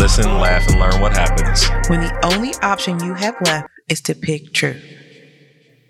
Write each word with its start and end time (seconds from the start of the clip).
Listen, 0.00 0.38
laugh, 0.40 0.66
and 0.70 0.80
learn 0.80 0.98
what 1.02 1.12
happens. 1.12 1.68
when 1.90 2.00
the 2.00 2.24
only 2.24 2.54
option 2.62 2.98
you 3.04 3.12
have 3.12 3.36
left 3.42 3.68
is 3.90 4.00
to 4.00 4.14
pick 4.14 4.54
truth. 4.54 4.82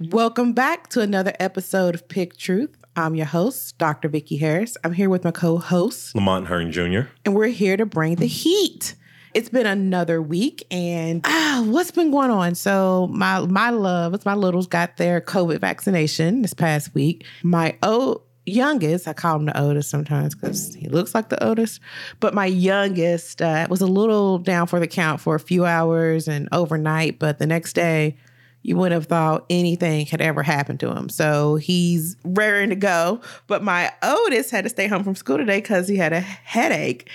Welcome 0.00 0.52
back 0.52 0.88
to 0.88 1.00
another 1.00 1.32
episode 1.38 1.94
of 1.94 2.08
Pick 2.08 2.36
Truth. 2.36 2.74
I'm 2.96 3.14
your 3.14 3.26
host, 3.26 3.78
Dr. 3.78 4.08
Vicki 4.08 4.36
Harris. 4.36 4.76
I'm 4.82 4.94
here 4.94 5.08
with 5.08 5.22
my 5.22 5.30
co-host, 5.30 6.16
Lamont 6.16 6.48
Hearn 6.48 6.72
Jr. 6.72 7.02
and 7.24 7.36
we're 7.36 7.46
here 7.46 7.76
to 7.76 7.86
bring 7.86 8.16
the 8.16 8.26
heat. 8.26 8.96
It's 9.32 9.48
been 9.48 9.66
another 9.66 10.20
week, 10.20 10.66
and 10.72 11.20
ah, 11.24 11.62
what's 11.68 11.92
been 11.92 12.10
going 12.10 12.32
on? 12.32 12.56
So 12.56 13.06
my 13.12 13.38
my 13.46 13.70
love, 13.70 14.12
it's 14.12 14.24
my 14.26 14.34
littles 14.34 14.66
got 14.66 14.96
their 14.96 15.20
COVID 15.20 15.60
vaccination 15.60 16.42
this 16.42 16.52
past 16.52 16.92
week. 16.96 17.24
My 17.44 17.76
o 17.84 18.22
youngest, 18.46 19.06
I 19.06 19.12
call 19.12 19.36
him 19.36 19.46
the 19.46 19.60
oldest 19.60 19.90
sometimes 19.90 20.34
because 20.34 20.74
he 20.74 20.88
looks 20.88 21.14
like 21.14 21.28
the 21.28 21.44
oldest, 21.44 21.80
but 22.20 22.34
my 22.34 22.46
youngest 22.46 23.42
uh, 23.42 23.66
was 23.70 23.80
a 23.80 23.86
little 23.86 24.38
down 24.38 24.66
for 24.66 24.80
the 24.80 24.86
count 24.86 25.20
for 25.20 25.34
a 25.34 25.40
few 25.40 25.64
hours 25.64 26.28
and 26.28 26.48
overnight, 26.52 27.18
but 27.18 27.38
the 27.38 27.46
next 27.46 27.74
day. 27.74 28.16
You 28.62 28.76
wouldn't 28.76 28.92
have 28.92 29.06
thought 29.06 29.46
anything 29.48 30.04
had 30.04 30.20
ever 30.20 30.42
happened 30.42 30.80
to 30.80 30.94
him. 30.94 31.08
So 31.08 31.54
he's 31.56 32.14
raring 32.24 32.68
to 32.68 32.76
go. 32.76 33.22
But 33.46 33.62
my 33.62 33.90
oldest 34.02 34.50
had 34.50 34.64
to 34.64 34.68
stay 34.68 34.86
home 34.86 35.02
from 35.02 35.14
school 35.14 35.38
today 35.38 35.62
because 35.62 35.88
he 35.88 35.96
had 35.96 36.12
a 36.12 36.20
headache. 36.20 37.08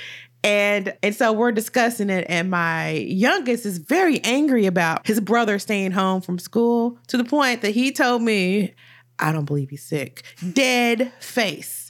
And 0.43 0.95
and 1.01 1.15
so 1.15 1.33
we're 1.33 1.51
discussing 1.51 2.11
it, 2.11 2.25
and 2.29 2.51
my 2.51 2.91
youngest 2.91 3.65
is 3.65 3.79
very 3.79 4.23
angry 4.23 4.67
about 4.67 5.05
his 5.05 5.19
brother 5.19 5.57
staying 5.57 5.91
home 5.91 6.21
from 6.21 6.37
school 6.37 6.99
to 7.07 7.17
the 7.17 7.23
point 7.23 7.63
that 7.63 7.71
he 7.71 7.91
told 7.91 8.21
me, 8.21 8.75
I 9.19 9.31
don't 9.31 9.45
believe 9.45 9.69
he's 9.69 9.83
sick. 9.83 10.23
Dead 10.53 11.11
face. 11.19 11.89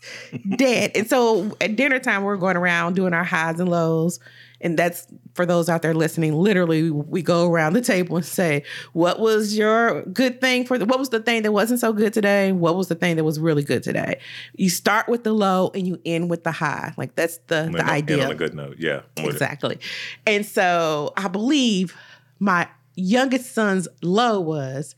Dead. 0.55 0.91
And 0.95 1.09
so 1.09 1.55
at 1.59 1.75
dinner 1.75 1.99
time, 1.99 2.23
we're 2.23 2.37
going 2.37 2.57
around 2.57 2.95
doing 2.95 3.13
our 3.13 3.23
highs 3.23 3.59
and 3.59 3.69
lows. 3.69 4.19
And 4.61 4.79
that's 4.79 5.05
for 5.33 5.45
those 5.45 5.69
out 5.69 5.81
there 5.81 5.93
listening. 5.93 6.33
Literally, 6.33 6.89
we 6.89 7.21
go 7.21 7.49
around 7.49 7.73
the 7.73 7.81
table 7.81 8.15
and 8.15 8.25
say, 8.25 8.63
What 8.93 9.19
was 9.19 9.57
your 9.57 10.03
good 10.03 10.39
thing 10.39 10.65
for 10.65 10.77
the, 10.77 10.85
what 10.85 10.97
was 10.97 11.09
the 11.09 11.19
thing 11.19 11.43
that 11.43 11.51
wasn't 11.51 11.81
so 11.81 11.91
good 11.93 12.13
today? 12.13 12.51
What 12.51 12.75
was 12.75 12.87
the 12.87 12.95
thing 12.95 13.17
that 13.17 13.23
was 13.23 13.39
really 13.39 13.63
good 13.63 13.83
today? 13.83 14.19
You 14.55 14.69
start 14.69 15.09
with 15.09 15.23
the 15.23 15.33
low 15.33 15.71
and 15.75 15.85
you 15.85 15.99
end 16.05 16.29
with 16.29 16.43
the 16.43 16.51
high. 16.51 16.93
Like 16.97 17.15
that's 17.15 17.37
the, 17.47 17.69
the 17.71 17.85
idea. 17.85 18.25
on 18.25 18.31
a 18.31 18.35
good 18.35 18.55
note, 18.55 18.77
yeah. 18.79 19.01
Exactly. 19.17 19.79
And 20.25 20.45
so 20.45 21.13
I 21.17 21.27
believe 21.27 21.95
my 22.39 22.67
youngest 22.95 23.53
son's 23.53 23.87
low 24.01 24.39
was 24.39 24.95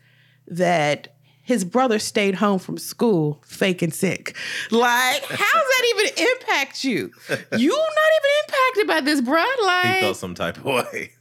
that 0.47 1.16
his 1.47 1.63
brother 1.63 1.97
stayed 1.97 2.35
home 2.35 2.59
from 2.59 2.77
school 2.77 3.41
faking 3.45 3.91
sick. 3.91 4.35
Like, 4.69 5.23
how 5.23 5.35
does 5.37 5.37
that 5.69 5.93
even 5.95 6.27
impact 6.35 6.83
you? 6.83 7.09
You 7.57 7.69
not 7.69 8.11
even 8.19 8.31
impacted 8.43 8.87
by 8.87 8.99
this, 9.01 9.21
bruh. 9.21 9.65
Like 9.65 9.95
He 9.95 10.01
felt 10.01 10.17
some 10.17 10.35
type 10.35 10.57
of 10.57 10.65
way. 10.65 11.13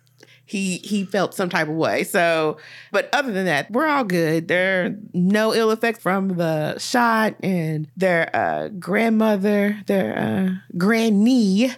he 0.45 0.79
he 0.79 1.05
felt 1.05 1.33
some 1.33 1.49
type 1.49 1.69
of 1.69 1.77
way. 1.77 2.03
So, 2.03 2.57
but 2.91 3.09
other 3.13 3.31
than 3.31 3.45
that, 3.47 3.71
we're 3.71 3.87
all 3.87 4.03
good. 4.03 4.49
There 4.49 4.87
are 4.87 4.97
no 5.15 5.55
ill 5.55 5.71
effects 5.71 6.01
from 6.03 6.31
the 6.31 6.77
shot, 6.79 7.37
and 7.45 7.87
their 7.97 8.29
uh, 8.35 8.69
grandmother, 8.81 9.79
their 9.87 10.19
uh, 10.19 10.77
granny, 10.77 11.71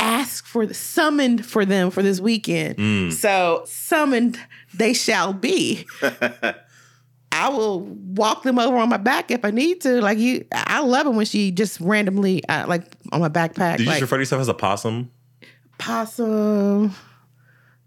asked 0.00 0.48
for 0.48 0.66
the 0.66 0.74
summoned 0.74 1.46
for 1.46 1.64
them 1.64 1.92
for 1.92 2.02
this 2.02 2.18
weekend. 2.18 3.14
So 3.14 3.62
summoned 3.66 4.36
they 4.74 4.94
shall 4.94 5.32
be. 5.32 5.86
I 7.34 7.48
will 7.48 7.80
walk 7.80 8.44
them 8.44 8.58
over 8.58 8.76
on 8.76 8.88
my 8.88 8.96
back 8.96 9.30
if 9.30 9.44
I 9.44 9.50
need 9.50 9.80
to. 9.82 10.00
Like 10.00 10.18
you, 10.18 10.44
I 10.52 10.80
love 10.80 11.06
it 11.06 11.10
when 11.10 11.26
she 11.26 11.50
just 11.50 11.80
randomly, 11.80 12.44
uh, 12.48 12.66
like 12.68 12.84
on 13.12 13.20
my 13.20 13.28
backpack, 13.28 13.78
Did 13.78 13.84
you 13.84 13.90
like 13.90 14.00
refer 14.00 14.16
to 14.16 14.22
yourself 14.22 14.40
as 14.40 14.48
a 14.48 14.54
possum? 14.54 15.10
possum, 15.78 16.94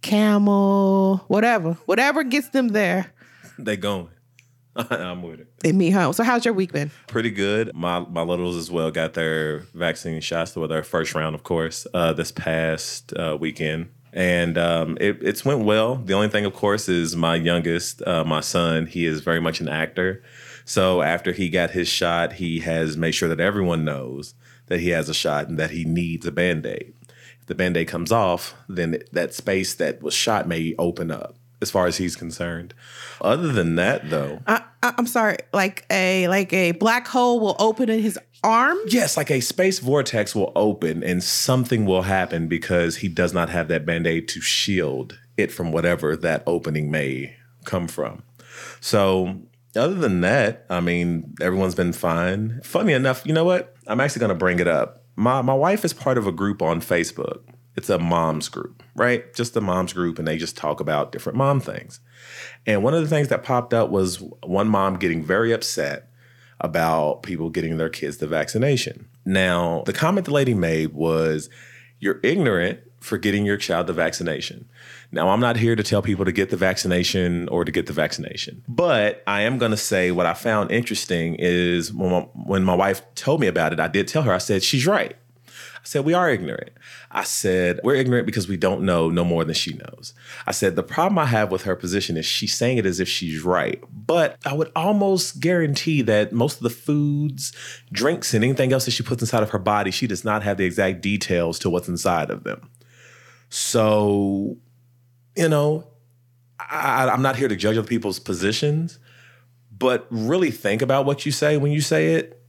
camel, 0.01 1.23
whatever, 1.27 1.73
whatever 1.85 2.23
gets 2.23 2.49
them 2.49 2.69
there, 2.69 3.11
They 3.57 3.77
going. 3.77 4.09
I'm 4.75 5.23
with 5.23 5.39
it. 5.39 5.47
they 5.61 5.71
meet 5.71 5.89
home. 5.91 6.13
So, 6.13 6.23
how's 6.23 6.45
your 6.45 6.53
week 6.53 6.71
been? 6.71 6.91
Pretty 7.07 7.31
good. 7.31 7.73
My 7.73 7.99
my 7.99 8.21
littles 8.21 8.55
as 8.55 8.69
well 8.69 8.91
got 8.91 9.15
their 9.15 9.59
vaccine 9.73 10.21
shots, 10.21 10.55
with 10.55 10.69
their 10.69 10.83
first 10.83 11.15
round, 11.15 11.33
of 11.33 11.41
course, 11.43 11.87
uh, 11.95 12.13
this 12.13 12.31
past 12.31 13.11
uh, 13.13 13.35
weekend, 13.39 13.89
and 14.13 14.57
um, 14.57 14.97
it, 14.99 15.17
it's 15.21 15.45
went 15.45 15.65
well. 15.65 15.95
The 15.95 16.13
only 16.13 16.29
thing, 16.29 16.45
of 16.45 16.53
course, 16.53 16.89
is 16.89 17.15
my 17.15 17.35
youngest, 17.35 18.01
uh, 18.07 18.23
my 18.23 18.41
son. 18.41 18.87
He 18.87 19.05
is 19.05 19.21
very 19.21 19.39
much 19.39 19.59
an 19.59 19.69
actor, 19.69 20.23
so 20.65 21.01
after 21.01 21.31
he 21.31 21.49
got 21.49 21.71
his 21.71 21.87
shot, 21.87 22.33
he 22.33 22.59
has 22.59 22.97
made 22.97 23.13
sure 23.13 23.29
that 23.29 23.39
everyone 23.39 23.85
knows 23.85 24.33
that 24.65 24.81
he 24.81 24.89
has 24.89 25.07
a 25.07 25.13
shot 25.13 25.47
and 25.47 25.57
that 25.57 25.71
he 25.71 25.85
needs 25.85 26.25
a 26.25 26.31
band 26.31 26.65
aid. 26.65 26.93
If 27.39 27.47
the 27.47 27.55
band 27.55 27.77
aid 27.77 27.87
comes 27.87 28.11
off, 28.11 28.53
then 28.67 29.01
that 29.13 29.33
space 29.33 29.73
that 29.75 30.01
was 30.01 30.13
shot 30.13 30.47
may 30.47 30.75
open 30.77 31.09
up. 31.09 31.35
As 31.59 31.71
far 31.71 31.87
as 31.87 31.97
he's 31.97 32.15
concerned. 32.15 32.75
Other 33.19 33.51
than 33.51 33.77
that, 33.77 34.11
though, 34.11 34.41
I, 34.45 34.61
I'm 34.83 35.07
sorry, 35.07 35.37
like 35.53 35.87
a 35.89 36.27
like 36.27 36.53
a 36.53 36.73
black 36.73 37.07
hole 37.07 37.39
will 37.39 37.55
open 37.57 37.89
in 37.89 37.99
his 37.99 38.19
arm. 38.43 38.77
Yes, 38.87 39.17
like 39.17 39.31
a 39.31 39.41
space 39.41 39.79
vortex 39.79 40.35
will 40.35 40.51
open 40.55 41.03
and 41.03 41.23
something 41.23 41.85
will 41.85 42.03
happen 42.03 42.47
because 42.47 42.97
he 42.97 43.07
does 43.07 43.33
not 43.33 43.49
have 43.49 43.67
that 43.67 43.85
band 43.85 44.07
aid 44.07 44.27
to 44.29 44.41
shield 44.41 45.19
it 45.37 45.51
from 45.51 45.71
whatever 45.71 46.15
that 46.15 46.43
opening 46.47 46.89
may 46.91 47.35
come 47.65 47.87
from. 47.87 48.23
So, 48.79 49.41
other 49.75 49.95
than 49.95 50.21
that, 50.21 50.65
I 50.69 50.79
mean, 50.79 51.35
everyone's 51.41 51.75
been 51.75 51.93
fine. 51.93 52.61
Funny 52.63 52.93
enough, 52.93 53.25
you 53.25 53.33
know 53.33 53.43
what? 53.43 53.75
I'm 53.85 53.99
actually 53.99 54.21
going 54.21 54.29
to 54.29 54.35
bring 54.35 54.59
it 54.59 54.67
up. 54.67 55.03
My, 55.15 55.41
my 55.41 55.53
wife 55.53 55.85
is 55.85 55.93
part 55.93 56.17
of 56.17 56.25
a 56.25 56.31
group 56.31 56.61
on 56.61 56.81
Facebook. 56.81 57.41
It's 57.75 57.89
a 57.89 57.99
mom's 57.99 58.49
group, 58.49 58.81
right? 58.95 59.31
Just 59.35 59.55
a 59.55 59.61
mom's 59.61 59.93
group, 59.93 60.17
and 60.17 60.27
they 60.27 60.37
just 60.37 60.57
talk 60.57 60.79
about 60.79 61.11
different 61.11 61.37
mom 61.37 61.59
things. 61.59 61.99
And 62.65 62.83
one 62.83 62.95
of 62.95 63.01
the 63.01 63.07
things 63.07 63.27
that 63.27 63.43
popped 63.43 63.73
up 63.73 63.91
was 63.91 64.19
one 64.43 64.67
mom 64.67 64.97
getting 64.97 65.23
very 65.23 65.51
upset 65.51 66.06
about 66.61 67.23
people 67.23 67.49
getting 67.49 67.77
their 67.77 67.89
kids 67.89 68.17
the 68.17 68.27
vaccination. 68.27 69.07
Now, 69.25 69.83
the 69.85 69.93
comment 69.93 70.25
the 70.25 70.33
lady 70.33 70.53
made 70.53 70.93
was, 70.93 71.49
You're 71.99 72.19
ignorant 72.23 72.79
for 72.99 73.17
getting 73.17 73.45
your 73.45 73.57
child 73.57 73.87
the 73.87 73.93
vaccination. 73.93 74.67
Now, 75.11 75.29
I'm 75.29 75.39
not 75.39 75.55
here 75.55 75.75
to 75.75 75.83
tell 75.83 76.01
people 76.01 76.25
to 76.25 76.31
get 76.31 76.49
the 76.49 76.57
vaccination 76.57 77.47
or 77.49 77.63
to 77.63 77.71
get 77.71 77.85
the 77.85 77.93
vaccination, 77.93 78.63
but 78.67 79.23
I 79.27 79.41
am 79.41 79.57
going 79.57 79.71
to 79.71 79.77
say 79.77 80.11
what 80.11 80.25
I 80.25 80.33
found 80.33 80.71
interesting 80.71 81.35
is 81.35 81.93
when 81.93 82.11
my, 82.11 82.19
when 82.33 82.63
my 82.63 82.75
wife 82.75 83.01
told 83.15 83.39
me 83.39 83.47
about 83.47 83.71
it, 83.73 83.79
I 83.79 83.87
did 83.87 84.07
tell 84.07 84.23
her, 84.23 84.33
I 84.33 84.39
said, 84.39 84.63
She's 84.63 84.87
right. 84.87 85.15
Said, 85.87 86.03
We 86.03 86.13
are 86.13 86.29
ignorant. 86.29 86.71
I 87.09 87.23
said, 87.23 87.79
We're 87.81 87.95
ignorant 87.95 88.25
because 88.25 88.47
we 88.47 88.57
don't 88.57 88.81
know 88.81 89.09
no 89.09 89.23
more 89.23 89.45
than 89.45 89.55
she 89.55 89.73
knows. 89.73 90.13
I 90.45 90.51
said, 90.51 90.75
The 90.75 90.83
problem 90.83 91.17
I 91.17 91.25
have 91.27 91.49
with 91.49 91.63
her 91.63 91.77
position 91.77 92.17
is 92.17 92.25
she's 92.25 92.53
saying 92.53 92.77
it 92.77 92.85
as 92.85 92.99
if 92.99 93.07
she's 93.07 93.41
right. 93.41 93.81
But 93.91 94.37
I 94.45 94.53
would 94.53 94.69
almost 94.75 95.39
guarantee 95.39 96.01
that 96.01 96.33
most 96.33 96.57
of 96.57 96.63
the 96.63 96.69
foods, 96.69 97.53
drinks, 97.91 98.33
and 98.33 98.43
anything 98.43 98.73
else 98.73 98.83
that 98.83 98.91
she 98.91 99.03
puts 99.03 99.21
inside 99.21 99.43
of 99.43 99.51
her 99.51 99.59
body, 99.59 99.91
she 99.91 100.07
does 100.07 100.25
not 100.25 100.43
have 100.43 100.57
the 100.57 100.65
exact 100.65 100.99
details 100.99 101.57
to 101.59 101.69
what's 101.69 101.87
inside 101.87 102.31
of 102.31 102.43
them. 102.43 102.69
So, 103.49 104.57
you 105.37 105.47
know, 105.47 105.87
I, 106.59 107.07
I'm 107.07 107.21
not 107.21 107.37
here 107.37 107.47
to 107.47 107.55
judge 107.55 107.77
other 107.77 107.87
people's 107.87 108.19
positions, 108.19 108.99
but 109.71 110.05
really 110.09 110.51
think 110.51 110.81
about 110.81 111.05
what 111.05 111.25
you 111.25 111.31
say 111.31 111.55
when 111.55 111.71
you 111.71 111.79
say 111.79 112.15
it. 112.15 112.43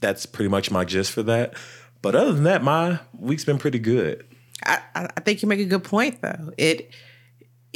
That's 0.00 0.24
pretty 0.24 0.48
much 0.48 0.70
my 0.70 0.86
gist 0.86 1.12
for 1.12 1.22
that. 1.24 1.54
But 2.02 2.14
other 2.14 2.32
than 2.32 2.44
that, 2.44 2.62
my 2.62 3.00
week's 3.18 3.44
been 3.44 3.58
pretty 3.58 3.78
good. 3.78 4.26
I, 4.64 4.80
I 4.94 5.20
think 5.20 5.42
you 5.42 5.48
make 5.48 5.60
a 5.60 5.64
good 5.64 5.84
point 5.84 6.20
though. 6.22 6.52
It 6.56 6.90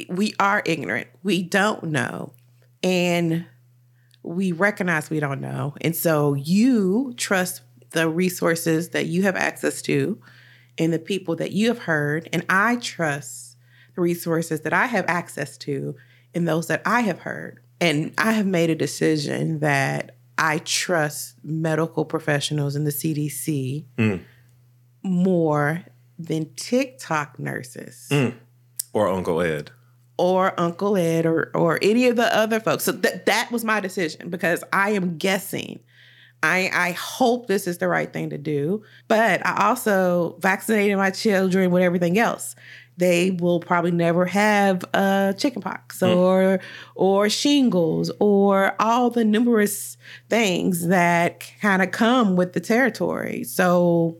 we 0.09 0.35
are 0.41 0.63
ignorant. 0.65 1.09
We 1.23 1.43
don't 1.43 1.85
know. 1.85 2.33
And 2.83 3.47
we 4.23 4.53
recognize 4.53 5.11
we 5.11 5.21
don't 5.21 5.41
know. 5.41 5.75
And 5.81 5.95
so 5.95 6.35
you 6.35 7.15
trust 7.17 7.63
the 7.91 8.09
resources 8.09 8.91
that 8.91 9.07
you 9.07 9.23
have 9.23 9.37
access 9.37 9.83
to 9.83 10.21
and 10.79 10.93
the 10.93 10.99
people 10.99 11.37
that 11.37 11.53
you 11.53 11.69
have 11.69 11.79
heard. 11.79 12.29
And 12.33 12.45
I 12.49 12.77
trust 12.77 13.57
the 13.95 14.01
resources 14.01 14.63
that 14.63 14.73
I 14.73 14.87
have 14.87 15.05
access 15.07 15.57
to 15.59 15.95
and 16.35 16.49
those 16.49 16.67
that 16.67 16.83
I 16.85 17.03
have 17.03 17.21
heard. 17.21 17.61
And 17.81 18.13
I 18.19 18.33
have 18.33 18.47
made 18.47 18.71
a 18.71 18.75
decision 18.75 19.61
that 19.61 20.17
I 20.39 20.59
trust 20.59 21.37
medical 21.45 22.05
professionals 22.05 22.77
in 22.77 22.85
the 22.85 22.91
CDC 22.91 23.85
mm. 23.97 24.21
more 25.03 25.85
than 26.19 26.53
TikTok 26.55 27.39
nurses 27.39 28.09
mm. 28.11 28.35
Or 28.93 29.09
Uncle 29.09 29.41
Ed. 29.41 29.71
or 30.19 30.59
Uncle 30.59 30.97
Ed 30.97 31.27
or 31.27 31.51
or 31.55 31.79
any 31.83 32.07
of 32.09 32.17
the 32.17 32.35
other 32.37 32.61
folks. 32.61 32.85
So 32.85 32.93
that 32.93 33.27
that 33.27 33.51
was 33.51 33.65
my 33.65 33.81
decision 33.81 34.31
because 34.31 34.63
I 34.73 34.91
am 34.91 35.19
guessing. 35.19 35.81
I 36.43 36.71
I 36.73 36.93
hope 36.93 37.47
this 37.47 37.67
is 37.67 37.79
the 37.79 37.89
right 37.89 38.13
thing 38.13 38.31
to 38.31 38.39
do, 38.39 38.83
but 39.09 39.45
I 39.47 39.69
also 39.69 40.37
vaccinated 40.41 40.97
my 40.99 41.11
children 41.11 41.71
with 41.71 41.83
everything 41.83 42.19
else. 42.19 42.55
They 42.97 43.33
will 43.33 43.61
probably 43.61 43.91
never 43.91 44.25
have 44.27 44.85
uh, 44.95 45.33
chickenpox 45.33 46.03
or 46.03 46.61
or 46.95 47.29
shingles 47.29 48.11
or 48.21 48.75
all 48.79 49.11
the 49.11 49.25
numerous 49.25 49.97
things 50.29 50.87
that 50.87 51.51
kind 51.61 51.83
of 51.83 51.91
come 51.91 52.37
with 52.37 52.53
the 52.53 52.61
territory. 52.61 53.43
So 53.45 54.19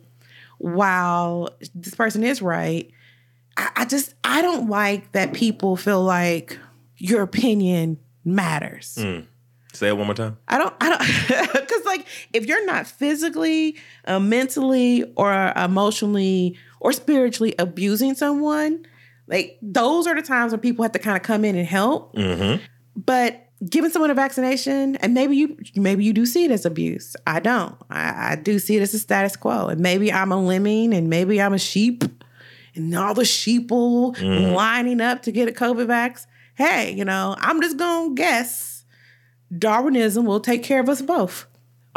while 0.59 1.51
this 1.75 1.95
person 1.95 2.25
is 2.25 2.43
right, 2.43 2.91
I, 3.57 3.71
I 3.77 3.85
just 3.85 4.15
I 4.25 4.43
don't 4.43 4.69
like 4.69 5.13
that 5.13 5.33
people 5.35 5.77
feel 5.77 6.03
like 6.03 6.59
your 6.97 7.23
opinion 7.23 7.99
matters. 8.25 8.99
Say 9.73 9.89
it 9.89 9.97
one 9.97 10.07
more 10.07 10.15
time. 10.15 10.39
I 10.47 10.59
don't 10.59 10.75
I 10.81 10.89
don't 10.89 11.53
because 11.53 11.85
like 11.85 12.07
if 12.33 12.47
you're 12.47 12.65
not 12.65 12.87
physically, 12.87 13.77
uh, 14.07 14.21
mentally, 14.21 15.05
or 15.17 15.53
emotionally 15.57 16.57
or 16.85 16.93
spiritually 16.93 17.55
abusing 17.59 18.15
someone, 18.15 18.85
like 19.27 19.59
those 19.63 20.07
are 20.07 20.15
the 20.15 20.21
times 20.21 20.53
when 20.53 20.61
people 20.61 20.83
have 20.83 20.93
to 20.93 20.99
kind 20.99 21.17
of 21.17 21.23
come 21.23 21.43
in 21.43 21.57
and 21.57 21.67
help. 21.67 22.15
Mm-hmm. 22.15 22.63
But 22.95 23.49
giving 23.67 23.91
someone 23.91 24.11
a 24.11 24.15
vaccination, 24.15 24.97
and 24.97 25.15
maybe 25.15 25.35
you 25.35 25.57
maybe 25.75 26.05
you 26.05 26.13
do 26.13 26.27
see 26.27 26.45
it 26.45 26.51
as 26.51 26.67
abuse. 26.67 27.17
I 27.27 27.41
don't. 27.41 27.75
I, 27.89 28.33
I 28.33 28.37
do 28.37 28.59
see 28.59 28.77
it 28.77 28.83
as 28.83 28.93
a 28.93 28.99
status 28.99 29.35
quo, 29.35 29.69
and 29.69 29.81
maybe 29.81 30.13
I'm 30.13 30.31
a 30.31 30.41
lemming, 30.41 30.93
and 30.93 31.09
maybe 31.09 31.41
I'm 31.41 31.55
a 31.55 31.59
sheep, 31.59 32.05
and 32.75 32.95
all 32.95 33.15
the 33.15 33.23
sheeple 33.23 34.15
mm-hmm. 34.17 34.55
lining 34.55 35.01
up 35.01 35.23
to 35.23 35.33
get 35.33 35.49
a 35.49 35.53
COVID 35.53 35.87
vax. 35.87 36.27
Hey, 36.55 36.93
you 36.93 37.07
know, 37.07 37.35
I'm 37.39 37.63
just 37.63 37.79
gonna 37.79 38.15
guess 38.15 38.85
Darwinism 39.59 40.27
will 40.27 40.41
take 40.41 40.63
care 40.63 40.81
of 40.81 40.91
us 40.91 41.01
both. 41.01 41.47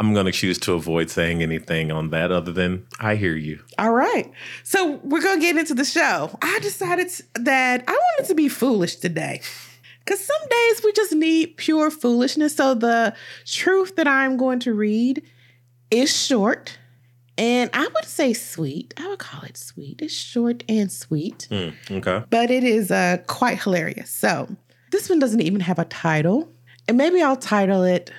I'm 0.00 0.14
going 0.14 0.26
to 0.26 0.32
choose 0.32 0.58
to 0.60 0.74
avoid 0.74 1.10
saying 1.10 1.42
anything 1.42 1.90
on 1.90 2.10
that 2.10 2.30
other 2.30 2.52
than 2.52 2.86
I 3.00 3.16
hear 3.16 3.34
you. 3.36 3.60
All 3.78 3.92
right. 3.92 4.30
So 4.62 5.00
we're 5.02 5.22
going 5.22 5.40
to 5.40 5.44
get 5.44 5.56
into 5.56 5.74
the 5.74 5.84
show. 5.84 6.36
I 6.40 6.58
decided 6.60 7.10
that 7.34 7.84
I 7.88 7.92
wanted 7.92 8.28
to 8.28 8.34
be 8.34 8.48
foolish 8.48 8.96
today. 8.96 9.40
Because 10.04 10.24
some 10.24 10.48
days 10.48 10.82
we 10.84 10.92
just 10.92 11.12
need 11.14 11.56
pure 11.56 11.90
foolishness. 11.90 12.56
So 12.56 12.74
the 12.74 13.14
truth 13.44 13.96
that 13.96 14.06
I'm 14.06 14.36
going 14.36 14.60
to 14.60 14.72
read 14.72 15.22
is 15.90 16.16
short. 16.16 16.78
And 17.36 17.70
I 17.72 17.86
would 17.94 18.04
say 18.04 18.32
sweet. 18.32 18.94
I 18.96 19.08
would 19.08 19.18
call 19.18 19.42
it 19.42 19.56
sweet. 19.56 20.00
It's 20.02 20.12
short 20.14 20.64
and 20.68 20.90
sweet, 20.90 21.46
Hmm, 21.50 21.68
okay. 21.90 22.24
but 22.30 22.50
it 22.50 22.64
is 22.64 22.90
uh, 22.90 23.18
quite 23.26 23.62
hilarious. 23.62 24.10
So 24.10 24.48
this 24.90 25.08
one 25.08 25.18
doesn't 25.18 25.40
even 25.42 25.60
have 25.60 25.78
a 25.78 25.84
title. 25.84 26.48
And 26.88 26.96
maybe 26.96 27.20
I'll 27.22 27.36
title 27.36 27.82
it 27.84 28.10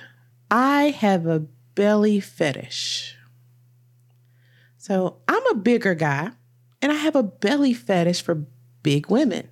I 0.50 0.90
Have 1.00 1.26
a 1.26 1.44
Belly 1.80 2.20
Fetish. 2.20 3.16
So 4.76 5.16
I'm 5.26 5.46
a 5.46 5.54
bigger 5.54 5.94
guy 5.94 6.32
and 6.82 6.92
I 6.92 6.94
have 6.94 7.16
a 7.16 7.22
belly 7.22 7.72
fetish 7.72 8.20
for 8.20 8.44
big 8.82 9.08
women. 9.08 9.48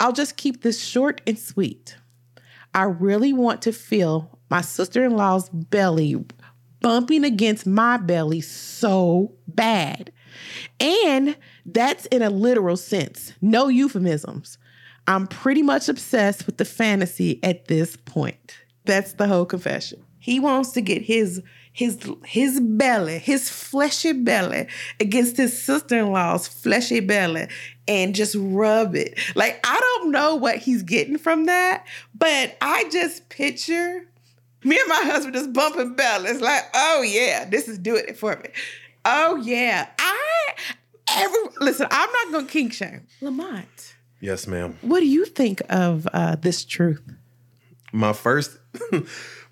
I'll 0.00 0.12
just 0.12 0.36
keep 0.36 0.62
this 0.62 0.84
short 0.84 1.20
and 1.24 1.38
sweet. 1.38 1.98
I 2.74 2.82
really 2.82 3.32
want 3.32 3.62
to 3.62 3.72
feel 3.72 4.40
my 4.50 4.60
sister 4.60 5.04
in 5.04 5.16
law's 5.16 5.48
belly 5.50 6.16
bumping 6.80 7.22
against 7.22 7.64
my 7.64 7.96
belly 7.96 8.40
so 8.40 9.32
bad. 9.46 10.10
And 10.80 11.36
that's 11.64 12.06
in 12.06 12.22
a 12.22 12.30
literal 12.30 12.76
sense, 12.76 13.34
no 13.40 13.68
euphemisms. 13.68 14.58
I'm 15.06 15.28
pretty 15.28 15.62
much 15.62 15.88
obsessed 15.88 16.44
with 16.46 16.56
the 16.56 16.64
fantasy 16.64 17.38
at 17.44 17.66
this 17.68 17.94
point. 17.94 18.58
That's 18.84 19.12
the 19.12 19.28
whole 19.28 19.46
confession. 19.46 20.02
He 20.26 20.40
wants 20.40 20.72
to 20.72 20.80
get 20.80 21.02
his 21.02 21.40
his 21.72 21.96
his 22.24 22.58
belly, 22.58 23.20
his 23.20 23.48
fleshy 23.48 24.12
belly 24.12 24.66
against 24.98 25.36
his 25.36 25.62
sister-in-law's 25.62 26.48
fleshy 26.48 26.98
belly 26.98 27.46
and 27.86 28.12
just 28.12 28.34
rub 28.36 28.96
it. 28.96 29.16
Like 29.36 29.60
I 29.62 29.78
don't 29.78 30.10
know 30.10 30.34
what 30.34 30.56
he's 30.56 30.82
getting 30.82 31.16
from 31.16 31.44
that, 31.46 31.86
but 32.12 32.56
I 32.60 32.88
just 32.90 33.28
picture 33.28 34.04
me 34.64 34.76
and 34.80 34.88
my 34.88 35.02
husband 35.12 35.34
just 35.34 35.52
bumping 35.52 35.94
bellies 35.94 36.40
like, 36.40 36.64
"Oh 36.74 37.02
yeah, 37.02 37.44
this 37.44 37.68
is 37.68 37.78
doing 37.78 38.02
it 38.08 38.18
for 38.18 38.34
me." 38.34 38.48
Oh 39.04 39.36
yeah. 39.36 39.86
I 39.96 40.54
every 41.08 41.38
listen, 41.60 41.86
I'm 41.88 42.10
not 42.10 42.32
going 42.32 42.46
to 42.46 42.52
kink 42.52 42.72
shame. 42.72 43.06
Lamont, 43.20 43.94
Yes, 44.20 44.48
ma'am. 44.48 44.76
what 44.80 44.98
do 44.98 45.06
you 45.06 45.24
think 45.24 45.62
of 45.68 46.08
uh, 46.12 46.34
this 46.34 46.64
truth? 46.64 47.00
My 47.92 48.12
first 48.12 48.58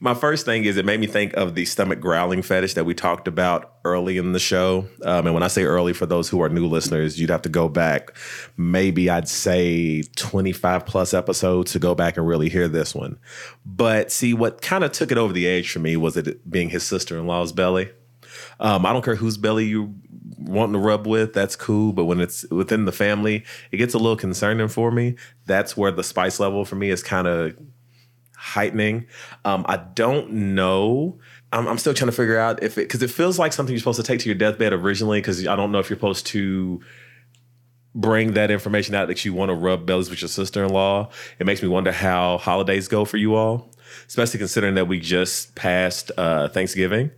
my 0.04 0.12
first 0.12 0.44
thing 0.44 0.66
is 0.66 0.76
it 0.76 0.84
made 0.84 1.00
me 1.00 1.06
think 1.06 1.32
of 1.32 1.54
the 1.54 1.64
stomach 1.64 1.98
growling 1.98 2.42
fetish 2.42 2.74
that 2.74 2.84
we 2.84 2.92
talked 2.92 3.26
about 3.26 3.72
early 3.86 4.18
in 4.18 4.32
the 4.32 4.38
show. 4.38 4.86
Um, 5.02 5.26
and 5.26 5.32
when 5.32 5.42
I 5.42 5.48
say 5.48 5.64
early, 5.64 5.94
for 5.94 6.04
those 6.04 6.28
who 6.28 6.42
are 6.42 6.50
new 6.50 6.66
listeners, 6.66 7.18
you'd 7.18 7.30
have 7.30 7.40
to 7.42 7.48
go 7.48 7.70
back 7.70 8.14
maybe 8.58 9.08
I'd 9.08 9.28
say 9.28 10.02
25 10.02 10.84
plus 10.84 11.14
episodes 11.14 11.72
to 11.72 11.78
go 11.78 11.94
back 11.94 12.18
and 12.18 12.26
really 12.26 12.50
hear 12.50 12.68
this 12.68 12.94
one. 12.94 13.18
But 13.64 14.12
see, 14.12 14.34
what 14.34 14.60
kind 14.60 14.84
of 14.84 14.92
took 14.92 15.10
it 15.10 15.16
over 15.16 15.32
the 15.32 15.48
edge 15.48 15.72
for 15.72 15.78
me 15.78 15.96
was 15.96 16.18
it 16.18 16.50
being 16.50 16.68
his 16.68 16.82
sister 16.82 17.18
in 17.18 17.26
law's 17.26 17.52
belly. 17.52 17.90
Um, 18.60 18.84
I 18.84 18.92
don't 18.92 19.04
care 19.04 19.16
whose 19.16 19.38
belly 19.38 19.64
you 19.64 19.94
wanting 20.38 20.74
to 20.74 20.80
rub 20.80 21.06
with, 21.06 21.32
that's 21.32 21.56
cool. 21.56 21.94
But 21.94 22.04
when 22.04 22.20
it's 22.20 22.44
within 22.50 22.84
the 22.84 22.92
family, 22.92 23.42
it 23.72 23.78
gets 23.78 23.94
a 23.94 23.98
little 23.98 24.16
concerning 24.16 24.68
for 24.68 24.90
me. 24.90 25.16
That's 25.46 25.78
where 25.78 25.92
the 25.92 26.04
spice 26.04 26.38
level 26.38 26.66
for 26.66 26.76
me 26.76 26.90
is 26.90 27.02
kind 27.02 27.26
of 27.26 27.56
heightening. 28.44 29.06
Um, 29.46 29.64
I 29.66 29.78
don't 29.78 30.30
know. 30.30 31.18
I'm, 31.50 31.66
I'm 31.66 31.78
still 31.78 31.94
trying 31.94 32.10
to 32.10 32.16
figure 32.16 32.38
out 32.38 32.62
if 32.62 32.76
it 32.76 32.82
because 32.82 33.02
it 33.02 33.10
feels 33.10 33.38
like 33.38 33.54
something 33.54 33.72
you're 33.72 33.80
supposed 33.80 34.00
to 34.00 34.06
take 34.06 34.20
to 34.20 34.26
your 34.26 34.34
deathbed 34.34 34.74
originally. 34.74 35.18
Because 35.18 35.46
I 35.46 35.56
don't 35.56 35.72
know 35.72 35.78
if 35.78 35.88
you're 35.88 35.96
supposed 35.96 36.26
to 36.28 36.80
bring 37.94 38.34
that 38.34 38.50
information 38.50 38.94
out 38.94 39.08
that 39.08 39.24
you 39.24 39.32
want 39.32 39.48
to 39.48 39.54
rub 39.54 39.86
bellies 39.86 40.10
with 40.10 40.20
your 40.20 40.28
sister-in-law. 40.28 41.08
It 41.38 41.46
makes 41.46 41.62
me 41.62 41.68
wonder 41.68 41.90
how 41.90 42.36
holidays 42.38 42.86
go 42.86 43.06
for 43.06 43.16
you 43.16 43.34
all, 43.34 43.70
especially 44.08 44.38
considering 44.38 44.74
that 44.74 44.88
we 44.88 45.00
just 45.00 45.54
passed 45.54 46.10
uh, 46.18 46.48
Thanksgiving. 46.48 47.12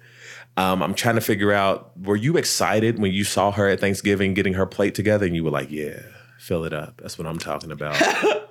Um, 0.57 0.83
I'm 0.83 0.95
trying 0.95 1.17
to 1.17 1.21
figure 1.21 1.53
out 1.53 1.99
were 1.99 2.17
you 2.17 2.37
excited 2.37 2.99
when 2.99 3.13
you 3.13 3.25
saw 3.25 3.51
her 3.51 3.69
at 3.69 3.81
Thanksgiving 3.81 4.33
getting 4.33 4.55
her 4.55 4.65
plate 4.65 4.95
together 4.95 5.27
and 5.27 5.35
you 5.35 5.43
were 5.43 5.51
like, 5.51 5.71
yeah, 5.71 6.01
fill 6.39 6.65
it 6.65 6.73
up. 6.73 7.01
That's 7.03 7.19
what 7.19 7.27
I'm 7.27 7.39
talking 7.39 7.73
about. 7.73 8.01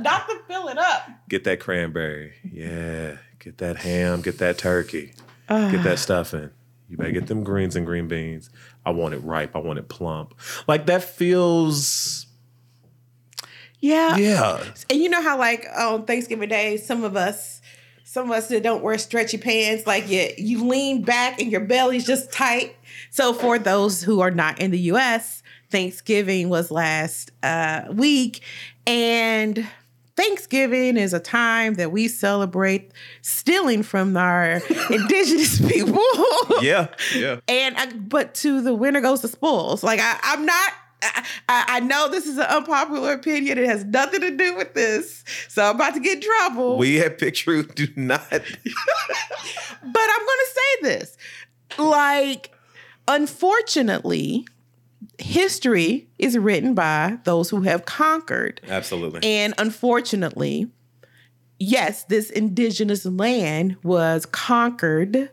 Not 0.00 0.28
to 0.28 0.35
fill 0.48 0.68
it 0.68 0.78
up. 0.78 1.08
get 1.28 1.44
that 1.44 1.60
cranberry. 1.60 2.34
Yeah. 2.50 3.16
Get 3.38 3.58
that 3.58 3.76
ham. 3.78 4.22
Get 4.22 4.38
that 4.38 4.58
turkey. 4.58 5.12
Get 5.48 5.84
that 5.84 5.98
stuffing. 5.98 6.50
You 6.88 6.96
better 6.96 7.12
get 7.12 7.26
them 7.26 7.42
greens 7.44 7.76
and 7.76 7.84
green 7.84 8.08
beans. 8.08 8.50
I 8.84 8.90
want 8.90 9.14
it 9.14 9.18
ripe. 9.18 9.56
I 9.56 9.58
want 9.58 9.78
it 9.78 9.88
plump. 9.88 10.34
Like 10.68 10.86
that 10.86 11.02
feels. 11.02 12.26
Yeah. 13.80 14.16
Yeah. 14.16 14.64
And 14.90 15.00
you 15.00 15.08
know 15.08 15.22
how 15.22 15.38
like 15.38 15.66
on 15.76 16.04
Thanksgiving 16.04 16.48
Day, 16.48 16.76
some 16.76 17.04
of 17.04 17.16
us, 17.16 17.60
some 18.04 18.30
of 18.30 18.36
us 18.36 18.48
that 18.48 18.62
don't 18.62 18.82
wear 18.82 18.98
stretchy 18.98 19.38
pants, 19.38 19.86
like 19.86 20.08
you 20.08 20.28
you 20.38 20.66
lean 20.66 21.02
back 21.02 21.40
and 21.40 21.50
your 21.50 21.60
belly's 21.60 22.06
just 22.06 22.32
tight. 22.32 22.76
So 23.10 23.32
for 23.32 23.58
those 23.58 24.02
who 24.02 24.20
are 24.20 24.30
not 24.30 24.60
in 24.60 24.70
the 24.70 24.80
US, 24.92 25.42
Thanksgiving 25.70 26.48
was 26.48 26.70
last 26.70 27.32
uh, 27.42 27.82
week, 27.92 28.42
and 28.86 29.66
Thanksgiving 30.16 30.96
is 30.96 31.12
a 31.12 31.20
time 31.20 31.74
that 31.74 31.92
we 31.92 32.08
celebrate 32.08 32.92
stealing 33.20 33.82
from 33.82 34.16
our 34.16 34.62
indigenous 34.90 35.60
people. 35.60 36.02
Yeah. 36.62 36.88
Yeah. 37.14 37.40
And 37.48 37.76
I, 37.76 37.92
but 37.92 38.34
to 38.36 38.62
the 38.62 38.74
winner 38.74 39.02
goes 39.02 39.20
the 39.20 39.28
spoils. 39.28 39.82
Like 39.82 40.00
I, 40.00 40.18
I'm 40.22 40.46
not. 40.46 40.72
I, 41.02 41.26
I 41.48 41.64
I 41.68 41.80
know 41.80 42.08
this 42.08 42.26
is 42.26 42.38
an 42.38 42.46
unpopular 42.46 43.12
opinion. 43.12 43.58
It 43.58 43.68
has 43.68 43.84
nothing 43.84 44.22
to 44.22 44.30
do 44.34 44.56
with 44.56 44.72
this, 44.72 45.22
so 45.48 45.62
I'm 45.62 45.74
about 45.74 45.92
to 45.92 46.00
get 46.00 46.16
in 46.16 46.22
trouble. 46.22 46.78
We 46.78 46.98
at 47.00 47.18
Pick 47.18 47.34
Truth 47.34 47.74
do 47.74 47.86
not. 47.96 48.22
but 48.30 48.40
I'm 48.40 49.90
going 49.92 49.92
to 49.92 50.48
say 50.54 50.82
this: 50.82 51.16
like, 51.76 52.50
unfortunately, 53.06 54.46
history 55.18 56.08
is 56.18 56.36
written 56.36 56.74
by 56.74 57.18
those 57.24 57.50
who 57.50 57.62
have 57.62 57.84
conquered. 57.84 58.60
Absolutely. 58.68 59.20
And 59.22 59.54
unfortunately, 59.58 60.70
yes, 61.58 62.04
this 62.04 62.30
indigenous 62.30 63.06
land 63.06 63.76
was 63.82 64.26
conquered 64.26 65.30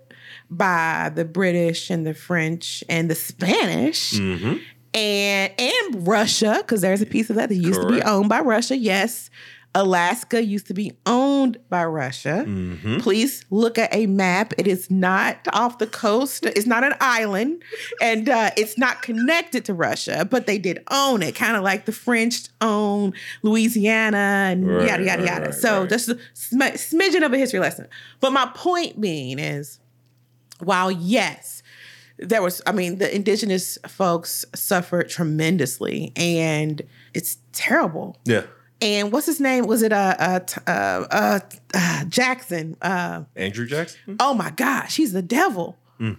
by 0.49 1.11
the 1.13 1.25
British 1.25 1.89
and 1.89 2.05
the 2.05 2.13
French 2.13 2.83
and 2.87 3.09
the 3.09 3.15
Spanish 3.15 4.13
mm-hmm. 4.13 4.57
and 4.93 5.53
and 5.57 6.07
Russia, 6.07 6.57
because 6.59 6.81
there's 6.81 7.01
a 7.01 7.05
piece 7.05 7.29
of 7.29 7.35
that 7.35 7.49
that 7.49 7.55
used 7.55 7.81
to 7.81 7.87
be 7.87 8.01
owned 8.03 8.29
by 8.29 8.39
Russia. 8.39 8.77
Yes. 8.77 9.29
Alaska 9.75 10.43
used 10.43 10.67
to 10.67 10.73
be 10.73 10.91
owned 11.05 11.57
by 11.69 11.83
Russia. 11.83 12.43
Mm-hmm. 12.47 12.99
Please 12.99 13.43
look 13.49 13.77
at 13.79 13.93
a 13.93 14.05
map. 14.05 14.53
It 14.57 14.67
is 14.67 14.91
not 14.91 15.47
off 15.51 15.79
the 15.79 15.87
coast. 15.87 16.45
It's 16.45 16.67
not 16.67 16.83
an 16.83 16.93
island, 17.01 17.63
and 17.99 18.29
uh, 18.29 18.51
it's 18.55 18.77
not 18.77 19.01
connected 19.01 19.65
to 19.65 19.73
Russia. 19.73 20.25
But 20.29 20.45
they 20.45 20.59
did 20.59 20.83
own 20.91 21.23
it, 21.23 21.33
kind 21.35 21.57
of 21.57 21.63
like 21.63 21.85
the 21.85 21.91
French 21.91 22.49
own 22.61 23.13
Louisiana 23.41 24.49
and 24.51 24.67
Right, 24.67 24.87
yada 24.87 25.03
yada 25.03 25.25
yada. 25.25 25.45
right, 25.45 25.53
so 25.55 25.81
right. 25.81 25.89
just 25.89 26.09
a 26.09 26.19
sm- 26.33 26.61
smidgen 26.61 27.25
of 27.25 27.33
a 27.33 27.37
history 27.37 27.59
lesson. 27.59 27.87
But 28.19 28.31
my 28.31 28.51
point 28.53 29.01
being 29.01 29.39
is, 29.39 29.79
while 30.59 30.91
yes, 30.91 31.63
there 32.19 32.43
was, 32.43 32.61
I 32.67 32.71
mean, 32.73 32.99
the 32.99 33.13
indigenous 33.13 33.79
folks 33.87 34.45
suffered 34.53 35.09
tremendously, 35.09 36.13
and 36.15 36.79
it's 37.15 37.37
terrible. 37.53 38.17
Yeah. 38.25 38.43
And 38.83 39.13
what's 39.13 39.25
his 39.25 39.39
name? 39.39 39.65
Was 39.65 39.81
it 39.81 39.93
uh 39.93 40.15
uh 40.19 40.39
uh, 40.67 41.05
uh, 41.09 41.39
uh 41.73 42.05
Jackson? 42.05 42.75
Uh 42.81 43.23
Andrew 43.35 43.65
Jackson? 43.65 44.17
oh 44.19 44.33
my 44.33 44.51
gosh, 44.51 44.97
he's 44.97 45.13
the 45.13 45.21
devil. 45.21 45.77
Mm. 45.99 46.17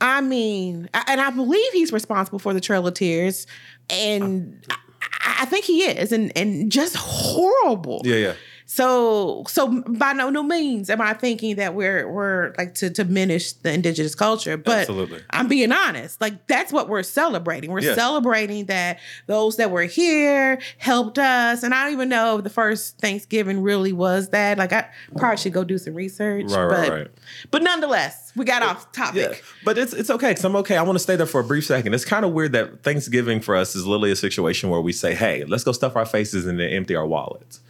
I 0.00 0.22
mean, 0.22 0.88
and 0.94 1.20
I 1.20 1.30
believe 1.30 1.72
he's 1.72 1.92
responsible 1.92 2.38
for 2.38 2.54
the 2.54 2.60
Trail 2.60 2.86
of 2.86 2.94
Tears, 2.94 3.46
and 3.90 4.64
I, 5.02 5.38
I 5.40 5.44
think 5.44 5.66
he 5.66 5.82
is, 5.82 6.10
and 6.12 6.32
and 6.36 6.72
just 6.72 6.96
horrible. 6.96 8.00
Yeah, 8.04 8.16
yeah. 8.16 8.34
So 8.70 9.44
so 9.48 9.80
by 9.80 10.12
no 10.12 10.28
no 10.28 10.42
means 10.42 10.90
am 10.90 11.00
I 11.00 11.14
thinking 11.14 11.56
that 11.56 11.74
we're 11.74 12.06
we're 12.06 12.52
like 12.58 12.74
to 12.76 12.90
diminish 12.90 13.52
the 13.54 13.72
indigenous 13.72 14.14
culture, 14.14 14.58
but 14.58 14.80
Absolutely. 14.80 15.22
I'm 15.30 15.48
being 15.48 15.72
honest. 15.72 16.20
Like 16.20 16.46
that's 16.48 16.70
what 16.70 16.86
we're 16.86 17.02
celebrating. 17.02 17.70
We're 17.70 17.80
Yeah. 17.80 17.94
celebrating 17.94 18.66
that 18.66 18.98
those 19.26 19.56
that 19.56 19.70
were 19.70 19.84
here 19.84 20.60
helped 20.76 21.18
us. 21.18 21.62
And 21.62 21.72
I 21.72 21.82
don't 21.84 21.94
even 21.94 22.10
know 22.10 22.36
if 22.36 22.44
the 22.44 22.50
first 22.50 22.98
Thanksgiving 22.98 23.62
really 23.62 23.94
was 23.94 24.28
that. 24.28 24.58
Like 24.58 24.74
I 24.74 24.86
probably 25.16 25.38
should 25.38 25.54
go 25.54 25.64
do 25.64 25.78
some 25.78 25.94
research. 25.94 26.44
Right, 26.50 26.64
right, 26.64 26.70
but, 26.88 26.90
right. 26.90 27.10
But 27.50 27.62
nonetheless, 27.62 28.27
we 28.36 28.44
got 28.44 28.62
off 28.62 28.90
topic. 28.92 29.30
Yeah, 29.30 29.38
but 29.64 29.78
it's 29.78 29.92
it's 29.92 30.10
okay 30.10 30.30
because 30.30 30.44
I'm 30.44 30.56
okay. 30.56 30.76
I 30.76 30.82
want 30.82 30.96
to 30.96 31.02
stay 31.02 31.16
there 31.16 31.26
for 31.26 31.40
a 31.40 31.44
brief 31.44 31.66
second. 31.66 31.94
It's 31.94 32.04
kind 32.04 32.24
of 32.24 32.32
weird 32.32 32.52
that 32.52 32.82
Thanksgiving 32.82 33.40
for 33.40 33.56
us 33.56 33.74
is 33.74 33.86
literally 33.86 34.10
a 34.10 34.16
situation 34.16 34.70
where 34.70 34.80
we 34.80 34.92
say, 34.92 35.14
"Hey, 35.14 35.44
let's 35.44 35.64
go 35.64 35.72
stuff 35.72 35.96
our 35.96 36.06
faces 36.06 36.46
and 36.46 36.58
then 36.58 36.70
empty 36.70 36.94
our 36.94 37.06
wallets." 37.06 37.60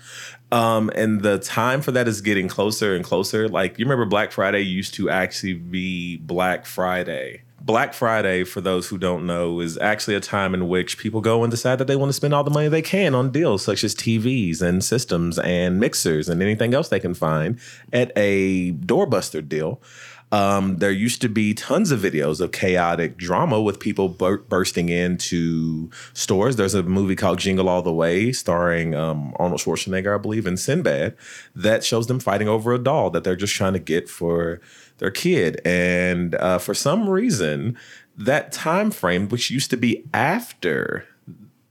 Um, 0.51 0.91
and 0.95 1.21
the 1.21 1.39
time 1.39 1.83
for 1.83 1.93
that 1.93 2.09
is 2.09 2.21
getting 2.21 2.49
closer 2.49 2.95
and 2.95 3.05
closer. 3.05 3.49
Like 3.49 3.79
you 3.79 3.85
remember, 3.85 4.07
Black 4.07 4.33
Friday 4.33 4.63
used 4.63 4.95
to 4.95 5.11
actually 5.11 5.55
be 5.55 6.17
Black 6.17 6.67
Friday. 6.67 7.43
Black 7.61 7.93
Friday, 7.93 8.45
for 8.45 8.61
those 8.61 8.89
who 8.89 8.97
don't 8.97 9.27
know, 9.27 9.61
is 9.61 9.77
actually 9.79 10.15
a 10.15 10.21
time 10.21 10.55
in 10.55 10.69
which 10.69 10.97
people 10.97 11.21
go 11.21 11.43
and 11.43 11.51
decide 11.51 11.77
that 11.79 11.87
they 11.87 11.97
want 11.97 12.09
to 12.09 12.15
spend 12.15 12.33
all 12.33 12.45
the 12.45 12.51
money 12.51 12.69
they 12.69 12.81
can 12.81 13.15
on 13.15 13.31
deals 13.31 13.63
such 13.63 13.83
as 13.83 13.95
TVs 13.95 14.63
and 14.63 14.83
systems 14.83 15.39
and 15.41 15.79
mixers 15.81 16.29
and 16.29 16.41
anything 16.41 16.73
else 16.73 16.89
they 16.89 17.01
can 17.01 17.15
find 17.15 17.59
at 17.93 18.13
a 18.17 18.73
doorbuster 18.73 19.47
deal. 19.47 19.83
Um, 20.31 20.77
there 20.77 20.91
used 20.91 21.23
to 21.23 21.29
be 21.29 21.55
tons 21.55 21.91
of 21.91 22.01
videos 22.01 22.41
of 22.41 22.53
chaotic 22.53 23.17
drama 23.17 23.61
with 23.61 23.81
people 23.81 24.09
bur- 24.09 24.39
bursting 24.39 24.91
into 24.91 25.91
stores. 26.13 26.57
There's 26.57 26.75
a 26.75 26.83
movie 26.83 27.17
called 27.17 27.39
Jingle 27.39 27.69
All 27.69 27.83
the 27.83 27.93
Way, 27.93 28.33
starring 28.33 28.95
um, 28.95 29.35
Arnold 29.39 29.61
Schwarzenegger, 29.61 30.15
I 30.15 30.19
believe, 30.19 30.47
and 30.47 30.59
Sinbad, 30.59 31.17
that 31.55 31.83
shows 31.83 32.09
them 32.09 32.21
fighting 32.21 32.49
over 32.49 32.75
a 32.75 32.79
doll 32.79 33.11
that 33.11 33.25
they're 33.25 33.37
just 33.37 33.55
trying 33.55 33.73
to 33.73 33.79
get 33.79 34.09
for 34.09 34.61
their 34.99 35.11
kid. 35.11 35.61
And 35.65 36.35
uh, 36.35 36.59
for 36.59 36.75
some 36.75 37.09
reason, 37.09 37.79
that 38.17 38.53
time 38.53 38.91
frame, 38.91 39.29
which 39.29 39.51
used 39.51 39.71
to 39.71 39.77
be 39.77 40.05
after 40.13 41.07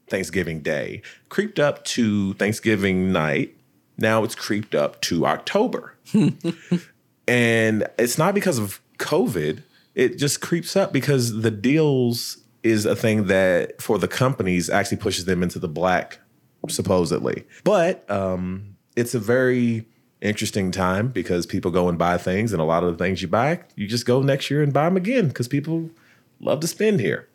Thanksgiving 0.08 0.62
Day, 0.62 1.02
creeped 1.30 1.60
up 1.60 1.84
to 1.86 2.34
Thanksgiving 2.36 3.12
night. 3.12 3.56
Now 3.98 4.24
it's 4.24 4.36
creeped 4.36 4.74
up 4.74 5.02
to 5.02 5.28
October. 5.28 5.94
and 7.28 7.88
it's 7.98 8.18
not 8.18 8.34
because 8.34 8.58
of 8.58 8.82
COVID. 8.98 9.64
It 9.96 10.18
just 10.18 10.42
creeps 10.42 10.76
up 10.76 10.94
because 10.94 11.42
the 11.42 11.52
deals 11.52 12.38
is 12.64 12.86
a 12.86 12.96
thing 12.96 13.28
that 13.28 13.82
for 13.82 13.98
the 13.98 14.08
companies 14.08 14.70
actually 14.70 14.98
pushes 14.98 15.26
them 15.26 15.44
into 15.44 15.60
the 15.60 15.68
black, 15.68 16.20
supposedly. 16.68 17.46
But 17.64 18.10
um, 18.10 18.76
it's 18.96 19.16
a 19.16 19.20
very 19.20 19.88
interesting 20.22 20.72
time 20.72 21.10
because 21.10 21.46
people 21.46 21.72
go 21.72 21.90
and 21.90 21.98
buy 21.98 22.18
things, 22.18 22.54
and 22.54 22.62
a 22.62 22.66
lot 22.66 22.84
of 22.84 22.98
the 22.98 23.04
things 23.04 23.22
you 23.22 23.28
buy, 23.28 23.62
you 23.76 23.88
just 23.88 24.06
go 24.06 24.22
next 24.22 24.50
year 24.50 24.62
and 24.62 24.74
buy 24.74 24.86
them 24.86 24.98
again 24.98 25.28
because 25.28 25.48
people 25.48 25.90
love 26.40 26.60
to 26.62 26.68
spend 26.68 27.00
here. 27.00 27.28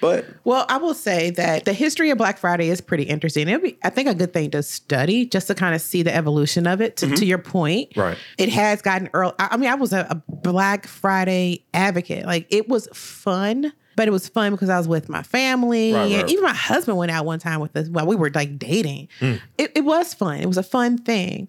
But 0.00 0.26
Well, 0.44 0.66
I 0.68 0.78
will 0.78 0.94
say 0.94 1.30
that 1.30 1.64
the 1.64 1.72
history 1.72 2.10
of 2.10 2.18
Black 2.18 2.38
Friday 2.38 2.70
is 2.70 2.80
pretty 2.80 3.04
interesting. 3.04 3.48
It'll 3.48 3.60
be, 3.60 3.78
I 3.82 3.90
think, 3.90 4.08
a 4.08 4.14
good 4.14 4.32
thing 4.32 4.50
to 4.52 4.62
study 4.62 5.26
just 5.26 5.46
to 5.48 5.54
kind 5.54 5.74
of 5.74 5.80
see 5.80 6.02
the 6.02 6.14
evolution 6.14 6.66
of 6.66 6.80
it. 6.80 6.96
To, 6.98 7.06
to 7.06 7.12
mm-hmm. 7.14 7.24
your 7.24 7.38
point, 7.38 7.96
Right. 7.96 8.16
It 8.38 8.48
has 8.50 8.82
gotten 8.82 9.10
early. 9.12 9.32
I 9.38 9.56
mean, 9.56 9.70
I 9.70 9.74
was 9.74 9.92
a, 9.92 10.06
a 10.10 10.14
Black 10.28 10.86
Friday 10.86 11.64
advocate. 11.74 12.24
Like 12.26 12.46
it 12.50 12.68
was 12.68 12.88
fun. 12.92 13.72
But 13.96 14.08
it 14.08 14.12
was 14.12 14.28
fun 14.28 14.52
because 14.52 14.70
I 14.70 14.78
was 14.78 14.88
with 14.88 15.08
my 15.08 15.22
family. 15.22 15.92
Right, 15.92 16.04
and 16.04 16.22
right. 16.22 16.30
even 16.30 16.44
my 16.44 16.54
husband 16.54 16.96
went 16.96 17.10
out 17.10 17.26
one 17.26 17.38
time 17.38 17.60
with 17.60 17.76
us 17.76 17.88
while 17.88 18.06
we 18.06 18.16
were 18.16 18.30
like 18.34 18.58
dating. 18.58 19.08
Hmm. 19.18 19.34
It, 19.58 19.72
it 19.74 19.84
was 19.84 20.14
fun. 20.14 20.38
It 20.38 20.46
was 20.46 20.56
a 20.56 20.62
fun 20.62 20.96
thing. 20.96 21.48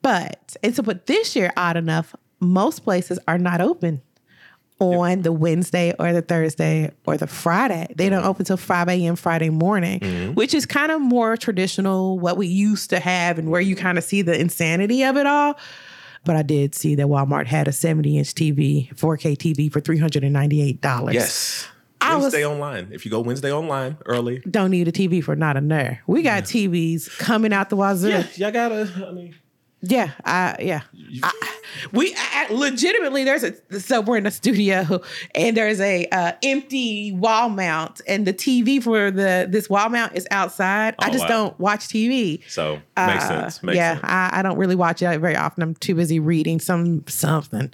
But, 0.00 0.56
and 0.62 0.74
so, 0.74 0.82
but 0.82 1.06
this 1.06 1.36
year, 1.36 1.52
odd 1.56 1.76
enough, 1.76 2.14
most 2.40 2.84
places 2.84 3.18
are 3.26 3.36
not 3.36 3.60
open 3.60 4.00
on 4.80 5.22
the 5.22 5.32
Wednesday 5.32 5.92
or 5.98 6.12
the 6.12 6.22
Thursday 6.22 6.92
or 7.06 7.16
the 7.16 7.26
Friday. 7.26 7.92
They 7.96 8.08
don't 8.08 8.20
mm-hmm. 8.20 8.28
open 8.28 8.44
till 8.44 8.56
5 8.56 8.88
a.m. 8.88 9.16
Friday 9.16 9.50
morning, 9.50 10.00
mm-hmm. 10.00 10.34
which 10.34 10.54
is 10.54 10.66
kind 10.66 10.92
of 10.92 11.00
more 11.00 11.36
traditional, 11.36 12.18
what 12.18 12.36
we 12.36 12.46
used 12.46 12.90
to 12.90 13.00
have 13.00 13.38
and 13.38 13.50
where 13.50 13.60
you 13.60 13.76
kind 13.76 13.98
of 13.98 14.04
see 14.04 14.22
the 14.22 14.38
insanity 14.38 15.02
of 15.04 15.16
it 15.16 15.26
all. 15.26 15.58
But 16.24 16.36
I 16.36 16.42
did 16.42 16.74
see 16.74 16.94
that 16.96 17.06
Walmart 17.06 17.46
had 17.46 17.68
a 17.68 17.72
70 17.72 18.18
inch 18.18 18.34
TV, 18.34 18.94
4K 18.94 19.36
TV 19.36 19.72
for 19.72 19.80
$398. 19.80 21.12
yes, 21.12 21.68
I 22.00 22.14
was- 22.14 22.24
Wednesday 22.24 22.46
online. 22.46 22.88
If 22.92 23.04
you 23.04 23.10
go 23.10 23.20
Wednesday 23.20 23.52
online 23.52 23.96
early, 24.06 24.40
Don't 24.48 24.70
need 24.70 24.88
a 24.88 24.92
TV 24.92 25.22
for 25.22 25.34
not 25.34 25.56
a 25.56 25.60
nerve. 25.60 25.98
We 26.06 26.22
got 26.22 26.44
TVs 26.44 27.18
coming 27.18 27.52
out 27.52 27.70
the 27.70 27.76
wazoo. 27.76 28.10
yeah, 28.10 28.26
y'all 28.36 28.50
gotta. 28.52 28.92
I 29.08 29.12
mean, 29.12 29.34
Yeah, 29.80 30.10
I 30.24 30.56
yeah. 30.60 30.80
I, 31.22 31.32
we 31.92 32.12
I, 32.16 32.48
legitimately 32.50 33.22
there's 33.22 33.44
a 33.44 33.80
so 33.80 34.00
we're 34.00 34.16
in 34.16 34.26
a 34.26 34.30
studio 34.32 35.00
and 35.36 35.56
there's 35.56 35.80
a 35.80 36.06
uh, 36.06 36.32
empty 36.42 37.12
wall 37.12 37.48
mount 37.48 38.00
and 38.08 38.26
the 38.26 38.32
TV 38.34 38.82
for 38.82 39.12
the 39.12 39.46
this 39.48 39.70
wall 39.70 39.88
mount 39.88 40.16
is 40.16 40.26
outside. 40.32 40.96
I 40.98 41.08
Oh, 41.08 41.12
just 41.12 41.22
wow. 41.24 41.28
don't 41.28 41.60
watch 41.60 41.86
TV. 41.86 42.42
so 42.50 42.80
makes 42.96 43.24
Uh, 43.24 43.28
sense. 43.28 43.62
Makes 43.62 43.76
yeah, 43.76 43.92
sense. 43.94 44.04
I, 44.04 44.30
I 44.32 44.42
don't 44.42 44.58
really 44.58 44.74
watch 44.74 45.00
it 45.00 45.18
very 45.20 45.36
often. 45.36 45.62
I'm 45.62 45.74
too 45.76 45.94
busy 45.94 46.18
reading 46.18 46.58
some 46.58 47.04
something, 47.06 47.72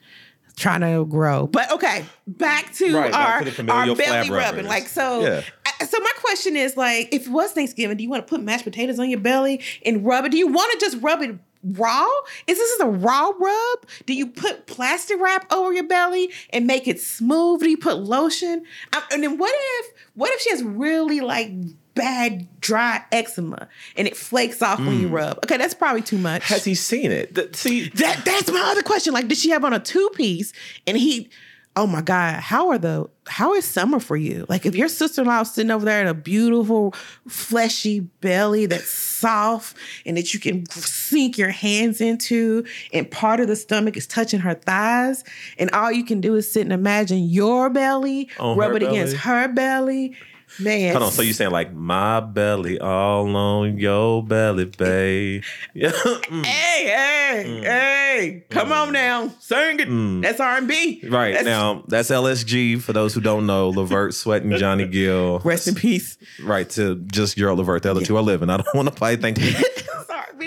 trying 0.56 0.82
to 0.82 1.06
grow. 1.06 1.46
But 1.46 1.72
okay, 1.72 2.04
back 2.26 2.72
to 2.74 2.94
Right, 2.94 3.12
back 3.12 3.46
our 3.46 3.50
to 3.50 3.70
our 3.72 3.96
belly 3.96 4.30
rubbing. 4.30 4.66
Like 4.66 4.88
so. 4.88 5.22
Yeah. 5.22 5.40
I- 5.80 5.84
So 5.86 5.98
my 6.00 6.12
question 6.20 6.54
is 6.56 6.76
like, 6.76 7.08
if 7.12 7.26
it 7.26 7.30
was 7.30 7.52
Thanksgiving, 7.52 7.96
do 7.96 8.02
you 8.02 8.10
want 8.10 8.26
to 8.26 8.30
put 8.30 8.42
mashed 8.42 8.64
potatoes 8.64 8.98
on 8.98 9.08
your 9.10 9.20
belly 9.20 9.60
and 9.86 10.04
rub 10.04 10.24
it? 10.26 10.32
Do 10.32 10.36
you 10.38 10.46
want 10.48 10.70
to 10.78 10.84
just 10.86 11.02
rub 11.02 11.20
it 11.22 11.36
raw? 11.64 12.06
Is 12.46 12.58
this 12.58 12.80
a 12.80 12.86
raw 12.86 13.30
rub? 13.38 13.86
Do 14.06 14.14
you 14.14 14.26
put 14.26 14.66
plastic 14.66 15.20
wrap 15.20 15.50
over 15.52 15.72
your 15.72 15.84
belly 15.86 16.30
and 16.50 16.66
make 16.66 16.86
it 16.88 17.00
smooth? 17.00 17.60
Do 17.60 17.70
you 17.70 17.78
put 17.78 17.98
lotion? 17.98 18.64
Um, 18.92 19.02
and 19.12 19.22
then 19.22 19.38
what 19.38 19.52
if 19.54 19.92
what 20.14 20.30
if 20.32 20.40
she 20.40 20.50
has 20.50 20.62
really 20.62 21.20
like 21.20 21.50
bad 21.94 22.48
dry 22.60 23.04
eczema 23.12 23.68
and 23.96 24.08
it 24.08 24.16
flakes 24.16 24.60
off 24.62 24.78
when 24.80 25.00
you 25.00 25.08
rub? 25.08 25.38
Okay, 25.44 25.56
that's 25.56 25.74
probably 25.74 26.02
too 26.02 26.18
much. 26.18 26.42
Mm. 26.42 26.46
Has 26.46 26.64
he 26.64 26.74
seen 26.74 27.10
it? 27.12 27.34
Th- 27.34 27.54
see, 27.54 27.88
That 27.90 28.24
that's 28.24 28.50
my 28.50 28.60
other 28.60 28.82
question. 28.82 29.12
Like, 29.12 29.28
did 29.28 29.38
she 29.38 29.50
have 29.50 29.64
on 29.64 29.72
a 29.72 29.80
two 29.80 30.10
piece? 30.14 30.52
And 30.86 30.96
he, 30.96 31.30
oh 31.76 31.86
my 31.86 32.02
god, 32.02 32.40
how 32.40 32.68
are 32.70 32.78
the 32.78 33.08
how 33.26 33.54
is 33.54 33.64
summer 33.64 33.98
for 33.98 34.16
you? 34.16 34.44
Like, 34.48 34.66
if 34.66 34.74
your 34.74 34.88
sister 34.88 35.22
in 35.22 35.28
law 35.28 35.40
is 35.40 35.52
sitting 35.52 35.70
over 35.70 35.84
there 35.84 36.00
in 36.00 36.06
a 36.06 36.14
beautiful 36.14 36.92
fleshy 37.26 38.00
belly 38.00 38.66
that's 38.66 38.90
soft 38.90 39.76
and 40.04 40.16
that 40.16 40.34
you 40.34 40.40
can 40.40 40.66
sink 40.66 41.38
your 41.38 41.48
hands 41.48 42.00
into, 42.00 42.64
and 42.92 43.10
part 43.10 43.40
of 43.40 43.48
the 43.48 43.56
stomach 43.56 43.96
is 43.96 44.06
touching 44.06 44.40
her 44.40 44.54
thighs, 44.54 45.24
and 45.58 45.70
all 45.70 45.90
you 45.90 46.04
can 46.04 46.20
do 46.20 46.34
is 46.34 46.50
sit 46.50 46.62
and 46.62 46.72
imagine 46.72 47.28
your 47.28 47.70
belly, 47.70 48.28
On 48.38 48.56
rub 48.56 48.76
it 48.76 48.82
against 48.82 49.16
her 49.16 49.48
belly. 49.48 50.14
Man, 50.60 50.92
hold 50.92 51.04
on. 51.04 51.12
So 51.12 51.22
you 51.22 51.32
saying 51.32 51.50
like 51.50 51.72
my 51.72 52.20
belly 52.20 52.78
all 52.78 53.34
on 53.36 53.78
your 53.78 54.22
belly, 54.22 54.66
babe? 54.66 55.42
Yeah. 55.74 55.90
Mm. 55.90 56.46
Hey, 56.46 56.84
hey, 56.86 57.60
hey! 57.62 58.44
Come 58.50 58.70
on 58.70 58.92
now, 58.92 59.28
sing 59.40 59.80
it. 59.80 60.22
That's 60.22 60.38
R 60.38 60.58
and 60.58 60.68
B. 60.68 61.00
Mm. 61.02 61.12
Right 61.12 61.44
now, 61.44 61.82
that's 61.88 62.10
LSG 62.10 62.80
for 62.80 62.92
those 62.92 63.12
who 63.12 63.20
don't 63.20 63.46
know. 63.46 63.70
Levert, 63.70 64.14
Sweat, 64.24 64.42
and 64.42 64.54
Johnny 64.56 64.86
Gill. 64.86 65.40
Rest 65.40 65.66
in 65.66 65.74
peace. 65.74 66.16
Right 66.42 66.68
to 66.70 66.96
just 66.96 67.36
Gerald 67.36 67.58
Levert. 67.58 67.82
The 67.82 67.90
other 67.90 68.02
two 68.04 68.16
are 68.16 68.22
living. 68.22 68.50
I 68.50 68.58
don't 68.58 68.74
want 68.74 68.88
to 68.88 68.94
fight. 68.94 69.20
Thank 69.20 69.38
you. 69.40 69.52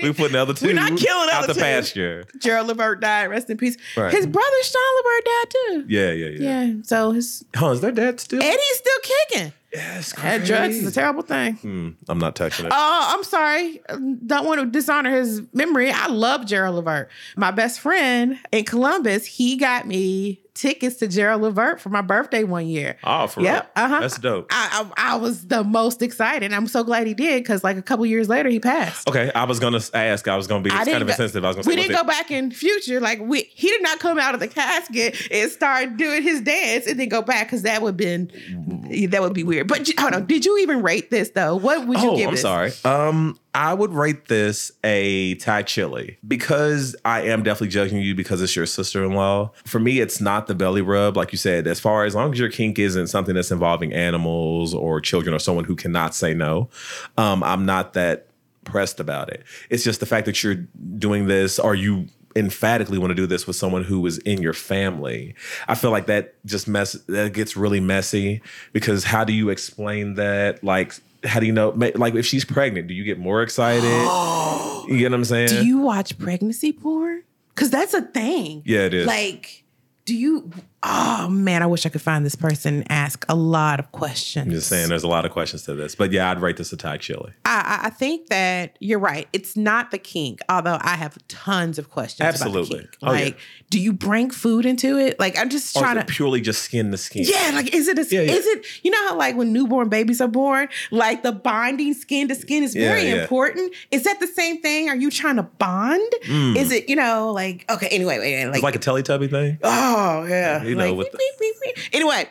We 0.02 0.14
put 0.14 0.32
another 0.32 0.52
other 0.52 0.54
two 0.54 0.68
We're 0.68 0.74
not 0.74 0.98
killing 0.98 1.30
out 1.32 1.48
the 1.48 1.54
two. 1.54 1.60
pasture. 1.60 2.26
Gerald 2.40 2.68
Levert 2.68 3.02
died. 3.02 3.28
Rest 3.28 3.50
in 3.50 3.58
peace. 3.58 3.78
Right. 3.96 4.14
His 4.14 4.26
brother 4.26 4.64
Sean 4.64 4.82
Levert 4.98 5.26
died 5.26 5.50
too. 5.50 5.86
Yeah, 5.88 6.12
yeah, 6.12 6.28
yeah. 6.28 6.64
Yeah. 6.66 6.74
So 6.84 7.12
his 7.12 7.44
Oh, 7.60 7.72
is 7.72 7.82
their 7.82 7.92
dad 7.92 8.20
still? 8.20 8.42
Eddie's 8.42 8.78
still 8.78 9.00
kicking. 9.30 9.54
Yes, 9.74 10.14
Had 10.14 10.46
drugs 10.46 10.78
is 10.78 10.88
a 10.88 10.92
terrible 10.92 11.24
thing. 11.24 11.58
Mm, 11.58 11.96
I'm 12.08 12.20
not 12.20 12.36
touching 12.36 12.66
it. 12.66 12.72
Oh, 12.74 13.06
I'm 13.14 13.24
sorry. 13.24 13.82
Don't 14.26 14.46
want 14.46 14.62
to 14.62 14.66
dishonor 14.66 15.12
his 15.12 15.42
memory. 15.54 15.92
I 15.92 16.08
love 16.08 16.46
Gerald 16.46 16.76
Levert. 16.76 17.10
My 17.36 17.52
best 17.52 17.82
friend 17.82 18.40
in 18.54 18.64
Columbus, 18.64 19.26
he 19.26 19.58
got 19.58 19.86
me 19.86 20.40
tickets 20.58 20.98
to 20.98 21.08
Gerald 21.08 21.42
Levert 21.42 21.80
for 21.80 21.90
my 21.90 22.02
birthday 22.02 22.44
one 22.44 22.68
year. 22.68 22.98
oh, 23.04 23.28
for 23.28 23.42
Yep, 23.42 23.72
real? 23.78 23.86
uh-huh. 23.86 24.00
That's 24.00 24.18
dope. 24.20 24.48
I, 24.52 24.90
I, 24.98 25.14
I 25.14 25.16
was 25.18 25.48
the 25.48 25.64
most 25.64 26.02
excited. 26.02 26.52
I'm 26.54 26.68
so 26.68 26.84
glad 26.84 27.08
he 27.08 27.14
did 27.14 27.44
because 27.44 27.64
like 27.64 27.78
a 27.78 27.82
couple 27.82 28.06
years 28.06 28.28
later 28.30 28.50
he 28.50 28.60
passed. 28.60 29.08
Okay, 29.08 29.32
I 29.34 29.44
was 29.46 29.60
gonna 29.60 29.80
ask. 29.94 30.28
I 30.28 30.36
was 30.36 30.48
gonna 30.48 30.64
be 30.64 30.70
kind 30.70 30.88
of 30.88 30.94
go- 31.02 31.08
insensitive. 31.08 31.44
I 31.46 31.48
was 31.48 31.56
gonna 31.58 31.68
We 31.68 31.74
say, 31.76 31.88
didn't 31.88 31.96
go 31.98 32.04
back 32.04 32.32
in 32.32 32.52
future. 32.52 33.00
Like 33.00 33.20
we, 33.22 33.42
he 33.54 33.68
did 33.70 33.84
not 33.84 34.00
come 34.00 34.18
out 34.20 34.34
of 34.34 34.40
the 34.40 34.48
casket 34.48 35.16
and 35.32 35.52
start 35.52 35.98
doing 35.98 36.24
his 36.24 36.42
dance 36.42 36.88
and 36.88 37.00
then 37.00 37.10
go 37.10 37.22
back 37.22 37.48
because 37.48 37.62
that 37.64 37.82
would 37.82 37.90
have 37.90 37.98
been 37.98 38.77
that 39.10 39.22
would 39.22 39.34
be 39.34 39.44
weird. 39.44 39.68
But 39.68 39.90
hold 39.98 40.14
on, 40.14 40.26
did 40.26 40.46
you 40.46 40.58
even 40.60 40.82
rate 40.82 41.10
this 41.12 41.30
though? 41.30 41.56
What 41.56 41.88
would 41.88 42.02
you 42.02 42.12
oh, 42.12 42.18
give 42.18 42.28
I'm 42.28 42.34
this? 42.34 42.42
sorry. 42.42 42.72
Um, 42.84 43.40
I 43.54 43.74
would 43.74 43.94
rate 43.94 44.26
this 44.26 44.72
a 44.84 45.36
Thai 45.36 45.64
chili 45.64 46.18
because 46.28 46.96
I 47.04 47.22
am 47.24 47.44
definitely 47.44 47.70
judging 47.70 48.00
you 48.00 48.14
because 48.14 48.42
it's 48.42 48.56
your 48.56 48.66
sister-in-law. 48.66 49.52
For 49.66 49.80
me, 49.80 50.00
it's 50.00 50.22
not 50.22 50.48
the 50.48 50.56
belly 50.56 50.82
rub, 50.82 51.18
like 51.18 51.32
you 51.32 51.38
said. 51.38 51.66
As 51.66 51.80
far 51.80 52.06
as 52.06 52.14
long 52.14 52.32
as 52.34 52.40
your 52.40 52.50
kink 52.50 52.78
isn't 52.78 53.08
something 53.08 53.34
that's 53.34 53.52
involving 53.52 53.94
animals 53.94 54.74
or 54.74 55.02
children 55.02 55.34
or 55.34 55.40
someone 55.40 55.66
who 55.66 55.76
cannot 55.76 56.14
say 56.14 56.34
no, 56.34 56.70
um, 57.18 57.44
I'm 57.44 57.66
not 57.66 57.94
that 57.94 58.28
pressed 58.64 59.00
about 59.00 59.30
it. 59.30 59.44
It's 59.70 59.84
just 59.84 60.00
the 60.02 60.06
fact 60.06 60.26
that 60.26 60.44
you're 60.44 60.68
doing 60.98 61.28
this 61.28 61.58
or 61.58 61.74
you 61.74 62.08
emphatically 62.38 62.98
want 62.98 63.12
to 63.12 63.16
do 63.16 63.26
this 63.26 63.48
with 63.48 63.56
someone 63.56 63.84
who 63.84 64.06
is 64.06 64.18
in 64.20 64.42
your 64.42 64.54
family. 64.54 65.36
I 65.68 65.76
feel 65.76 65.92
like 65.92 66.06
that 66.06 66.36
just 66.46 66.68
mess 66.68 66.94
that 67.08 67.34
gets 67.34 67.58
really 67.58 67.80
messy 67.80 68.42
because 68.74 69.04
how 69.04 69.24
do 69.24 69.34
you 69.34 69.50
explain 69.50 70.16
that? 70.16 70.64
Like 70.64 70.94
how 71.24 71.40
do 71.40 71.46
you 71.46 71.52
know 71.52 71.70
like 71.70 72.16
if 72.16 72.26
she's 72.26 72.46
pregnant, 72.46 72.88
do 72.88 72.94
you 72.94 73.04
get 73.04 73.20
more 73.20 73.42
excited? 73.42 73.84
you 74.88 74.98
get 74.98 75.12
what 75.12 75.18
I'm 75.18 75.26
saying? 75.26 75.50
Do 75.50 75.66
you 75.66 75.80
watch 75.80 76.18
pregnancy 76.18 76.72
porn? 76.72 77.24
Because 77.54 77.72
that's 77.72 77.94
a 77.94 78.04
thing. 78.04 78.62
Yeah, 78.66 78.82
it 78.82 78.94
is. 78.94 79.08
Like, 79.08 79.64
do 80.06 80.16
you? 80.16 80.52
Oh 80.84 81.28
man, 81.28 81.64
I 81.64 81.66
wish 81.66 81.86
I 81.86 81.90
could 81.90 82.02
find 82.04 82.24
this 82.26 82.36
person 82.36 82.76
and 82.76 82.92
ask 82.92 83.26
a 83.28 83.36
lot 83.36 83.80
of 83.80 83.92
questions. 83.92 84.46
I'm 84.46 84.52
just 84.52 84.68
saying 84.70 84.90
there's 84.90 85.04
a 85.04 85.08
lot 85.08 85.26
of 85.26 85.32
questions 85.32 85.64
to 85.64 85.74
this. 85.74 85.96
But 85.96 86.12
yeah, 86.12 86.30
I'd 86.30 86.40
rate 86.40 86.58
this 86.58 86.72
a 86.72 86.78
Thai 86.78 86.98
chili. 86.98 87.34
I, 87.46 87.80
I- 87.82 87.88
I 87.88 87.90
think 87.90 88.28
that 88.28 88.76
you're 88.80 89.00
right. 89.00 89.28
It's 89.34 89.56
not 89.56 89.92
the 89.92 89.98
kink, 89.98 90.42
although 90.50 90.78
I 90.82 90.96
have 90.98 91.18
tons 91.28 91.80
of 91.80 91.90
questions. 91.90 92.22
Absolutely. 92.28 92.60
About 92.60 92.70
the 92.70 92.78
kink. 92.78 92.98
Oh, 93.02 93.14
yeah. 93.14 93.24
Like, 93.26 93.40
do 93.70 93.80
you 93.80 93.94
bring 93.94 94.30
food 94.30 94.66
into 94.66 94.98
it? 94.98 95.20
Like, 95.20 95.38
I'm 95.38 95.50
just 95.50 95.76
trying 95.76 95.96
to. 95.98 96.06
purely 96.06 96.42
just 96.42 96.62
skin 96.64 96.92
the 96.92 96.98
skin? 96.98 97.24
Yeah, 97.28 97.52
like 97.54 97.74
is 97.74 97.88
it 97.88 97.98
a 98.00 98.04
Yeah, 98.14 98.22
yeah. 98.22 98.32
is 98.34 98.46
it 98.46 98.66
you 98.84 98.92
know 98.92 99.08
how 99.10 99.18
like 99.18 99.36
when 99.36 99.52
newborn 99.54 99.90
babies 99.90 100.22
are 100.22 100.28
born, 100.28 100.70
like 100.92 101.24
the 101.24 101.32
bonding 101.32 101.94
skin 101.94 102.28
to 102.30 102.36
skin 102.36 102.64
is 102.64 102.74
very 102.74 103.04
yeah. 103.08 103.22
important. 103.22 103.74
Is 103.92 104.04
that 104.04 104.20
the 104.20 104.28
same 104.28 104.62
thing? 104.62 104.90
Are 104.90 104.96
you 104.96 105.10
trying 105.12 105.36
to 105.38 105.44
bond? 105.44 106.14
Hmm. 106.26 106.56
Is 106.56 106.72
it, 106.72 106.88
you 106.90 106.96
know, 106.96 107.32
like 107.32 107.66
okay, 107.70 107.88
anyway, 107.88 108.20
wait, 108.20 108.34
It's 108.42 108.54
like, 108.54 108.64
like 108.64 108.76
a 108.76 108.80
Teletubby 108.80 109.30
thing. 109.30 109.60
oh 109.64 110.26
yeah. 110.28 110.64
You 110.68 110.76
know, 110.76 110.94
like, 110.94 111.12
the- 111.12 111.18
beep. 111.40 111.78
Anyway. 111.94 112.28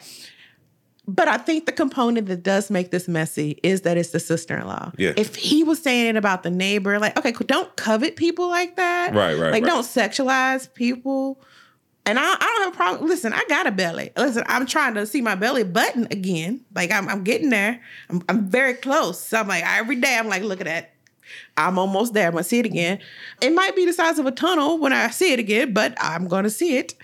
But 1.08 1.28
I 1.28 1.36
think 1.38 1.66
the 1.66 1.72
component 1.72 2.26
that 2.26 2.42
does 2.42 2.68
make 2.68 2.90
this 2.90 3.06
messy 3.06 3.60
is 3.62 3.82
that 3.82 3.96
it's 3.96 4.10
the 4.10 4.18
sister-in-law. 4.18 4.90
Yeah. 4.98 5.12
If 5.16 5.36
he 5.36 5.62
was 5.62 5.80
saying 5.80 6.06
it 6.08 6.16
about 6.16 6.42
the 6.42 6.50
neighbor, 6.50 6.98
like, 6.98 7.16
okay, 7.16 7.30
don't 7.30 7.74
covet 7.76 8.16
people 8.16 8.48
like 8.48 8.74
that. 8.74 9.14
Right, 9.14 9.34
right, 9.38 9.52
Like, 9.52 9.62
right. 9.62 9.70
don't 9.70 9.84
sexualize 9.84 10.72
people. 10.74 11.40
And 12.06 12.18
I, 12.18 12.22
I 12.24 12.36
don't 12.36 12.64
have 12.64 12.72
a 12.72 12.76
problem. 12.76 13.08
Listen, 13.08 13.32
I 13.32 13.44
got 13.48 13.68
a 13.68 13.70
belly. 13.70 14.10
Listen, 14.16 14.42
I'm 14.46 14.66
trying 14.66 14.94
to 14.94 15.06
see 15.06 15.20
my 15.20 15.36
belly 15.36 15.62
button 15.62 16.08
again. 16.10 16.64
Like 16.74 16.90
I'm, 16.90 17.08
I'm 17.08 17.22
getting 17.22 17.50
there. 17.50 17.80
I'm, 18.10 18.22
I'm 18.28 18.48
very 18.48 18.74
close. 18.74 19.20
So 19.20 19.38
I'm 19.38 19.48
like 19.48 19.64
every 19.64 19.96
day. 19.96 20.16
I'm 20.18 20.28
like, 20.28 20.42
look 20.42 20.60
at 20.60 20.66
that. 20.66 20.92
I'm 21.56 21.78
almost 21.78 22.14
there. 22.14 22.26
I'm 22.28 22.32
gonna 22.34 22.44
see 22.44 22.60
it 22.60 22.66
again. 22.66 23.00
It 23.40 23.52
might 23.52 23.74
be 23.74 23.84
the 23.86 23.92
size 23.92 24.20
of 24.20 24.26
a 24.26 24.30
tunnel 24.30 24.78
when 24.78 24.92
I 24.92 25.10
see 25.10 25.32
it 25.32 25.40
again, 25.40 25.72
but 25.72 25.96
I'm 26.00 26.28
gonna 26.28 26.50
see 26.50 26.76
it. 26.78 26.94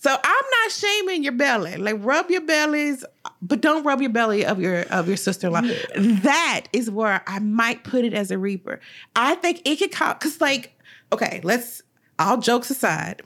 So 0.00 0.10
I'm 0.12 0.44
not 0.62 0.70
shaming 0.70 1.24
your 1.24 1.32
belly. 1.32 1.76
Like 1.76 1.96
rub 1.98 2.30
your 2.30 2.42
bellies, 2.42 3.04
but 3.42 3.60
don't 3.60 3.82
rub 3.82 4.00
your 4.00 4.10
belly 4.10 4.46
of 4.46 4.60
your 4.60 4.82
of 4.82 5.08
your 5.08 5.16
sister-in-law. 5.16 5.62
That 6.22 6.66
is 6.72 6.88
where 6.88 7.22
I 7.26 7.40
might 7.40 7.82
put 7.82 8.04
it 8.04 8.14
as 8.14 8.30
a 8.30 8.38
reaper. 8.38 8.78
I 9.16 9.34
think 9.34 9.62
it 9.64 9.76
could 9.76 9.90
cause 9.90 10.14
because 10.14 10.40
like, 10.40 10.78
okay, 11.12 11.40
let's 11.42 11.82
all 12.18 12.36
jokes 12.36 12.70
aside, 12.70 13.22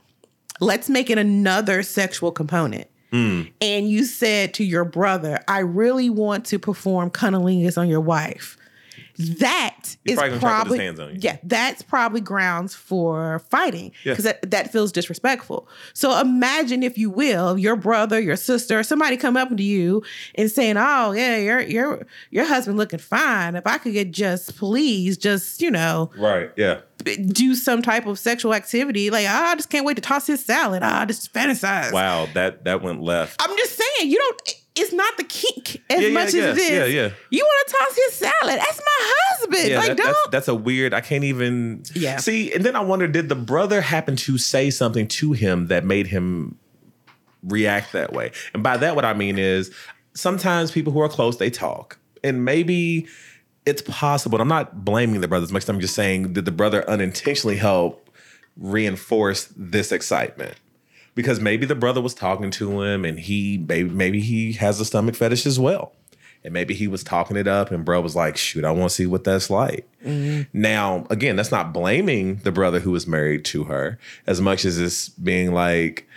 let's 0.61 0.89
make 0.89 1.11
it 1.11 1.19
another 1.19 1.83
sexual 1.83 2.33
component. 2.33 2.89
Mm. 3.13 3.53
And 3.61 3.91
you 3.91 4.07
said 4.07 4.55
to 4.55 4.65
your 4.65 4.87
brother, 4.87 5.41
I 5.47 5.59
really 5.59 6.09
want 6.09 6.47
to 6.47 6.59
perform 6.59 7.11
cunnilingus 7.11 7.77
on 7.77 7.89
your 7.89 8.01
wife. 8.01 8.57
That 9.19 9.97
He's 10.05 10.13
is 10.15 10.19
probably 10.19 10.29
gonna 10.31 10.31
try 10.31 10.31
to 10.31 10.39
put 10.39 10.41
probably 10.41 10.79
his 10.79 10.85
hands 10.87 11.01
on 11.01 11.09
you. 11.11 11.19
yeah, 11.21 11.37
that's 11.43 11.83
probably 11.83 12.21
grounds 12.21 12.75
for 12.75 13.41
fighting 13.51 13.93
Yeah. 14.05 14.13
because 14.13 14.25
that, 14.25 14.51
that 14.51 14.73
feels 14.73 14.91
disrespectful. 14.93 15.69
So 15.93 16.19
imagine, 16.19 16.83
if 16.83 16.97
you 16.97 17.11
will, 17.11 17.59
your 17.59 17.77
brother, 17.77 18.19
your 18.19 18.37
sister, 18.37 18.83
somebody 18.83 19.17
come 19.17 19.37
up 19.37 19.55
to 19.57 19.63
you 19.63 20.03
and 20.35 20.51
saying, 20.51 20.77
"Oh 20.79 21.13
yeah, 21.13 21.37
your 21.37 21.61
your 21.61 22.07
your 22.31 22.47
husband 22.47 22.79
looking 22.79 22.99
fine. 23.01 23.55
If 23.55 23.67
I 23.67 23.79
could 23.79 23.93
get 23.93 24.11
just 24.13 24.57
please, 24.57 25.19
just 25.19 25.61
you 25.61 25.71
know, 25.71 26.11
Right. 26.17 26.51
Yeah. 26.57 26.81
do 27.27 27.55
some 27.55 27.83
type 27.83 28.07
of 28.07 28.19
sexual 28.19 28.55
activity. 28.55 29.11
Like, 29.11 29.27
oh, 29.29 29.33
I 29.33 29.55
just 29.57 29.69
can't 29.71 29.85
wait 29.85 29.95
to 29.97 30.01
toss 30.03 30.27
his 30.27 30.45
salad. 30.45 30.83
Ah, 30.85 31.01
I 31.03 31.05
just 31.05 31.33
fantasize. 31.35 31.93
Wow. 31.93 32.29
That 32.35 32.65
that 32.65 32.81
went 32.83 33.03
left. 33.03 33.41
I'm 33.43 33.57
just 33.59 33.77
saying, 33.79 34.11
you 34.11 34.19
don't. 34.19 34.55
It's 34.75 34.93
not 34.93 35.17
the 35.19 35.25
kink 35.25 35.83
as 35.91 36.01
Yeah, 36.01 36.09
yeah, 36.09 36.15
much 36.15 36.27
as 36.29 36.33
this. 36.33 36.43
yeah, 36.43 36.53
it 36.53 36.59
is. 36.89 36.95
yeah, 36.95 37.03
yeah. 37.03 37.11
You 37.31 37.45
want 37.45 37.69
to 37.69 37.75
toss 37.79 37.97
his 37.97 38.15
salad? 38.15 38.59
That's 38.59 38.79
my 38.81 39.13
husband. 39.29 39.69
Yeah, 39.69 39.79
like, 39.79 39.89
that- 39.89 39.97
don't. 39.99 40.07
that's, 40.07 40.29
that's 40.31 40.49
a 40.49 40.55
weird. 40.55 40.95
I 40.95 41.01
can't 41.03 41.25
even. 41.25 41.83
Yeah. 41.95 42.17
See, 42.17 42.53
and 42.55 42.65
then 42.65 42.75
I 42.75 42.81
wonder, 42.81 43.07
did 43.07 43.29
the 43.29 43.35
brother 43.35 43.83
happen 43.83 44.17
to 44.17 44.39
say 44.39 44.71
something 44.71 45.09
to 45.09 45.33
him 45.33 45.67
that 45.67 45.85
made 45.85 46.07
him 46.07 46.59
react 47.43 47.93
that 47.93 48.13
way? 48.15 48.33
And 48.55 48.63
by 48.63 48.79
that, 48.79 48.97
what 48.97 49.05
I 49.05 49.13
mean 49.13 49.39
is, 49.39 49.71
sometimes 50.15 50.71
people 50.71 50.93
who 50.93 51.01
are 51.01 51.09
close 51.09 51.37
they 51.37 51.51
talk, 51.51 51.99
and 52.25 52.45
maybe 52.45 53.07
it's 53.67 53.83
possible. 53.83 54.41
I'm 54.41 54.49
not 54.49 54.85
blaming 54.87 55.21
the 55.21 55.29
brother 55.29 55.45
as 55.45 55.53
much. 55.53 55.69
I'm 55.69 55.81
just 55.81 55.95
saying, 55.95 56.33
did 56.33 56.47
the 56.47 56.51
brother 56.51 56.89
unintentionally 56.89 57.57
help 57.57 58.09
reinforce 58.57 59.53
this 59.57 59.93
excitement? 59.93 60.55
Because 61.15 61.41
maybe 61.41 61.67
the 61.67 61.75
brother 61.75 62.01
was 62.01 62.15
talking 62.15 62.51
to 62.53 62.83
him, 62.83 63.05
and 63.05 63.19
he 63.21 63.65
maybe 63.69 63.91
maybe 63.91 64.21
he 64.21 64.53
has 64.55 64.81
a 64.81 64.85
stomach 64.85 65.15
fetish 65.15 65.47
as 65.47 65.59
well. 65.59 65.93
And 66.45 66.53
maybe 66.53 66.75
he 66.75 66.89
was 66.89 67.05
talking 67.05 67.37
it 67.37 67.47
up, 67.47 67.71
and 67.71 67.85
bro 67.85 68.01
was 68.01 68.17
like, 68.17 68.37
shoot, 68.37 68.65
I 68.65 68.73
want 68.73 68.91
to 68.91 68.95
see 68.97 69.07
what 69.07 69.23
that's 69.23 69.49
like. 69.49 69.89
Mm-hmm. 70.05 70.43
Now, 70.53 71.07
again, 71.09 71.37
that's 71.37 71.53
not 71.53 71.73
blaming 71.73 72.37
the 72.37 72.51
brother 72.51 72.81
who 72.81 72.91
was 72.91 73.07
married 73.07 73.45
to 73.47 73.65
her 73.65 73.99
as 74.27 74.41
much 74.41 74.65
as 74.65 74.81
it's 74.81 75.09
being 75.09 75.53
like, 75.53 76.09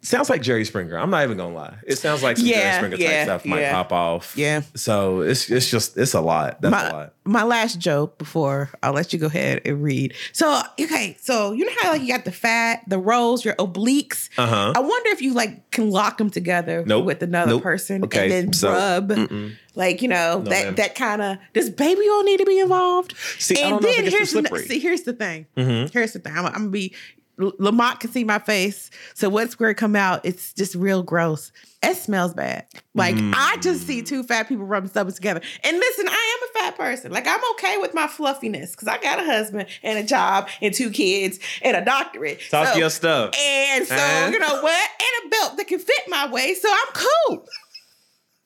sounds 0.00 0.28
like 0.30 0.42
Jerry 0.42 0.64
Springer. 0.64 0.98
I'm 0.98 1.10
not 1.10 1.24
even 1.24 1.36
gonna 1.36 1.54
lie. 1.54 1.76
It 1.86 1.96
sounds 1.96 2.22
like 2.22 2.36
some 2.36 2.46
Jerry 2.46 2.58
Yeah, 2.60 2.76
Springer 2.78 2.96
yeah, 2.96 3.08
type 3.10 3.24
stuff 3.24 3.44
might 3.46 3.60
yeah. 3.60 3.72
pop 3.72 3.92
off. 3.92 4.34
Yeah. 4.36 4.62
So 4.74 5.20
it's 5.20 5.50
it's 5.50 5.70
just 5.70 5.96
it's 5.96 6.14
a 6.14 6.20
lot. 6.20 6.60
That's 6.60 6.72
a 6.72 6.76
my, 6.76 6.90
lot. 6.92 7.14
my 7.24 7.42
last 7.42 7.78
joke 7.78 8.18
before 8.18 8.70
I'll 8.82 8.92
let 8.92 9.12
you 9.12 9.18
go 9.18 9.26
ahead 9.26 9.62
and 9.64 9.82
read. 9.82 10.14
So 10.32 10.60
okay, 10.80 11.16
so 11.20 11.52
you 11.52 11.64
know 11.64 11.72
how 11.80 11.92
like 11.92 12.02
you 12.02 12.08
got 12.08 12.24
the 12.24 12.32
fat, 12.32 12.82
the 12.88 12.98
rolls, 12.98 13.44
your 13.44 13.54
obliques. 13.54 14.28
Uh-huh. 14.36 14.72
I 14.74 14.78
wonder 14.80 15.10
if 15.10 15.22
you 15.22 15.32
like 15.34 15.70
can 15.70 15.90
lock 15.90 16.18
them 16.18 16.30
together 16.30 16.84
Nope. 16.86 17.04
with 17.06 17.22
another 17.22 17.52
Nope. 17.52 17.62
person 17.62 18.04
Okay, 18.04 18.24
and 18.24 18.30
then 18.32 18.52
so- 18.52 18.70
rub. 18.72 19.08
Mm-mm. 19.10 19.54
Like 19.76 20.02
you 20.02 20.08
know 20.08 20.38
No, 20.38 20.50
that 20.50 20.76
that 20.76 20.94
kind 20.94 21.20
of 21.20 21.38
does 21.52 21.68
baby 21.68 22.02
oil 22.08 22.22
need 22.22 22.36
to 22.38 22.44
be 22.46 22.60
involved? 22.60 23.14
See, 23.40 23.60
I 23.60 23.70
don't 23.70 23.82
know 23.82 23.88
if 23.88 23.98
it 23.98 24.02
gets 24.10 24.30
too 24.30 24.38
here's 24.42 24.50
the, 24.50 24.58
see 24.68 24.78
here's 24.78 25.02
the 25.02 25.12
thing. 25.12 25.46
Mhm. 25.56 25.92
Here's 25.92 26.12
the 26.12 26.20
thing. 26.20 26.32
I'm, 26.36 26.46
I'm 26.46 26.52
gonna 26.52 26.68
be 26.68 26.94
Lamont 27.36 28.00
can 28.00 28.10
see 28.10 28.22
my 28.24 28.38
face, 28.38 28.90
so 29.14 29.28
what's 29.28 29.54
going 29.54 29.70
to 29.70 29.74
come 29.74 29.96
out? 29.96 30.24
It's 30.24 30.52
just 30.52 30.74
real 30.74 31.02
gross. 31.02 31.50
It 31.82 31.96
smells 31.96 32.32
bad. 32.32 32.66
Like 32.94 33.16
I 33.18 33.56
just 33.60 33.86
see 33.86 34.02
two 34.02 34.22
fat 34.22 34.48
people 34.48 34.64
rubbing 34.64 34.88
stomachs 34.88 35.16
together. 35.16 35.40
And 35.64 35.76
listen, 35.78 36.06
I 36.08 36.38
am 36.42 36.48
a 36.48 36.58
fat 36.60 36.78
person. 36.78 37.12
Like 37.12 37.26
I'm 37.26 37.40
okay 37.54 37.76
with 37.78 37.92
my 37.92 38.06
fluffiness 38.06 38.70
because 38.70 38.88
I 38.88 38.98
got 38.98 39.18
a 39.18 39.24
husband 39.24 39.68
and 39.82 39.98
a 39.98 40.02
job 40.02 40.48
and 40.62 40.72
two 40.72 40.90
kids 40.90 41.38
and 41.60 41.76
a 41.76 41.84
doctorate. 41.84 42.40
Talk 42.50 42.68
So- 42.68 42.78
your 42.78 42.88
stuff. 42.90 43.34
and 43.38 43.86
so, 43.86 43.94
Uh-huh. 43.96 44.30
you 44.32 44.38
know 44.38 44.62
what? 44.62 44.88
And 45.00 45.26
a 45.26 45.28
belt 45.36 45.56
that 45.58 45.66
can 45.66 45.78
fit 45.78 46.02
my 46.08 46.28
waist. 46.30 46.62
So 46.62 46.70
I'm 46.72 46.92
cool. 47.28 47.46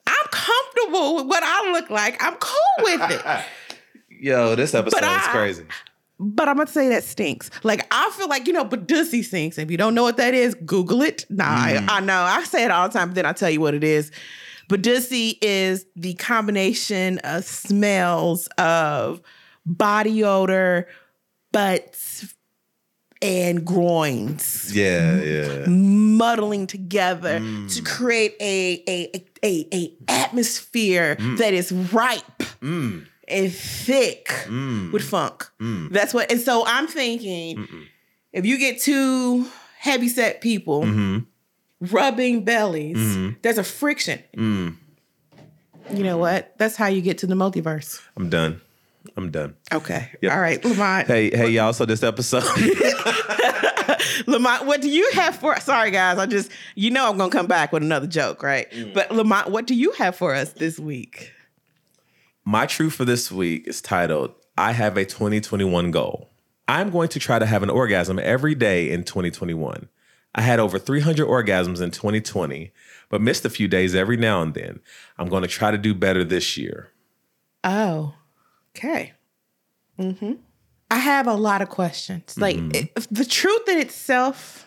I'm 0.06 0.26
comfortable 0.30 1.16
with 1.16 1.26
what 1.26 1.42
I 1.44 1.70
look 1.72 1.90
like. 1.90 2.22
I'm 2.24 2.34
cool 2.36 2.84
with 2.84 3.10
it. 3.10 3.44
Yo, 4.20 4.56
this 4.56 4.74
episode 4.74 5.04
is 5.04 5.26
crazy. 5.28 5.64
But 6.20 6.48
I'm 6.48 6.56
gonna 6.56 6.68
say 6.68 6.88
that 6.88 7.04
stinks. 7.04 7.50
Like 7.62 7.86
I 7.90 8.10
feel 8.16 8.28
like 8.28 8.46
you 8.46 8.52
know, 8.52 8.64
Badussy 8.64 9.24
stinks. 9.24 9.58
If 9.58 9.70
you 9.70 9.76
don't 9.76 9.94
know 9.94 10.02
what 10.02 10.16
that 10.16 10.34
is, 10.34 10.54
Google 10.54 11.02
it. 11.02 11.24
Nah, 11.30 11.44
I, 11.44 11.72
mm. 11.74 11.86
I 11.88 12.00
know. 12.00 12.20
I 12.22 12.42
say 12.44 12.64
it 12.64 12.70
all 12.70 12.88
the 12.88 12.98
time, 12.98 13.08
but 13.08 13.14
then 13.14 13.26
I 13.26 13.32
tell 13.32 13.50
you 13.50 13.60
what 13.60 13.74
it 13.74 13.84
is. 13.84 14.10
Badussy 14.68 15.38
is 15.40 15.86
the 15.96 16.14
combination 16.14 17.18
of 17.20 17.44
smells 17.44 18.48
of 18.58 19.22
body 19.64 20.24
odor, 20.24 20.88
butts, 21.52 22.34
and 23.20 23.64
groins 23.64 24.74
Yeah, 24.74 25.20
yeah. 25.22 25.66
muddling 25.66 26.66
together 26.66 27.38
to 27.38 27.44
mm. 27.44 27.86
create 27.86 28.34
a 28.40 28.82
a 28.88 29.24
a, 29.44 29.68
a 29.72 29.92
atmosphere 30.08 31.16
mm. 31.16 31.38
that 31.38 31.54
is 31.54 31.72
ripe 31.72 32.42
and 33.30 33.52
thick 33.52 34.28
mm. 34.44 34.92
with 34.92 35.02
funk. 35.02 35.48
Mm. 35.60 35.90
That's 35.90 36.14
what. 36.14 36.30
And 36.30 36.40
so 36.40 36.64
I'm 36.66 36.86
thinking, 36.86 37.66
if 38.32 38.46
you 38.46 38.58
get 38.58 38.80
two 38.80 39.46
heavy 39.78 40.08
set 40.08 40.40
people 40.40 40.82
mm-hmm. 40.82 41.18
rubbing 41.94 42.44
bellies, 42.44 42.96
mm-hmm. 42.96 43.38
there's 43.42 43.58
a 43.58 43.64
friction. 43.64 44.20
Mm. 44.36 44.76
You 45.92 46.04
know 46.04 46.18
what? 46.18 46.56
That's 46.58 46.76
how 46.76 46.86
you 46.86 47.00
get 47.00 47.18
to 47.18 47.26
the 47.26 47.34
multiverse. 47.34 48.00
I'm 48.16 48.28
done. 48.28 48.60
I'm 49.16 49.30
done. 49.30 49.56
Okay. 49.72 50.10
Yep. 50.20 50.32
All 50.32 50.40
right, 50.40 50.62
Lamont. 50.64 51.06
Hey, 51.06 51.30
hey, 51.30 51.48
y'all. 51.48 51.72
So 51.72 51.86
this 51.86 52.02
episode, 52.02 52.44
Lamont, 54.26 54.66
what 54.66 54.82
do 54.82 54.90
you 54.90 55.10
have 55.14 55.36
for? 55.36 55.58
Sorry, 55.60 55.90
guys. 55.90 56.18
I 56.18 56.26
just 56.26 56.50
you 56.74 56.90
know 56.90 57.08
I'm 57.08 57.16
gonna 57.16 57.30
come 57.30 57.46
back 57.46 57.72
with 57.72 57.82
another 57.82 58.06
joke, 58.06 58.42
right? 58.42 58.68
But 58.94 59.10
Lamont, 59.10 59.50
what 59.50 59.66
do 59.66 59.74
you 59.74 59.92
have 59.92 60.16
for 60.16 60.34
us 60.34 60.52
this 60.52 60.78
week? 60.78 61.32
My 62.48 62.64
truth 62.64 62.94
for 62.94 63.04
this 63.04 63.30
week 63.30 63.68
is 63.68 63.82
titled 63.82 64.34
"I 64.56 64.72
have 64.72 64.96
a 64.96 65.04
2021 65.04 65.90
goal." 65.90 66.30
I'm 66.66 66.90
going 66.90 67.08
to 67.10 67.18
try 67.18 67.38
to 67.38 67.44
have 67.44 67.62
an 67.62 67.68
orgasm 67.68 68.18
every 68.18 68.54
day 68.54 68.90
in 68.90 69.04
2021. 69.04 69.88
I 70.34 70.40
had 70.40 70.58
over 70.58 70.78
300 70.78 71.26
orgasms 71.26 71.82
in 71.82 71.90
2020, 71.90 72.72
but 73.10 73.20
missed 73.20 73.44
a 73.44 73.50
few 73.50 73.68
days 73.68 73.94
every 73.94 74.16
now 74.16 74.40
and 74.40 74.54
then. 74.54 74.80
I'm 75.18 75.28
going 75.28 75.42
to 75.42 75.48
try 75.48 75.70
to 75.70 75.78
do 75.78 75.94
better 75.94 76.24
this 76.24 76.56
year. 76.56 76.90
Oh, 77.64 78.14
okay. 78.76 79.12
Mm-hmm. 79.98 80.34
I 80.90 80.98
have 80.98 81.26
a 81.26 81.34
lot 81.34 81.60
of 81.60 81.68
questions. 81.68 82.38
Like 82.38 82.56
it, 82.74 82.94
the 83.10 83.24
truth 83.26 83.68
in 83.68 83.78
itself, 83.78 84.66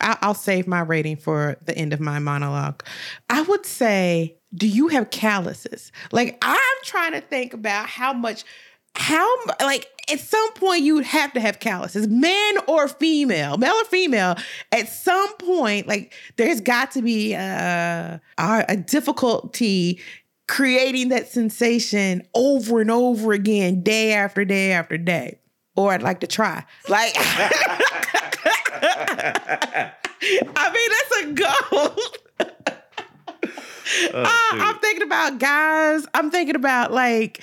I, 0.00 0.16
I'll 0.22 0.34
save 0.34 0.66
my 0.66 0.80
rating 0.80 1.16
for 1.16 1.56
the 1.62 1.76
end 1.76 1.92
of 1.92 2.00
my 2.00 2.18
monologue. 2.18 2.82
I 3.28 3.42
would 3.42 3.66
say, 3.66 4.36
do 4.54 4.68
you 4.68 4.88
have 4.88 5.10
calluses? 5.10 5.90
Like 6.12 6.38
I'm 6.42 6.58
trying 6.84 7.12
to 7.12 7.20
think 7.20 7.54
about 7.54 7.88
how 7.88 8.12
much, 8.12 8.44
how 8.94 9.28
like 9.60 9.88
at 10.10 10.20
some 10.20 10.52
point 10.54 10.82
you 10.82 10.98
have 11.00 11.32
to 11.32 11.40
have 11.40 11.60
calluses, 11.60 12.06
man 12.06 12.54
or 12.68 12.88
female, 12.88 13.56
male 13.56 13.72
or 13.72 13.84
female. 13.84 14.36
At 14.72 14.88
some 14.88 15.34
point, 15.38 15.88
like 15.88 16.12
there's 16.36 16.60
got 16.60 16.90
to 16.92 17.02
be 17.02 17.34
a, 17.34 18.20
a, 18.38 18.64
a 18.68 18.76
difficulty 18.76 20.00
creating 20.46 21.08
that 21.08 21.26
sensation 21.28 22.22
over 22.34 22.80
and 22.80 22.90
over 22.90 23.32
again, 23.32 23.82
day 23.82 24.12
after 24.12 24.44
day 24.44 24.72
after 24.72 24.98
day. 24.98 25.40
Or 25.76 25.92
I'd 25.92 26.02
like 26.02 26.20
to 26.20 26.28
try. 26.28 26.64
Like, 26.88 27.14
I 27.16 27.50
mean, 30.72 30.90
that's 30.90 31.22
a 31.22 31.32
goal. 31.32 31.96
Ah, 34.14 34.68
I'm 34.68 34.78
thinking 34.78 35.02
about 35.02 35.38
guys. 35.38 36.06
I'm 36.14 36.30
thinking 36.30 36.56
about 36.56 36.92
like 36.92 37.42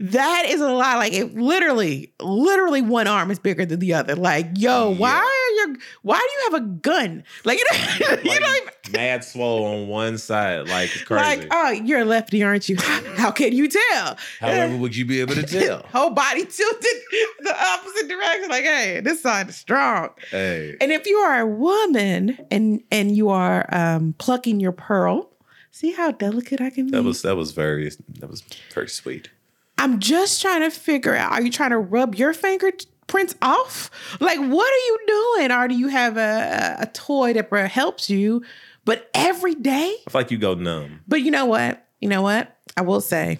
that 0.00 0.44
is 0.46 0.60
a 0.60 0.70
lot. 0.70 0.98
Like 0.98 1.12
it 1.12 1.34
literally, 1.34 2.12
literally 2.20 2.82
one 2.82 3.08
arm 3.08 3.30
is 3.32 3.38
bigger 3.40 3.66
than 3.66 3.80
the 3.80 3.94
other. 3.94 4.14
Like, 4.14 4.46
yo, 4.54 4.90
why 4.90 5.16
are 5.16 5.54
your 5.66 5.76
why 6.02 6.18
do 6.18 6.22
you 6.22 6.50
have 6.52 6.62
a 6.62 6.66
gun? 6.66 7.24
Like 7.44 7.58
you 8.00 8.06
know, 8.08 8.16
you 8.22 8.40
don't 8.40 8.68
Mad 8.92 9.22
swole 9.22 9.64
on 9.66 9.88
one 9.88 10.16
side, 10.16 10.66
like 10.68 10.88
it's 10.94 11.02
crazy. 11.02 11.22
like, 11.22 11.48
oh, 11.50 11.70
you're 11.72 12.00
a 12.00 12.04
lefty, 12.06 12.42
aren't 12.42 12.70
you? 12.70 12.76
How 13.16 13.30
can 13.30 13.52
you 13.52 13.68
tell? 13.68 14.16
However, 14.40 14.76
would 14.78 14.96
you 14.96 15.04
be 15.04 15.20
able 15.20 15.34
to 15.34 15.42
tell? 15.60 15.84
Whole 15.92 16.10
body 16.10 16.46
tilted 16.46 16.86
the 17.40 17.54
opposite 17.54 18.08
direction. 18.08 18.48
Like, 18.48 18.64
hey, 18.64 19.00
this 19.04 19.20
side 19.20 19.48
is 19.50 19.56
strong. 19.56 20.08
hey, 20.30 20.76
And 20.80 20.90
if 20.90 21.06
you 21.06 21.16
are 21.18 21.40
a 21.40 21.46
woman 21.46 22.38
and 22.50 22.82
and 22.90 23.14
you 23.14 23.28
are 23.28 23.66
um, 23.74 24.14
plucking 24.16 24.58
your 24.58 24.72
pearl, 24.72 25.30
see 25.78 25.92
how 25.92 26.10
delicate 26.10 26.60
I 26.60 26.70
can 26.70 26.86
be. 26.86 26.90
that 26.92 27.04
was 27.04 27.22
that 27.22 27.36
was 27.36 27.52
very 27.52 27.90
that 28.20 28.28
was 28.28 28.42
very 28.74 28.88
sweet. 28.88 29.30
I'm 29.78 30.00
just 30.00 30.42
trying 30.42 30.62
to 30.62 30.70
figure 30.70 31.14
out: 31.14 31.32
Are 31.32 31.42
you 31.42 31.52
trying 31.52 31.70
to 31.70 31.78
rub 31.78 32.16
your 32.16 32.34
fingerprints 32.34 33.36
off? 33.40 33.90
Like, 34.20 34.38
what 34.38 34.72
are 34.72 34.86
you 34.86 34.98
doing? 35.06 35.52
Or 35.52 35.68
do 35.68 35.76
you 35.76 35.88
have 35.88 36.16
a, 36.16 36.78
a 36.80 36.86
toy 36.86 37.32
that 37.34 37.70
helps 37.70 38.10
you? 38.10 38.42
But 38.84 39.08
every 39.14 39.54
day, 39.54 39.94
I 40.06 40.10
feel 40.10 40.20
like 40.20 40.30
you 40.30 40.38
go 40.38 40.54
numb. 40.54 41.00
But 41.06 41.22
you 41.22 41.30
know 41.30 41.46
what? 41.46 41.86
You 42.00 42.08
know 42.08 42.22
what? 42.22 42.56
I 42.76 42.82
will 42.82 43.00
say, 43.00 43.38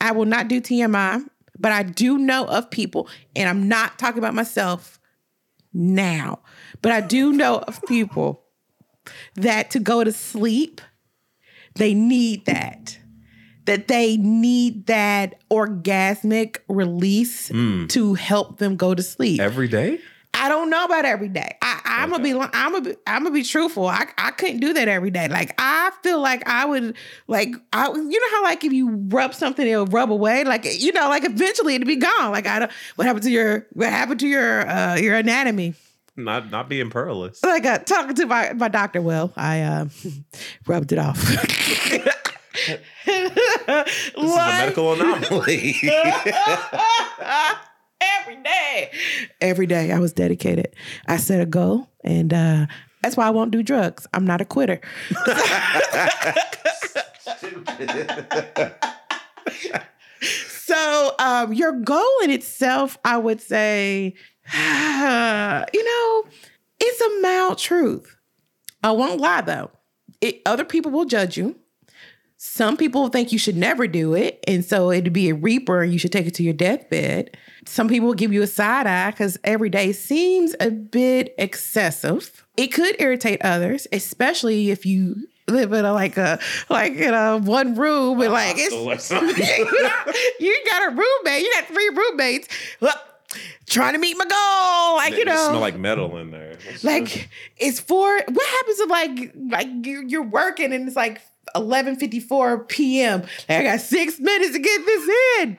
I 0.00 0.12
will 0.12 0.24
not 0.24 0.48
do 0.48 0.60
TMI, 0.60 1.24
but 1.58 1.70
I 1.70 1.82
do 1.82 2.18
know 2.18 2.46
of 2.46 2.70
people, 2.70 3.08
and 3.36 3.48
I'm 3.48 3.68
not 3.68 3.98
talking 3.98 4.18
about 4.18 4.34
myself 4.34 4.98
now, 5.72 6.40
but 6.82 6.92
I 6.92 7.00
do 7.00 7.32
know 7.32 7.58
of 7.58 7.80
people 7.86 8.42
that 9.34 9.70
to 9.72 9.78
go 9.78 10.02
to 10.02 10.12
sleep, 10.12 10.80
they 11.76 11.94
need 11.94 12.46
that. 12.46 12.98
That 13.66 13.88
they 13.88 14.16
need 14.16 14.86
that 14.86 15.42
orgasmic 15.50 16.58
release 16.68 17.48
to 17.48 18.14
help 18.14 18.58
them 18.58 18.76
go 18.76 18.94
to 18.94 19.02
sleep. 19.02 19.40
Every 19.40 19.66
day? 19.66 19.98
I 20.38 20.48
don't 20.48 20.68
know 20.68 20.84
about 20.84 21.06
every 21.06 21.28
day. 21.28 21.56
I, 21.62 21.80
I'm 21.84 22.10
gonna 22.10 22.22
be, 22.22 22.32
I'm 22.32 22.72
gonna 22.72 22.80
be, 22.82 22.94
I'm 23.06 23.22
gonna 23.22 23.34
be 23.34 23.42
truthful. 23.42 23.86
I, 23.86 24.06
I 24.18 24.30
couldn't 24.32 24.60
do 24.60 24.74
that 24.74 24.86
every 24.86 25.10
day. 25.10 25.28
Like 25.28 25.54
I 25.58 25.90
feel 26.02 26.20
like 26.20 26.46
I 26.46 26.66
would, 26.66 26.94
like 27.26 27.54
I, 27.72 27.88
you 27.88 28.20
know 28.20 28.36
how 28.36 28.42
like 28.42 28.62
if 28.62 28.72
you 28.72 28.90
rub 29.08 29.34
something, 29.34 29.66
it'll 29.66 29.86
rub 29.86 30.12
away. 30.12 30.44
Like 30.44 30.66
you 30.78 30.92
know, 30.92 31.08
like 31.08 31.24
eventually 31.24 31.74
it'll 31.74 31.86
be 31.86 31.96
gone. 31.96 32.32
Like 32.32 32.46
I 32.46 32.58
don't. 32.60 32.72
What 32.96 33.06
happened 33.06 33.24
to 33.24 33.30
your, 33.30 33.66
what 33.72 33.88
happened 33.88 34.20
to 34.20 34.28
your, 34.28 34.68
uh, 34.68 34.96
your 34.96 35.16
anatomy? 35.16 35.74
Not 36.16 36.50
not 36.50 36.68
being 36.68 36.90
pearless. 36.90 37.42
Like 37.42 37.66
uh, 37.66 37.78
talking 37.78 38.14
to 38.14 38.26
my 38.26 38.52
my 38.54 38.68
doctor. 38.68 39.02
Well, 39.02 39.32
I 39.36 39.60
uh, 39.62 39.86
rubbed 40.66 40.92
it 40.92 40.98
off. 40.98 41.18
This 43.06 44.00
is 44.16 44.32
a 44.32 44.36
medical 44.36 44.94
anomaly. 44.94 45.76
every 48.00 48.36
day. 48.42 48.90
Every 49.40 49.66
day 49.66 49.92
I 49.92 49.98
was 49.98 50.12
dedicated. 50.12 50.74
I 51.06 51.18
set 51.18 51.40
a 51.40 51.46
goal 51.46 51.88
and 52.02 52.32
uh 52.32 52.66
that's 53.02 53.16
why 53.16 53.26
I 53.26 53.30
won't 53.30 53.50
do 53.50 53.62
drugs. 53.62 54.06
I'm 54.14 54.24
not 54.24 54.40
a 54.40 54.44
quitter. 54.44 54.80
so 60.48 61.14
um 61.18 61.52
your 61.52 61.72
goal 61.72 62.20
in 62.24 62.30
itself, 62.30 62.98
I 63.04 63.18
would 63.18 63.40
say, 63.40 64.14
you 65.72 65.84
know, 65.84 66.24
it's 66.80 67.00
a 67.00 67.20
mild 67.20 67.58
truth. 67.58 68.16
I 68.82 68.92
won't 68.92 69.20
lie 69.20 69.40
though. 69.40 69.70
It, 70.20 70.42
other 70.46 70.64
people 70.64 70.90
will 70.90 71.04
judge 71.04 71.36
you. 71.36 71.56
Some 72.38 72.76
people 72.76 73.08
think 73.08 73.32
you 73.32 73.38
should 73.38 73.56
never 73.56 73.86
do 73.86 74.14
it. 74.14 74.44
And 74.46 74.64
so 74.64 74.90
it'd 74.90 75.12
be 75.12 75.30
a 75.30 75.34
reaper 75.34 75.82
and 75.82 75.92
you 75.92 75.98
should 75.98 76.12
take 76.12 76.26
it 76.26 76.34
to 76.34 76.42
your 76.42 76.52
deathbed. 76.52 77.36
Some 77.64 77.88
people 77.88 78.08
will 78.08 78.14
give 78.14 78.32
you 78.32 78.42
a 78.42 78.46
side 78.46 78.86
eye 78.86 79.10
because 79.10 79.38
every 79.42 79.70
day 79.70 79.92
seems 79.92 80.54
a 80.60 80.70
bit 80.70 81.34
excessive. 81.38 82.46
It 82.56 82.68
could 82.68 83.00
irritate 83.00 83.42
others, 83.42 83.86
especially 83.90 84.70
if 84.70 84.84
you 84.84 85.26
live 85.48 85.72
in 85.72 85.84
a 85.84 85.92
like 85.92 86.16
a 86.16 86.38
like 86.68 86.94
in 86.94 87.14
a 87.14 87.38
one 87.38 87.74
room 87.74 88.20
and 88.20 88.32
like 88.32 88.56
it's 88.58 89.10
you 90.40 90.62
got 90.70 90.86
a 90.86 90.90
roommate, 90.90 91.42
you 91.42 91.52
got 91.54 91.66
three 91.66 91.90
roommates. 91.94 92.48
Look, 92.80 92.96
trying 93.66 93.94
to 93.94 93.98
meet 93.98 94.16
my 94.16 94.24
goal. 94.24 94.96
Like, 94.96 95.12
you 95.12 95.22
It 95.22 95.28
smell 95.28 95.52
know, 95.54 95.60
like 95.60 95.78
metal 95.78 96.16
in 96.18 96.30
there. 96.30 96.56
like 96.82 97.28
it's 97.56 97.80
for 97.80 98.06
what 98.28 98.46
happens 98.48 98.80
if 98.80 98.90
like 98.90 99.32
like 99.50 99.86
you, 99.86 100.04
you're 100.06 100.22
working 100.22 100.72
and 100.72 100.86
it's 100.86 100.96
like 100.96 101.20
11:54 101.54 102.68
p.m. 102.68 103.20
Like, 103.48 103.50
I 103.50 103.62
got 103.62 103.80
six 103.80 104.18
minutes 104.18 104.52
to 104.52 104.58
get 104.58 104.86
this 104.86 105.08
in. 105.40 105.58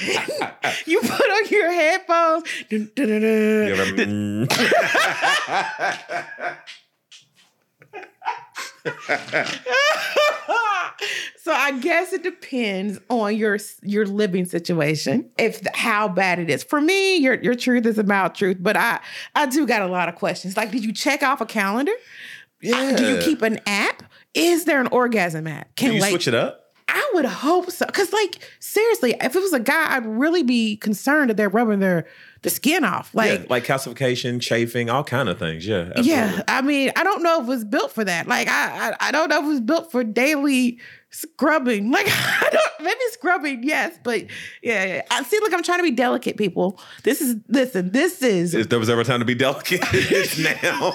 you 0.86 1.00
put 1.00 1.10
on 1.20 1.48
your 1.48 1.72
headphones. 1.72 2.44
Dun, 2.68 2.90
dun, 2.94 3.08
dun, 3.08 3.20
dun. 3.20 3.66
You 3.66 3.74
ever- 3.74 4.06
Mm. 4.06 4.46
so 11.36 11.52
I 11.52 11.78
guess 11.80 12.12
it 12.12 12.22
depends 12.22 12.98
on 13.08 13.36
your 13.36 13.58
your 13.82 14.06
living 14.06 14.44
situation, 14.44 15.30
if 15.38 15.60
how 15.74 16.08
bad 16.08 16.38
it 16.38 16.50
is. 16.50 16.62
For 16.64 16.80
me, 16.80 17.16
your 17.16 17.34
your 17.42 17.54
truth 17.54 17.86
is 17.86 17.98
about 17.98 18.34
truth, 18.34 18.58
but 18.60 18.76
I 18.76 19.00
I 19.34 19.46
do 19.46 19.66
got 19.66 19.82
a 19.82 19.86
lot 19.86 20.08
of 20.08 20.14
questions. 20.14 20.56
Like, 20.56 20.70
did 20.70 20.84
you 20.84 20.92
check 20.92 21.22
off 21.22 21.40
a 21.40 21.46
calendar? 21.46 21.92
yeah. 22.62 22.96
Do 22.96 23.08
you 23.08 23.18
keep 23.18 23.42
an 23.42 23.60
app? 23.66 24.02
Is 24.34 24.64
there 24.64 24.80
an 24.80 24.88
orgasm 24.88 25.46
app? 25.46 25.74
Can 25.76 25.88
Can 25.88 25.94
you 25.96 26.00
like 26.00 26.10
switch 26.10 26.28
it 26.28 26.34
up? 26.34 26.74
I 26.88 27.10
would 27.14 27.24
hope 27.24 27.70
so. 27.70 27.86
Cause 27.86 28.12
like 28.12 28.40
seriously, 28.58 29.14
if 29.20 29.36
it 29.36 29.40
was 29.40 29.52
a 29.52 29.60
guy, 29.60 29.94
I'd 29.94 30.06
really 30.06 30.42
be 30.42 30.76
concerned 30.76 31.30
that 31.30 31.36
they're 31.36 31.48
rubbing 31.48 31.78
their 31.78 32.06
the 32.42 32.50
skin 32.50 32.84
off. 32.84 33.14
Like 33.14 33.40
yeah, 33.40 33.46
like 33.48 33.64
calcification, 33.64 34.40
chafing, 34.40 34.88
all 34.88 35.04
kind 35.04 35.28
of 35.28 35.38
things. 35.38 35.66
Yeah. 35.66 35.92
Absolutely. 35.96 36.10
Yeah. 36.12 36.42
I 36.48 36.62
mean, 36.62 36.90
I 36.96 37.04
don't 37.04 37.22
know 37.22 37.40
if 37.40 37.44
it 37.44 37.48
was 37.48 37.64
built 37.64 37.92
for 37.92 38.04
that. 38.04 38.26
Like 38.26 38.48
I, 38.48 38.90
I 38.90 38.96
I 39.00 39.12
don't 39.12 39.28
know 39.28 39.38
if 39.38 39.44
it 39.44 39.48
was 39.48 39.60
built 39.60 39.92
for 39.92 40.04
daily 40.04 40.78
scrubbing. 41.10 41.90
Like 42.00 42.06
I 42.08 42.48
don't 42.50 42.84
maybe 42.84 43.00
scrubbing, 43.10 43.62
yes, 43.64 43.98
but 44.02 44.22
yeah, 44.62 44.84
yeah. 44.84 45.02
I 45.10 45.22
see 45.24 45.38
like 45.40 45.52
I'm 45.52 45.62
trying 45.62 45.80
to 45.80 45.82
be 45.82 45.90
delicate, 45.90 46.36
people. 46.36 46.80
This 47.02 47.20
is 47.20 47.36
listen, 47.48 47.90
this 47.90 48.22
is 48.22 48.54
If 48.54 48.68
there 48.68 48.78
was 48.78 48.88
ever 48.88 49.04
time 49.04 49.18
to 49.18 49.26
be 49.26 49.34
delicate, 49.34 49.80
it's 49.92 50.38
now. 50.38 50.94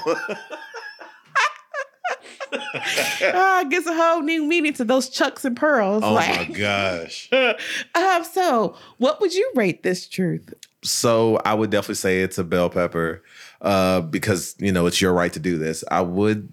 uh, 3.34 3.64
gives 3.66 3.86
a 3.88 3.94
whole 3.94 4.22
new 4.22 4.46
meaning 4.46 4.74
to 4.74 4.86
those 4.86 5.10
chucks 5.10 5.46
and 5.46 5.56
pearls. 5.56 6.04
oh 6.04 6.14
like, 6.14 6.50
my 6.50 6.56
gosh. 6.56 7.30
um, 7.32 8.24
so 8.24 8.76
what 8.98 9.20
would 9.22 9.34
you 9.34 9.52
rate 9.56 9.84
this 9.84 10.08
truth? 10.08 10.54
So 10.86 11.38
I 11.44 11.54
would 11.54 11.72
definitely 11.72 11.96
say 11.96 12.22
it's 12.22 12.38
a 12.38 12.44
bell 12.44 12.70
pepper 12.70 13.24
uh, 13.62 14.02
because 14.02 14.56
you 14.60 14.72
know 14.72 14.86
it's 14.86 15.02
your 15.02 15.14
right 15.14 15.34
to 15.34 15.40
do 15.40 15.58
this. 15.58 15.84
I 15.90 16.02
would 16.02 16.52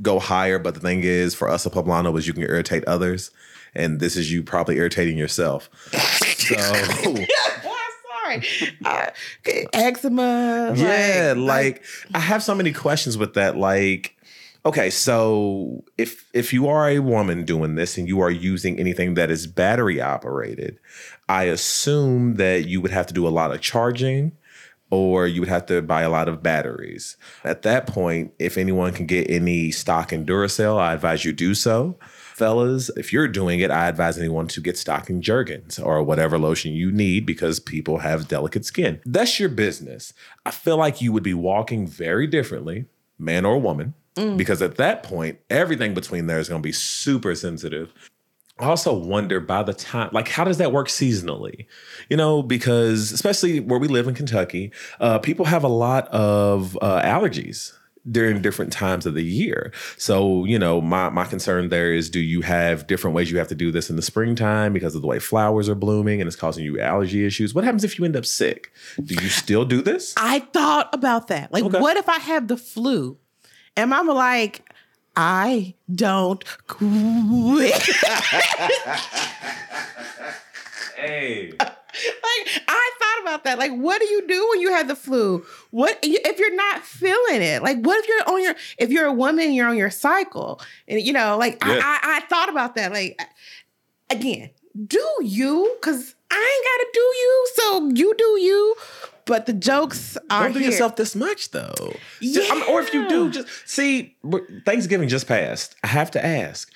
go 0.00 0.18
higher, 0.18 0.58
but 0.58 0.74
the 0.74 0.80
thing 0.80 1.02
is, 1.02 1.34
for 1.34 1.48
us, 1.48 1.66
a 1.66 1.70
poblano 1.70 2.16
is 2.18 2.26
you 2.26 2.32
can 2.34 2.42
irritate 2.42 2.84
others, 2.84 3.30
and 3.74 4.00
this 4.00 4.16
is 4.16 4.30
you 4.30 4.42
probably 4.42 4.76
irritating 4.76 5.16
yourself. 5.18 5.70
So 6.36 6.56
Sorry, 8.22 8.42
uh, 8.84 9.06
eczema. 9.72 10.72
yeah, 10.76 11.34
like 11.36 11.82
I 12.14 12.18
have 12.18 12.42
so 12.42 12.54
many 12.54 12.72
questions 12.72 13.18
with 13.18 13.34
that. 13.34 13.56
Like, 13.56 14.16
okay, 14.64 14.90
so 14.90 15.84
if 15.98 16.28
if 16.32 16.52
you 16.52 16.68
are 16.68 16.88
a 16.88 17.00
woman 17.00 17.44
doing 17.44 17.74
this 17.74 17.98
and 17.98 18.08
you 18.08 18.20
are 18.20 18.30
using 18.30 18.78
anything 18.78 19.14
that 19.14 19.30
is 19.30 19.46
battery 19.46 20.00
operated, 20.00 20.78
I 21.28 21.44
assume 21.44 22.34
that 22.36 22.66
you 22.66 22.80
would 22.80 22.90
have 22.90 23.06
to 23.08 23.14
do 23.14 23.26
a 23.26 23.30
lot 23.30 23.52
of 23.52 23.60
charging 23.60 24.32
or 24.90 25.26
you 25.26 25.40
would 25.40 25.48
have 25.48 25.64
to 25.64 25.80
buy 25.80 26.02
a 26.02 26.10
lot 26.10 26.28
of 26.28 26.42
batteries. 26.42 27.16
At 27.44 27.62
that 27.62 27.86
point, 27.86 28.34
if 28.38 28.58
anyone 28.58 28.92
can 28.92 29.06
get 29.06 29.30
any 29.30 29.70
stock 29.70 30.12
in 30.12 30.26
Duracell, 30.26 30.78
I 30.78 30.92
advise 30.92 31.24
you 31.24 31.32
do 31.32 31.54
so. 31.54 31.98
Fellas, 32.02 32.90
if 32.94 33.10
you're 33.10 33.26
doing 33.26 33.60
it, 33.60 33.70
I 33.70 33.88
advise 33.88 34.18
anyone 34.18 34.48
to 34.48 34.60
get 34.60 34.76
stock 34.76 35.08
in 35.08 35.22
Jergens 35.22 35.78
or 35.78 36.02
whatever 36.02 36.38
lotion 36.38 36.74
you 36.74 36.92
need 36.92 37.24
because 37.24 37.58
people 37.58 37.98
have 37.98 38.28
delicate 38.28 38.66
skin. 38.66 39.00
That's 39.06 39.40
your 39.40 39.48
business. 39.48 40.12
I 40.44 40.50
feel 40.50 40.76
like 40.76 41.00
you 41.00 41.10
would 41.12 41.22
be 41.22 41.32
walking 41.32 41.86
very 41.86 42.26
differently, 42.26 42.84
man 43.18 43.46
or 43.46 43.58
woman, 43.58 43.94
because 44.14 44.60
at 44.62 44.76
that 44.76 45.02
point, 45.02 45.38
everything 45.50 45.94
between 45.94 46.26
there 46.26 46.38
is 46.38 46.48
going 46.48 46.60
to 46.62 46.66
be 46.66 46.72
super 46.72 47.34
sensitive. 47.34 47.92
I 48.58 48.66
also 48.66 48.92
wonder 48.92 49.40
by 49.40 49.62
the 49.62 49.72
time, 49.72 50.10
like, 50.12 50.28
how 50.28 50.44
does 50.44 50.58
that 50.58 50.72
work 50.72 50.88
seasonally? 50.88 51.66
You 52.10 52.16
know, 52.16 52.42
because 52.42 53.10
especially 53.10 53.60
where 53.60 53.78
we 53.78 53.88
live 53.88 54.06
in 54.06 54.14
Kentucky, 54.14 54.70
uh, 55.00 55.18
people 55.18 55.46
have 55.46 55.64
a 55.64 55.68
lot 55.68 56.06
of 56.08 56.78
uh, 56.82 57.00
allergies 57.02 57.72
during 58.10 58.42
different 58.42 58.72
times 58.72 59.06
of 59.06 59.14
the 59.14 59.22
year. 59.24 59.72
So, 59.96 60.44
you 60.44 60.58
know, 60.58 60.80
my 60.80 61.08
my 61.08 61.24
concern 61.24 61.70
there 61.70 61.94
is 61.94 62.10
do 62.10 62.20
you 62.20 62.42
have 62.42 62.86
different 62.86 63.14
ways 63.16 63.30
you 63.30 63.38
have 63.38 63.48
to 63.48 63.54
do 63.54 63.72
this 63.72 63.88
in 63.88 63.96
the 63.96 64.02
springtime 64.02 64.72
because 64.72 64.94
of 64.94 65.02
the 65.02 65.08
way 65.08 65.18
flowers 65.18 65.68
are 65.68 65.74
blooming 65.76 66.20
and 66.20 66.26
it's 66.28 66.36
causing 66.36 66.64
you 66.64 66.78
allergy 66.78 67.24
issues? 67.24 67.54
What 67.54 67.64
happens 67.64 67.84
if 67.84 67.98
you 67.98 68.04
end 68.04 68.16
up 68.16 68.26
sick? 68.26 68.70
Do 69.02 69.14
you 69.14 69.28
still 69.28 69.64
do 69.64 69.80
this? 69.82 70.14
I 70.16 70.40
thought 70.40 70.90
about 70.92 71.28
that. 71.28 71.52
Like, 71.52 71.64
Okay. 71.64 71.80
what 71.80 71.96
if 71.96 72.08
I 72.08 72.18
have 72.18 72.48
the 72.48 72.56
flu? 72.56 73.18
And 73.76 73.90
mama 73.90 74.12
like, 74.12 74.68
I 75.16 75.74
don't 75.94 76.44
quit. 76.66 77.88
Hey. 80.96 81.50
like 81.58 82.62
I 82.68 82.90
thought 82.98 83.22
about 83.22 83.44
that. 83.44 83.58
Like, 83.58 83.72
what 83.72 84.00
do 84.00 84.06
you 84.06 84.24
do 84.28 84.48
when 84.50 84.60
you 84.60 84.70
have 84.70 84.86
the 84.86 84.94
flu? 84.94 85.44
What 85.72 85.98
if 86.00 86.38
you're 86.38 86.54
not 86.54 86.84
feeling 86.84 87.42
it? 87.42 87.60
Like, 87.60 87.78
what 87.78 87.98
if 87.98 88.06
you're 88.08 88.34
on 88.36 88.42
your 88.42 88.54
if 88.78 88.90
you're 88.90 89.06
a 89.06 89.12
woman, 89.12 89.52
you're 89.52 89.66
on 89.68 89.76
your 89.76 89.90
cycle, 89.90 90.60
and 90.86 91.00
you 91.00 91.12
know, 91.12 91.36
like 91.38 91.58
Yeah. 91.64 91.72
I, 91.82 91.98
I 92.02 92.16
I 92.18 92.20
thought 92.28 92.48
about 92.48 92.76
that. 92.76 92.92
Like, 92.92 93.20
again, 94.10 94.50
do 94.86 95.04
you? 95.22 95.74
Because 95.80 96.14
I 96.30 96.36
ain't 96.36 96.64
gotta 96.64 96.88
do 96.94 97.00
you, 97.00 97.48
so 97.54 97.88
you 97.94 98.14
do 98.16 98.40
you. 98.40 98.76
But 99.24 99.46
the 99.46 99.52
jokes 99.52 100.16
are 100.30 100.44
Don't 100.44 100.54
do 100.54 100.58
here. 100.58 100.70
yourself 100.70 100.96
this 100.96 101.14
much 101.14 101.50
though. 101.52 101.94
Just- 102.20 102.50
or 102.68 102.80
if 102.80 102.92
you 102.92 103.08
do, 103.08 103.30
just 103.30 103.48
see. 103.66 104.16
Thanksgiving 104.64 105.08
just 105.08 105.26
passed. 105.28 105.76
I 105.84 105.88
have 105.88 106.10
to 106.12 106.24
ask. 106.24 106.72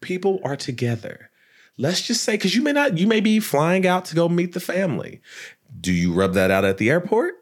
People 0.00 0.40
are 0.44 0.56
together. 0.56 1.30
Let's 1.76 2.02
just 2.02 2.22
say 2.24 2.34
because 2.34 2.54
you 2.54 2.62
may 2.62 2.72
not, 2.72 2.98
you 2.98 3.06
may 3.06 3.20
be 3.20 3.40
flying 3.40 3.86
out 3.86 4.04
to 4.06 4.14
go 4.14 4.28
meet 4.28 4.52
the 4.52 4.60
family. 4.60 5.20
Do 5.80 5.92
you 5.92 6.12
rub 6.12 6.34
that 6.34 6.50
out 6.50 6.64
at 6.64 6.78
the 6.78 6.90
airport? 6.90 7.34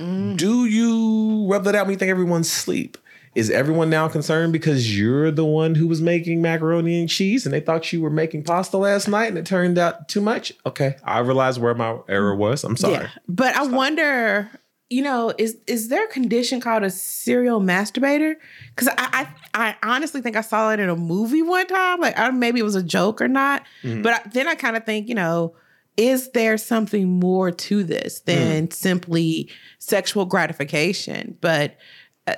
Mm. 0.00 0.36
Do 0.36 0.64
you 0.66 1.46
rub 1.48 1.64
that 1.64 1.74
out 1.74 1.86
when 1.86 1.92
you 1.92 1.98
think 1.98 2.10
everyone's 2.10 2.48
asleep? 2.48 2.98
Is 3.34 3.50
everyone 3.50 3.90
now 3.90 4.08
concerned 4.08 4.52
because 4.52 4.96
you're 4.96 5.30
the 5.30 5.44
one 5.44 5.74
who 5.74 5.88
was 5.88 6.00
making 6.00 6.40
macaroni 6.40 7.00
and 7.00 7.08
cheese 7.08 7.44
and 7.44 7.52
they 7.52 7.60
thought 7.60 7.92
you 7.92 8.00
were 8.00 8.10
making 8.10 8.44
pasta 8.44 8.76
last 8.76 9.08
night 9.08 9.26
and 9.26 9.38
it 9.38 9.44
turned 9.44 9.76
out 9.76 10.08
too 10.08 10.20
much? 10.20 10.52
Okay, 10.64 10.96
I 11.02 11.18
realize 11.18 11.58
where 11.58 11.74
my 11.74 11.98
error 12.08 12.36
was. 12.36 12.62
I'm 12.62 12.76
sorry. 12.76 12.94
Yeah, 12.94 13.08
but 13.26 13.56
I 13.56 13.66
wonder, 13.66 14.48
you 14.88 15.02
know, 15.02 15.32
is 15.36 15.56
is 15.66 15.88
there 15.88 16.04
a 16.04 16.08
condition 16.08 16.60
called 16.60 16.84
a 16.84 16.90
serial 16.90 17.60
masturbator? 17.60 18.36
Because 18.70 18.88
I, 18.88 18.94
I 18.98 19.28
I 19.54 19.76
honestly 19.82 20.20
think 20.20 20.36
I 20.36 20.40
saw 20.40 20.72
it 20.72 20.78
in 20.78 20.88
a 20.88 20.96
movie 20.96 21.42
one 21.42 21.66
time. 21.66 22.00
Like, 22.00 22.18
I, 22.18 22.30
maybe 22.30 22.60
it 22.60 22.64
was 22.64 22.76
a 22.76 22.82
joke 22.82 23.20
or 23.20 23.28
not. 23.28 23.64
Mm-hmm. 23.82 24.02
But 24.02 24.12
I, 24.12 24.28
then 24.30 24.46
I 24.46 24.54
kind 24.54 24.76
of 24.76 24.84
think, 24.84 25.08
you 25.08 25.14
know, 25.14 25.56
is 25.96 26.30
there 26.30 26.58
something 26.58 27.20
more 27.20 27.50
to 27.50 27.84
this 27.84 28.20
than 28.20 28.68
mm. 28.68 28.72
simply 28.72 29.48
sexual 29.78 30.24
gratification? 30.24 31.38
But 31.40 31.76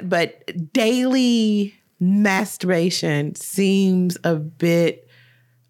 but 0.02 0.72
daily 0.72 1.74
masturbation 2.00 3.34
seems 3.34 4.16
a 4.24 4.36
bit 4.36 5.08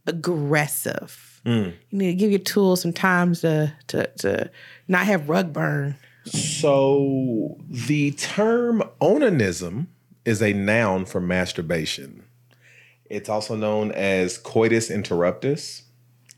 aggressive. 0.07 1.41
Mm. 1.45 1.75
You 1.91 1.99
need 1.99 2.07
to 2.07 2.15
give 2.15 2.31
your 2.31 2.41
tools 2.41 2.83
some 2.83 2.93
time 2.93 3.35
to 3.37 3.73
to 3.89 4.07
to 4.19 4.51
not 4.89 5.07
have 5.07 5.29
rug 5.29 5.53
burn. 5.53 5.97
So 6.25 7.57
the 7.69 8.11
term 8.13 8.83
onanism 9.01 9.87
is 10.25 10.43
a 10.43 10.53
noun 10.53 11.05
for 11.05 11.21
masturbation. 11.21 12.25
It's 13.09 13.29
also 13.29 13.55
known 13.55 13.93
as 13.93 14.39
coitus 14.39 14.91
interruptus 14.91 15.83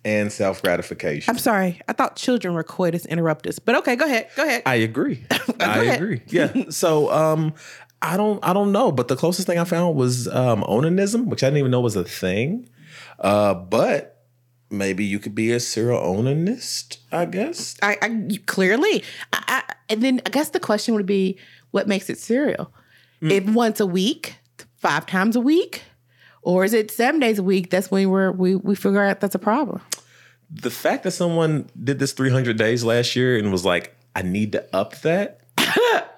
and 0.05 0.33
self 0.33 0.63
gratification. 0.63 1.31
I'm 1.31 1.39
sorry, 1.39 1.81
I 1.89 1.93
thought 1.93 2.17
children 2.17 2.55
were 2.55 2.63
coitus 2.65 3.07
interruptus, 3.07 3.59
but 3.65 3.75
okay, 3.77 3.97
go 3.97 4.05
ahead, 4.07 4.29
go 4.37 4.45
ahead. 4.45 4.63
I 4.67 4.77
agree. 4.77 5.25
I 5.61 5.81
ahead. 5.81 6.01
agree. 6.01 6.23
Yeah. 6.29 6.53
So 6.71 7.11
um 7.13 7.55
I 8.01 8.17
don't 8.17 8.43
I 8.45 8.53
don't 8.53 8.73
know, 8.73 8.93
but 8.93 9.09
the 9.09 9.17
closest 9.17 9.47
thing 9.47 9.59
I 9.59 9.65
found 9.65 9.97
was 9.97 10.29
um 10.29 10.63
onanism, 10.63 11.27
which 11.27 11.43
I 11.43 11.47
didn't 11.49 11.59
even 11.59 11.71
know 11.71 11.81
was 11.81 11.97
a 11.97 12.05
thing. 12.05 12.69
Uh 13.19 13.55
but 13.55 14.15
maybe 14.71 15.05
you 15.05 15.19
could 15.19 15.35
be 15.35 15.51
a 15.53 15.61
serial 15.61 16.01
onanist, 16.01 16.99
I 17.11 17.25
guess. 17.25 17.77
I, 17.83 17.97
I 18.03 18.39
clearly, 18.47 19.03
I, 19.33 19.43
I, 19.49 19.75
and 19.89 20.03
then 20.03 20.21
I 20.27 20.31
guess 20.31 20.51
the 20.51 20.61
question 20.61 20.95
would 20.95 21.07
be, 21.07 21.39
what 21.71 21.89
makes 21.89 22.11
it 22.11 22.19
serial? 22.19 22.73
If 23.23 23.49
once 23.49 23.81
a 23.81 23.87
week, 23.87 24.37
five 24.77 25.07
times 25.07 25.37
a 25.37 25.41
week, 25.41 25.83
or 26.43 26.65
is 26.65 26.73
it 26.73 26.91
seven 26.91 27.21
days 27.21 27.39
a 27.39 27.43
week? 27.43 27.71
That's 27.71 27.91
when 27.91 28.09
we're 28.11 28.33
we 28.33 28.55
we 28.57 28.75
figure 28.75 29.05
out 29.05 29.21
that's 29.21 29.35
a 29.35 29.39
problem. 29.39 29.81
The 30.51 30.71
fact 30.71 31.05
that 31.05 31.11
someone 31.11 31.69
did 31.83 31.99
this 31.99 32.13
300 32.13 32.57
days 32.57 32.83
last 32.83 33.15
year 33.15 33.37
and 33.37 33.53
was 33.53 33.67
like, 33.67 33.95
I 34.17 34.23
need 34.23 34.53
to 34.53 34.65
up 34.75 34.99
that. 35.03 35.41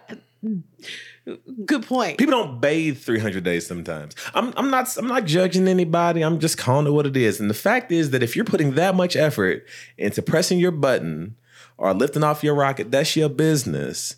Good 1.67 1.87
point. 1.87 2.19
People 2.19 2.33
don't 2.33 2.61
bathe 2.61 2.99
300 2.99 3.45
days 3.45 3.67
sometimes. 3.67 4.15
I'm, 4.35 4.53
I'm 4.57 4.71
not 4.71 4.97
I'm 4.97 5.07
not 5.07 5.25
judging 5.27 5.69
anybody. 5.69 6.23
I'm 6.23 6.39
just 6.39 6.59
calling 6.59 6.87
it 6.87 6.91
what 6.91 7.07
it 7.07 7.17
is. 7.17 7.41
And 7.41 7.51
the 7.51 7.55
fact 7.55 7.93
is 7.93 8.11
that 8.11 8.23
if 8.23 8.35
you're 8.35 8.45
putting 8.45 8.75
that 8.75 8.95
much 8.95 9.17
effort 9.17 9.67
into 9.99 10.23
pressing 10.23 10.59
your 10.59 10.71
button 10.71 11.37
or 11.77 11.93
lifting 11.93 12.25
off 12.25 12.43
your 12.43 12.55
rocket, 12.55 12.91
that's 12.91 13.17
your 13.17 13.29
business. 13.29 14.17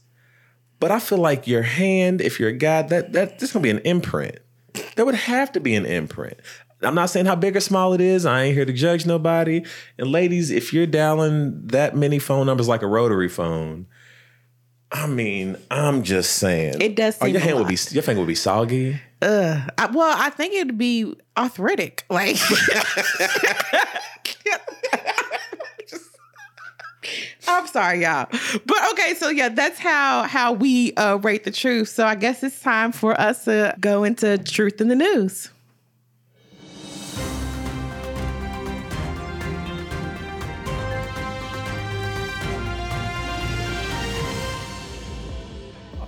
But 0.78 0.90
I 0.90 0.98
feel 0.98 1.18
like 1.18 1.46
your 1.46 1.62
hand, 1.62 2.20
if 2.20 2.38
you're 2.40 2.50
a 2.50 2.54
guy, 2.54 2.82
that 2.82 3.12
that 3.12 3.38
there's 3.38 3.52
gonna 3.52 3.62
be 3.62 3.70
an 3.70 3.80
imprint. 3.80 4.38
There 4.96 5.04
would 5.04 5.14
have 5.14 5.52
to 5.52 5.61
be 5.61 5.74
an 5.74 5.87
imprint. 5.87 6.38
I'm 6.82 6.94
not 6.94 7.11
saying 7.11 7.26
how 7.26 7.37
big 7.37 7.56
or 7.56 7.61
small 7.61 7.92
it 7.94 8.00
is. 8.00 8.26
I 8.26 8.42
ain't 8.42 8.56
here 8.56 8.64
to 8.64 8.72
judge 8.72 9.06
nobody. 9.06 9.64
And 9.98 10.11
ladies, 10.11 10.50
if 10.50 10.72
you're 10.72 10.87
dialing 10.87 11.66
that 11.68 11.96
many 11.96 12.18
phone 12.18 12.46
numbers 12.46 12.66
like 12.68 12.82
a 12.82 12.87
rotary 12.88 13.28
phone, 13.28 13.87
I 14.90 15.06
mean, 15.06 15.56
I'm 15.70 16.02
just 16.02 16.35
saying. 16.35 16.80
It 16.80 16.96
does 16.96 17.16
Oh, 17.20 17.26
seem 17.26 17.35
your 17.35 17.40
a 17.42 17.44
hand 17.44 17.58
would 17.58 17.68
be 17.68 17.78
your 17.90 18.02
finger 18.02 18.20
would 18.20 18.26
be 18.26 18.35
soggy. 18.35 19.00
I, 19.22 19.88
well, 19.92 20.16
I 20.18 20.30
think 20.30 20.54
it'd 20.54 20.76
be 20.76 21.14
arthritic. 21.37 22.04
Like, 22.11 22.37
I'm 27.46 27.66
sorry, 27.66 28.02
y'all. 28.02 28.28
But 28.66 28.92
okay, 28.92 29.14
so 29.14 29.28
yeah, 29.28 29.48
that's 29.48 29.78
how 29.78 30.22
how 30.24 30.52
we 30.52 30.94
uh, 30.94 31.16
rate 31.16 31.44
the 31.44 31.50
truth. 31.50 31.88
So 31.88 32.07
I 32.07 32.14
guess 32.14 32.42
it's 32.42 32.61
time 32.61 32.92
for 32.92 33.20
us 33.20 33.44
to 33.44 33.74
go 33.81 34.05
into 34.05 34.38
truth 34.38 34.81
in 34.81 34.88
the 34.88 34.96
news. 34.96 35.50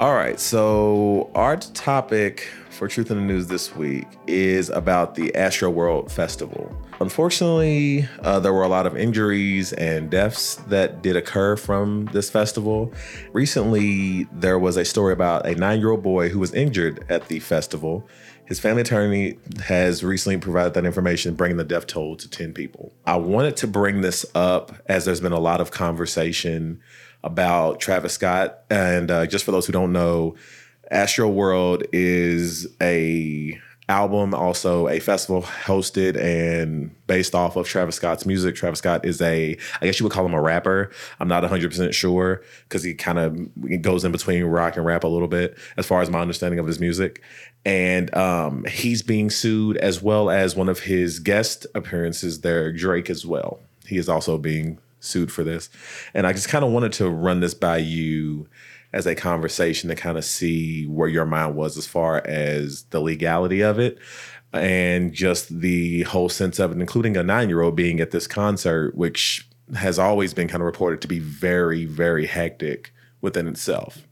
All 0.00 0.14
right, 0.14 0.38
so 0.40 1.30
our 1.34 1.56
topic 1.56 2.48
for 2.68 2.88
Truth 2.88 3.12
in 3.12 3.16
the 3.16 3.22
News 3.22 3.46
this 3.46 3.74
week 3.76 4.06
is 4.26 4.68
about 4.68 5.14
the 5.14 5.30
Astroworld 5.36 6.10
Festival. 6.10 6.76
Unfortunately, 7.00 8.08
uh, 8.20 8.38
there 8.40 8.52
were 8.52 8.62
a 8.62 8.68
lot 8.68 8.86
of 8.86 8.96
injuries 8.96 9.72
and 9.72 10.10
deaths 10.10 10.56
that 10.68 11.02
did 11.02 11.16
occur 11.16 11.56
from 11.56 12.06
this 12.12 12.30
festival. 12.30 12.92
Recently, 13.32 14.24
there 14.32 14.58
was 14.58 14.76
a 14.76 14.84
story 14.84 15.12
about 15.12 15.46
a 15.46 15.54
nine 15.54 15.80
year 15.80 15.90
old 15.90 16.02
boy 16.02 16.28
who 16.28 16.38
was 16.38 16.54
injured 16.54 17.04
at 17.08 17.28
the 17.28 17.40
festival. 17.40 18.08
His 18.46 18.60
family 18.60 18.82
attorney 18.82 19.38
has 19.64 20.04
recently 20.04 20.38
provided 20.38 20.74
that 20.74 20.84
information, 20.84 21.34
bringing 21.34 21.56
the 21.56 21.64
death 21.64 21.86
toll 21.86 22.14
to 22.16 22.28
10 22.28 22.52
people. 22.52 22.92
I 23.06 23.16
wanted 23.16 23.56
to 23.58 23.66
bring 23.66 24.02
this 24.02 24.26
up 24.34 24.72
as 24.86 25.04
there's 25.04 25.20
been 25.20 25.32
a 25.32 25.40
lot 25.40 25.60
of 25.60 25.70
conversation 25.70 26.80
about 27.22 27.80
Travis 27.80 28.12
Scott. 28.12 28.60
And 28.70 29.10
uh, 29.10 29.26
just 29.26 29.44
for 29.44 29.50
those 29.50 29.66
who 29.66 29.72
don't 29.72 29.92
know, 29.92 30.36
Astroworld 30.92 31.86
is 31.92 32.68
a 32.82 33.58
album, 33.88 34.34
also 34.34 34.88
a 34.88 34.98
festival 34.98 35.42
hosted 35.42 36.16
and 36.16 36.94
based 37.06 37.34
off 37.34 37.56
of 37.56 37.66
Travis 37.66 37.96
Scott's 37.96 38.24
music. 38.24 38.54
Travis 38.54 38.78
Scott 38.78 39.04
is 39.04 39.20
a, 39.20 39.56
I 39.80 39.86
guess 39.86 40.00
you 40.00 40.04
would 40.04 40.12
call 40.12 40.24
him 40.24 40.34
a 40.34 40.40
rapper. 40.40 40.90
I'm 41.20 41.28
not 41.28 41.42
100% 41.42 41.92
sure 41.92 42.42
because 42.68 42.82
he 42.82 42.94
kind 42.94 43.18
of 43.18 43.82
goes 43.82 44.04
in 44.04 44.12
between 44.12 44.44
rock 44.44 44.76
and 44.76 44.86
rap 44.86 45.04
a 45.04 45.08
little 45.08 45.28
bit 45.28 45.58
as 45.76 45.86
far 45.86 46.00
as 46.00 46.10
my 46.10 46.20
understanding 46.20 46.58
of 46.58 46.66
his 46.66 46.80
music. 46.80 47.22
And 47.66 48.14
um, 48.14 48.64
he's 48.64 49.02
being 49.02 49.30
sued 49.30 49.76
as 49.76 50.02
well 50.02 50.30
as 50.30 50.56
one 50.56 50.68
of 50.68 50.80
his 50.80 51.18
guest 51.18 51.66
appearances 51.74 52.40
there, 52.40 52.72
Drake, 52.72 53.10
as 53.10 53.26
well. 53.26 53.60
He 53.86 53.98
is 53.98 54.08
also 54.08 54.38
being 54.38 54.78
sued 55.00 55.30
for 55.30 55.44
this. 55.44 55.68
And 56.14 56.26
I 56.26 56.32
just 56.32 56.48
kind 56.48 56.64
of 56.64 56.70
wanted 56.72 56.92
to 56.94 57.08
run 57.10 57.40
this 57.40 57.54
by 57.54 57.78
you 57.78 58.48
as 58.94 59.06
a 59.06 59.14
conversation 59.14 59.88
to 59.88 59.96
kind 59.96 60.16
of 60.16 60.24
see 60.24 60.86
where 60.86 61.08
your 61.08 61.26
mind 61.26 61.56
was 61.56 61.76
as 61.76 61.84
far 61.84 62.24
as 62.26 62.84
the 62.84 63.00
legality 63.00 63.60
of 63.60 63.76
it 63.80 63.98
and 64.52 65.12
just 65.12 65.48
the 65.60 66.02
whole 66.04 66.28
sense 66.28 66.60
of 66.60 66.70
it, 66.70 66.80
including 66.80 67.16
a 67.16 67.22
nine 67.24 67.48
year 67.48 67.60
old 67.60 67.74
being 67.74 67.98
at 67.98 68.12
this 68.12 68.28
concert, 68.28 68.94
which 68.96 69.48
has 69.74 69.98
always 69.98 70.32
been 70.32 70.46
kind 70.46 70.62
of 70.62 70.66
reported 70.66 71.02
to 71.02 71.08
be 71.08 71.18
very, 71.18 71.84
very 71.86 72.24
hectic 72.24 72.92
within 73.20 73.48
itself. 73.48 74.06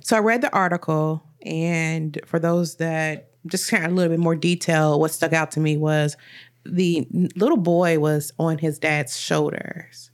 So 0.00 0.16
I 0.16 0.20
read 0.20 0.40
the 0.40 0.52
article, 0.54 1.22
and 1.42 2.18
for 2.24 2.38
those 2.38 2.76
that 2.76 3.28
just 3.46 3.70
kind 3.70 3.84
of 3.84 3.92
a 3.92 3.94
little 3.94 4.10
bit 4.10 4.20
more 4.20 4.36
detail, 4.36 4.98
what 4.98 5.10
stuck 5.10 5.34
out 5.34 5.50
to 5.50 5.60
me 5.60 5.76
was 5.76 6.16
the 6.64 7.06
little 7.36 7.58
boy 7.58 7.98
was 7.98 8.32
on 8.38 8.56
his 8.56 8.78
dad's 8.78 9.18
shoulders 9.18 10.10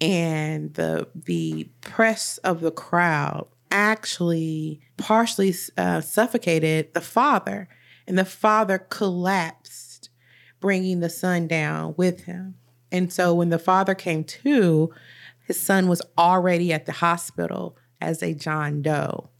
and 0.00 0.74
the 0.74 1.08
the 1.14 1.70
press 1.80 2.38
of 2.38 2.60
the 2.60 2.70
crowd 2.70 3.46
actually 3.70 4.80
partially 4.96 5.54
uh, 5.76 6.00
suffocated 6.00 6.92
the 6.94 7.00
father, 7.00 7.68
and 8.06 8.18
the 8.18 8.24
father 8.24 8.78
collapsed, 8.78 10.10
bringing 10.60 11.00
the 11.00 11.10
son 11.10 11.46
down 11.46 11.94
with 11.96 12.22
him. 12.22 12.56
And 12.92 13.12
so 13.12 13.34
when 13.34 13.50
the 13.50 13.58
father 13.58 13.94
came 13.94 14.24
to, 14.24 14.92
his 15.46 15.60
son 15.60 15.88
was 15.88 16.02
already 16.18 16.72
at 16.72 16.86
the 16.86 16.92
hospital 16.92 17.76
as 18.00 18.22
a 18.22 18.34
John 18.34 18.82
Doe. 18.82 19.30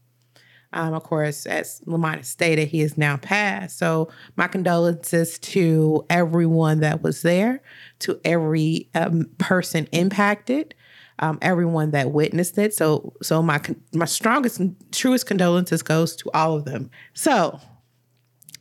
Um, 0.73 0.93
of 0.93 1.03
course, 1.03 1.45
as 1.45 1.81
Lamont 1.85 2.25
stated, 2.25 2.69
he 2.69 2.81
is 2.81 2.97
now 2.97 3.17
passed. 3.17 3.77
So, 3.77 4.09
my 4.37 4.47
condolences 4.47 5.37
to 5.39 6.05
everyone 6.09 6.79
that 6.79 7.01
was 7.01 7.21
there, 7.23 7.61
to 7.99 8.19
every 8.23 8.89
um, 8.95 9.29
person 9.37 9.87
impacted, 9.91 10.73
um, 11.19 11.37
everyone 11.41 11.91
that 11.91 12.11
witnessed 12.11 12.57
it. 12.57 12.73
So, 12.73 13.13
so 13.21 13.41
my 13.41 13.61
my 13.93 14.05
strongest 14.05 14.59
and 14.59 14.75
truest 14.91 15.25
condolences 15.25 15.81
goes 15.81 16.15
to 16.17 16.31
all 16.33 16.55
of 16.55 16.65
them. 16.65 16.89
So, 17.13 17.59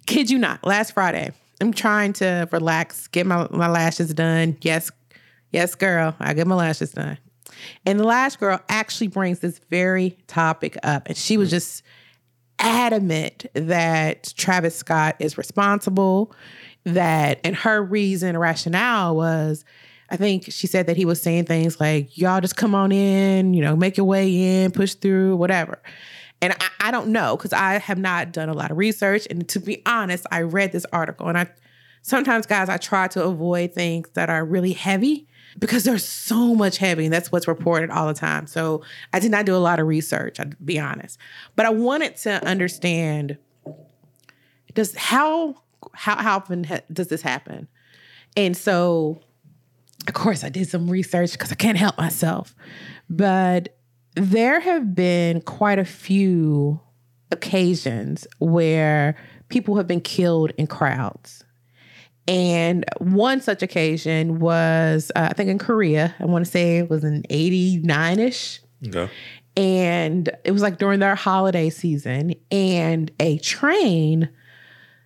kid 0.06 0.30
you 0.30 0.38
not, 0.38 0.64
last 0.64 0.92
Friday, 0.92 1.32
I'm 1.60 1.72
trying 1.72 2.12
to 2.14 2.48
relax, 2.50 3.06
get 3.06 3.26
my 3.26 3.46
my 3.50 3.68
lashes 3.68 4.12
done. 4.12 4.56
Yes, 4.62 4.90
yes, 5.52 5.76
girl, 5.76 6.16
I 6.18 6.34
get 6.34 6.46
my 6.46 6.56
lashes 6.56 6.92
done. 6.92 7.18
And 7.84 8.00
the 8.00 8.04
lash 8.04 8.36
girl 8.36 8.60
actually 8.68 9.08
brings 9.08 9.40
this 9.40 9.60
very 9.70 10.18
topic 10.26 10.76
up, 10.82 11.06
and 11.06 11.16
she 11.16 11.36
was 11.36 11.50
just 11.50 11.82
adamant 12.60 13.46
that 13.54 14.32
Travis 14.36 14.76
Scott 14.76 15.16
is 15.18 15.36
responsible, 15.36 16.34
that, 16.84 17.40
and 17.42 17.56
her 17.56 17.82
reason, 17.82 18.38
rationale 18.38 19.16
was, 19.16 19.64
I 20.10 20.16
think 20.16 20.44
she 20.50 20.66
said 20.66 20.86
that 20.86 20.96
he 20.96 21.04
was 21.04 21.20
saying 21.20 21.46
things 21.46 21.80
like, 21.80 22.16
y'all 22.16 22.40
just 22.40 22.56
come 22.56 22.74
on 22.74 22.92
in, 22.92 23.54
you 23.54 23.62
know, 23.62 23.76
make 23.76 23.96
your 23.96 24.06
way 24.06 24.62
in, 24.62 24.70
push 24.72 24.94
through, 24.94 25.36
whatever. 25.36 25.80
And 26.42 26.52
I, 26.54 26.88
I 26.88 26.90
don't 26.90 27.08
know 27.08 27.36
because 27.36 27.52
I 27.52 27.78
have 27.78 27.98
not 27.98 28.32
done 28.32 28.48
a 28.48 28.54
lot 28.54 28.70
of 28.70 28.76
research. 28.78 29.26
And 29.30 29.48
to 29.50 29.60
be 29.60 29.82
honest, 29.86 30.26
I 30.30 30.42
read 30.42 30.72
this 30.72 30.86
article 30.92 31.28
and 31.28 31.38
I 31.38 31.48
sometimes, 32.02 32.46
guys, 32.46 32.68
I 32.68 32.76
try 32.78 33.08
to 33.08 33.24
avoid 33.24 33.72
things 33.72 34.08
that 34.14 34.30
are 34.30 34.44
really 34.44 34.72
heavy 34.72 35.28
because 35.58 35.84
there's 35.84 36.04
so 36.04 36.54
much 36.54 36.78
heavy 36.78 37.06
and 37.06 37.12
that's 37.12 37.32
what's 37.32 37.48
reported 37.48 37.90
all 37.90 38.06
the 38.06 38.14
time. 38.14 38.46
So 38.46 38.82
I 39.12 39.20
did 39.20 39.30
not 39.30 39.46
do 39.46 39.54
a 39.54 39.58
lot 39.58 39.80
of 39.80 39.86
research, 39.86 40.38
I'll 40.38 40.50
be 40.64 40.78
honest. 40.78 41.18
But 41.56 41.66
I 41.66 41.70
wanted 41.70 42.16
to 42.18 42.44
understand 42.46 43.38
does 44.74 44.94
how 44.96 45.56
how, 45.94 46.16
how 46.16 46.36
often 46.36 46.64
ha- 46.64 46.80
does 46.92 47.08
this 47.08 47.22
happen? 47.22 47.66
And 48.36 48.56
so 48.56 49.20
of 50.06 50.14
course 50.14 50.44
I 50.44 50.48
did 50.48 50.68
some 50.68 50.88
research 50.88 51.32
because 51.32 51.50
I 51.50 51.56
can't 51.56 51.78
help 51.78 51.98
myself. 51.98 52.54
But 53.08 53.76
there 54.14 54.60
have 54.60 54.94
been 54.94 55.40
quite 55.40 55.78
a 55.78 55.84
few 55.84 56.80
occasions 57.32 58.26
where 58.38 59.16
people 59.48 59.76
have 59.76 59.86
been 59.86 60.00
killed 60.00 60.52
in 60.56 60.66
crowds. 60.66 61.44
And 62.28 62.84
one 62.98 63.40
such 63.40 63.62
occasion 63.62 64.38
was, 64.38 65.10
uh, 65.16 65.28
I 65.30 65.32
think, 65.32 65.50
in 65.50 65.58
Korea. 65.58 66.14
I 66.20 66.26
want 66.26 66.44
to 66.44 66.50
say 66.50 66.78
it 66.78 66.90
was 66.90 67.02
in 67.02 67.24
89 67.28 68.18
ish. 68.20 68.60
Okay. 68.86 69.10
And 69.56 70.30
it 70.44 70.52
was 70.52 70.62
like 70.62 70.78
during 70.78 71.00
their 71.00 71.16
holiday 71.16 71.70
season, 71.70 72.34
and 72.50 73.10
a 73.18 73.38
train 73.38 74.30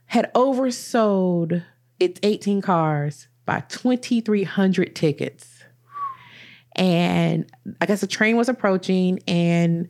had 0.07 0.33
oversold 0.35 1.64
its 1.98 2.20
18 2.22 2.61
cars 2.61 3.29
by 3.46 3.61
2,300 3.68 4.94
tickets. 4.94 5.64
And 6.77 7.50
I 7.81 7.87
guess 7.87 8.00
the 8.00 8.07
train 8.07 8.37
was 8.37 8.48
approaching 8.48 9.20
and 9.27 9.88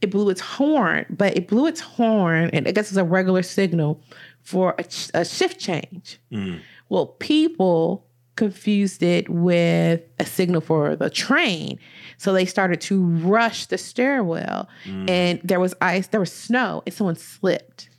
it 0.00 0.10
blew 0.10 0.30
its 0.30 0.40
horn, 0.40 1.06
but 1.10 1.36
it 1.36 1.48
blew 1.48 1.66
its 1.66 1.80
horn, 1.80 2.50
and 2.52 2.68
I 2.68 2.70
guess 2.70 2.88
it's 2.88 2.96
a 2.96 3.04
regular 3.04 3.42
signal 3.42 4.00
for 4.48 4.74
a, 4.78 4.84
a 5.12 5.26
shift 5.26 5.60
change. 5.60 6.18
Mm. 6.32 6.62
Well, 6.88 7.04
people 7.04 8.06
confused 8.34 9.02
it 9.02 9.28
with 9.28 10.00
a 10.18 10.24
signal 10.24 10.62
for 10.62 10.96
the 10.96 11.10
train. 11.10 11.78
So 12.16 12.32
they 12.32 12.46
started 12.46 12.80
to 12.82 13.04
rush 13.04 13.66
the 13.66 13.76
stairwell 13.76 14.66
mm. 14.84 15.10
and 15.10 15.38
there 15.44 15.60
was 15.60 15.74
ice, 15.82 16.06
there 16.06 16.20
was 16.20 16.32
snow, 16.32 16.82
and 16.86 16.94
someone 16.94 17.16
slipped. 17.16 17.90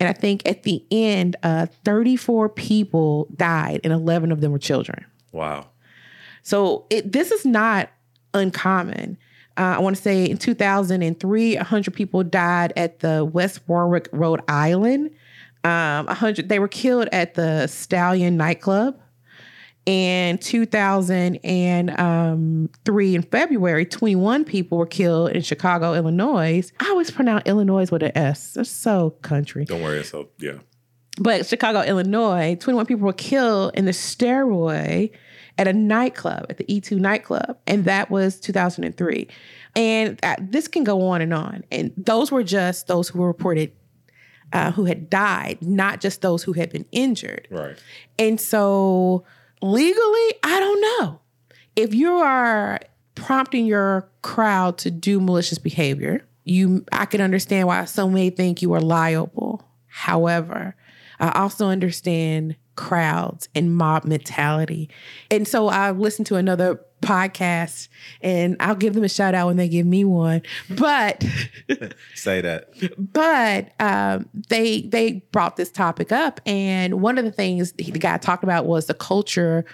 And 0.00 0.08
I 0.08 0.14
think 0.14 0.48
at 0.48 0.62
the 0.62 0.86
end, 0.90 1.36
uh, 1.42 1.66
34 1.84 2.48
people 2.48 3.26
died 3.36 3.82
and 3.84 3.92
11 3.92 4.32
of 4.32 4.40
them 4.40 4.52
were 4.52 4.58
children. 4.58 5.04
Wow. 5.32 5.68
So 6.42 6.86
it, 6.88 7.12
this 7.12 7.30
is 7.30 7.44
not 7.44 7.90
uncommon. 8.32 9.18
Uh, 9.58 9.74
I 9.76 9.80
want 9.80 9.96
to 9.96 10.02
say 10.02 10.24
in 10.24 10.38
2003, 10.38 11.56
100 11.56 11.94
people 11.94 12.24
died 12.24 12.72
at 12.74 13.00
the 13.00 13.22
West 13.22 13.60
Warwick, 13.66 14.08
Rhode 14.12 14.40
Island 14.48 15.10
um, 15.64 16.06
100 16.06 16.48
they 16.48 16.58
were 16.58 16.68
killed 16.68 17.08
at 17.12 17.34
the 17.34 17.66
Stallion 17.66 18.36
nightclub. 18.36 18.98
And 19.84 20.38
in 20.38 20.42
2003 20.42 21.96
um, 21.98 22.68
in 22.94 23.22
February, 23.22 23.84
21 23.84 24.44
people 24.44 24.78
were 24.78 24.86
killed 24.86 25.32
in 25.32 25.42
Chicago, 25.42 25.94
Illinois. 25.94 26.70
I 26.78 26.88
always 26.90 27.10
pronounce 27.10 27.42
Illinois 27.46 27.90
with 27.90 28.04
an 28.04 28.12
S. 28.16 28.56
It's 28.56 28.70
so 28.70 29.10
country. 29.22 29.64
Don't 29.64 29.82
worry, 29.82 29.98
it's 29.98 30.10
so 30.10 30.28
yeah. 30.38 30.58
But 31.18 31.46
Chicago, 31.46 31.82
Illinois, 31.82 32.56
21 32.60 32.86
people 32.86 33.06
were 33.06 33.12
killed 33.12 33.72
in 33.74 33.84
the 33.84 33.92
stairway 33.92 35.10
at 35.58 35.68
a 35.68 35.72
nightclub, 35.72 36.46
at 36.48 36.56
the 36.56 36.64
E2 36.64 36.98
nightclub. 36.98 37.58
And 37.66 37.84
that 37.84 38.10
was 38.10 38.40
2003. 38.40 39.28
And 39.76 40.18
uh, 40.22 40.36
this 40.40 40.68
can 40.68 40.84
go 40.84 41.02
on 41.08 41.20
and 41.20 41.34
on. 41.34 41.64
And 41.70 41.92
those 41.96 42.32
were 42.32 42.44
just 42.44 42.86
those 42.86 43.08
who 43.08 43.18
were 43.18 43.26
reported 43.26 43.72
uh, 44.52 44.72
who 44.72 44.84
had 44.84 45.08
died, 45.08 45.58
not 45.60 46.00
just 46.00 46.20
those 46.20 46.42
who 46.42 46.52
had 46.52 46.70
been 46.70 46.84
injured. 46.92 47.48
Right. 47.50 47.76
And 48.18 48.40
so 48.40 49.24
legally, 49.60 50.34
I 50.42 50.60
don't 50.60 50.80
know. 50.80 51.20
If 51.76 51.94
you 51.94 52.12
are 52.14 52.80
prompting 53.14 53.66
your 53.66 54.10
crowd 54.22 54.78
to 54.78 54.90
do 54.90 55.20
malicious 55.20 55.58
behavior, 55.58 56.26
you 56.44 56.84
I 56.92 57.06
can 57.06 57.20
understand 57.20 57.68
why 57.68 57.84
some 57.84 58.12
may 58.12 58.30
think 58.30 58.62
you 58.62 58.72
are 58.74 58.80
liable. 58.80 59.64
However, 59.86 60.74
I 61.22 61.30
also 61.40 61.68
understand 61.68 62.56
crowds 62.74 63.48
and 63.54 63.74
mob 63.74 64.04
mentality. 64.04 64.90
And 65.30 65.46
so 65.46 65.68
I 65.68 65.92
listened 65.92 66.26
to 66.26 66.34
another 66.34 66.80
podcast 67.00 67.88
and 68.22 68.56
I'll 68.58 68.74
give 68.74 68.94
them 68.94 69.04
a 69.04 69.08
shout 69.08 69.34
out 69.34 69.46
when 69.46 69.56
they 69.56 69.68
give 69.68 69.86
me 69.86 70.04
one. 70.04 70.42
But 70.68 71.24
say 72.14 72.40
that. 72.40 72.70
But 72.98 73.72
um, 73.80 74.28
they 74.48 74.82
they 74.82 75.24
brought 75.30 75.56
this 75.56 75.70
topic 75.70 76.10
up 76.10 76.40
and 76.44 77.00
one 77.00 77.18
of 77.18 77.24
the 77.24 77.32
things 77.32 77.72
the 77.72 77.84
guy 77.84 78.18
talked 78.18 78.42
about 78.44 78.66
was 78.66 78.86
the 78.86 78.94
culture 78.94 79.64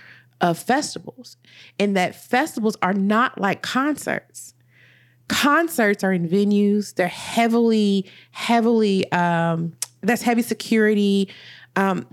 of 0.43 0.59
festivals 0.59 1.39
and 1.79 1.97
that 1.97 2.15
festivals 2.15 2.77
are 2.83 2.93
not 2.93 3.41
like 3.41 3.63
concerts 3.63 4.55
concerts 5.27 6.05
are 6.05 6.13
in 6.13 6.29
venues 6.29 6.95
they're 6.95 7.09
heavily 7.09 8.09
heavily 8.31 9.11
um 9.11 9.73
that's 10.09 10.23
heavy 10.23 10.43
security 10.43 11.29
um 11.77 12.07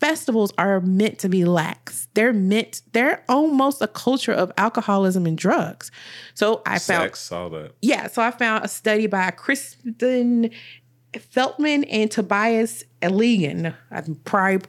festivals 0.00 0.52
are 0.56 0.80
meant 0.80 1.18
to 1.18 1.28
be 1.28 1.44
lax 1.44 2.08
they're 2.14 2.32
meant 2.32 2.82
they're 2.92 3.22
almost 3.28 3.82
a 3.82 3.88
culture 3.88 4.32
of 4.32 4.50
alcoholism 4.56 5.26
and 5.26 5.36
drugs 5.36 5.90
so 6.34 6.62
i 6.66 6.78
Sex, 6.78 7.28
found 7.28 7.42
all 7.42 7.50
that 7.50 7.72
yeah 7.82 8.06
so 8.06 8.22
i 8.22 8.30
found 8.30 8.64
a 8.64 8.68
study 8.68 9.06
by 9.06 9.30
kristen 9.30 10.50
feltman 11.18 11.84
and 11.84 12.10
tobias 12.10 12.84
Eligan. 13.02 13.74
i'm 13.90 14.14
probably 14.24 14.66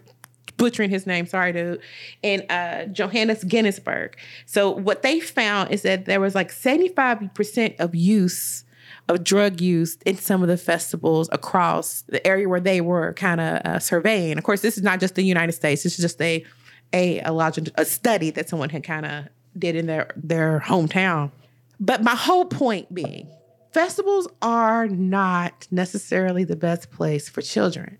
butchering 0.62 0.92
his 0.92 1.08
name, 1.08 1.26
sorry, 1.26 1.52
dude, 1.54 1.82
and 2.24 2.46
uh, 2.52 2.86
Johannes 2.86 3.44
Ginsberg. 3.44 4.16
So 4.46 4.70
what 4.70 5.02
they 5.02 5.20
found 5.20 5.72
is 5.72 5.82
that 5.82 6.06
there 6.06 6.20
was 6.20 6.36
like 6.36 6.52
75% 6.52 7.80
of 7.80 7.96
use 7.96 8.64
of 9.10 9.24
drug 9.24 9.60
use 9.60 9.98
in 10.06 10.18
some 10.18 10.42
of 10.42 10.48
the 10.48 10.58
festivals 10.58 11.30
across 11.32 12.02
the 12.04 12.26
area 12.26 12.48
where 12.48 12.60
they 12.60 12.82
were 12.82 13.14
kind 13.14 13.42
of 13.42 13.62
uh, 13.66 13.80
surveying. 13.80 14.38
Of 14.38 14.44
course, 14.44 14.62
this 14.62 14.78
is 14.78 14.84
not 14.84 15.00
just 15.00 15.16
the 15.16 15.24
United 15.24 15.54
States. 15.54 15.84
This 15.84 15.98
is 15.98 16.02
just 16.02 16.22
a 16.22 16.46
a 16.94 17.20
a, 17.20 17.54
a 17.76 17.86
study 17.86 18.32
that 18.32 18.50
someone 18.50 18.70
had 18.70 18.84
kind 18.84 19.06
of 19.06 19.26
did 19.58 19.76
in 19.76 19.88
their 19.88 20.12
their 20.16 20.62
hometown. 20.66 21.32
But 21.80 22.04
my 22.04 22.16
whole 22.16 22.46
point 22.46 22.94
being, 22.94 23.28
festivals 23.72 24.28
are 24.42 24.88
not 24.88 25.68
necessarily 25.72 26.44
the 26.44 26.56
best 26.56 26.92
place 26.92 27.28
for 27.28 27.42
children 27.42 27.98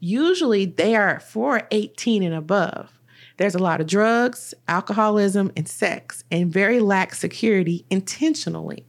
usually 0.00 0.64
they 0.64 0.96
are 0.96 1.20
for 1.20 1.62
18 1.70 2.22
and 2.22 2.34
above. 2.34 2.90
There's 3.36 3.54
a 3.54 3.58
lot 3.58 3.80
of 3.80 3.86
drugs, 3.86 4.52
alcoholism, 4.68 5.52
and 5.56 5.68
sex, 5.68 6.24
and 6.30 6.52
very 6.52 6.80
lax 6.80 7.18
security 7.18 7.86
intentionally. 7.90 8.86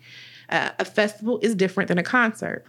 A 0.51 0.85
festival 0.85 1.39
is 1.41 1.55
different 1.55 1.87
than 1.87 1.97
a 1.97 2.03
concert. 2.03 2.65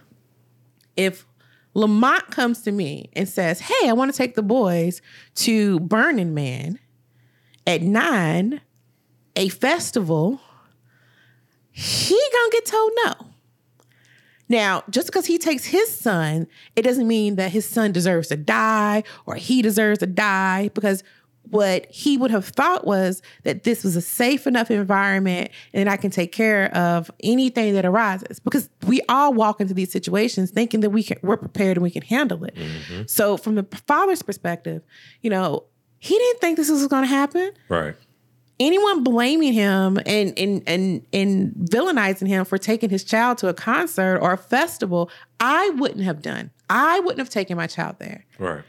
If 0.95 1.25
Lamont 1.73 2.31
comes 2.31 2.61
to 2.61 2.71
me 2.71 3.09
and 3.13 3.27
says, 3.27 3.59
Hey, 3.59 3.89
I 3.89 3.93
want 3.93 4.11
to 4.11 4.17
take 4.17 4.35
the 4.35 4.43
boys 4.43 5.01
to 5.35 5.79
Burning 5.81 6.33
Man 6.33 6.79
at 7.67 7.81
nine, 7.81 8.61
a 9.35 9.49
festival, 9.49 10.39
he 11.71 12.19
gonna 12.33 12.51
get 12.51 12.65
told 12.65 12.91
no. 13.03 13.13
Now, 14.49 14.83
just 14.89 15.07
because 15.07 15.25
he 15.25 15.37
takes 15.37 15.65
his 15.65 15.89
son, 15.97 16.47
it 16.75 16.83
doesn't 16.83 17.07
mean 17.07 17.35
that 17.37 17.51
his 17.51 17.67
son 17.67 17.91
deserves 17.91 18.27
to 18.27 18.37
die 18.37 19.03
or 19.25 19.35
he 19.35 19.61
deserves 19.61 19.99
to 19.99 20.05
die 20.05 20.69
because 20.75 21.03
what 21.49 21.85
he 21.91 22.17
would 22.17 22.31
have 22.31 22.45
thought 22.45 22.85
was 22.85 23.21
that 23.43 23.63
this 23.63 23.83
was 23.83 23.95
a 23.95 24.01
safe 24.01 24.47
enough 24.47 24.71
environment 24.71 25.51
and 25.73 25.89
I 25.89 25.97
can 25.97 26.09
take 26.09 26.31
care 26.31 26.75
of 26.75 27.11
anything 27.21 27.73
that 27.73 27.85
arises 27.85 28.39
because 28.39 28.69
we 28.87 29.01
all 29.09 29.33
walk 29.33 29.61
into 29.61 29.73
these 29.73 29.91
situations 29.91 30.51
thinking 30.51 30.79
that 30.79 30.89
we 30.89 31.03
can 31.03 31.17
we're 31.21 31.37
prepared 31.37 31.77
and 31.77 31.83
we 31.83 31.91
can 31.91 32.01
handle 32.01 32.43
it. 32.43 32.55
Mm-hmm. 32.55 33.03
So 33.07 33.37
from 33.37 33.55
the 33.55 33.63
father's 33.87 34.21
perspective, 34.21 34.83
you 35.21 35.29
know, 35.29 35.65
he 35.99 36.17
didn't 36.17 36.39
think 36.39 36.57
this 36.57 36.69
was 36.69 36.87
going 36.87 37.03
to 37.03 37.07
happen. 37.07 37.51
Right 37.69 37.95
anyone 38.59 39.03
blaming 39.03 39.53
him 39.53 39.99
and 40.05 40.37
and 40.37 40.63
and 40.67 41.05
and 41.11 41.53
villainizing 41.55 42.27
him 42.27 42.45
for 42.45 42.57
taking 42.57 42.89
his 42.89 43.03
child 43.03 43.37
to 43.39 43.47
a 43.47 43.53
concert 43.53 44.19
or 44.19 44.33
a 44.33 44.37
festival, 44.37 45.09
I 45.39 45.69
wouldn't 45.71 46.03
have 46.03 46.21
done. 46.21 46.51
I 46.69 46.99
wouldn't 46.99 47.19
have 47.19 47.29
taken 47.29 47.57
my 47.57 47.67
child 47.67 47.97
there. 47.99 48.25
Right. 48.39 48.63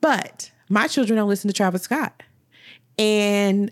But 0.00 0.50
my 0.68 0.86
children 0.86 1.16
don't 1.16 1.28
listen 1.28 1.48
to 1.48 1.54
Travis 1.54 1.82
Scott. 1.82 2.22
And 2.98 3.70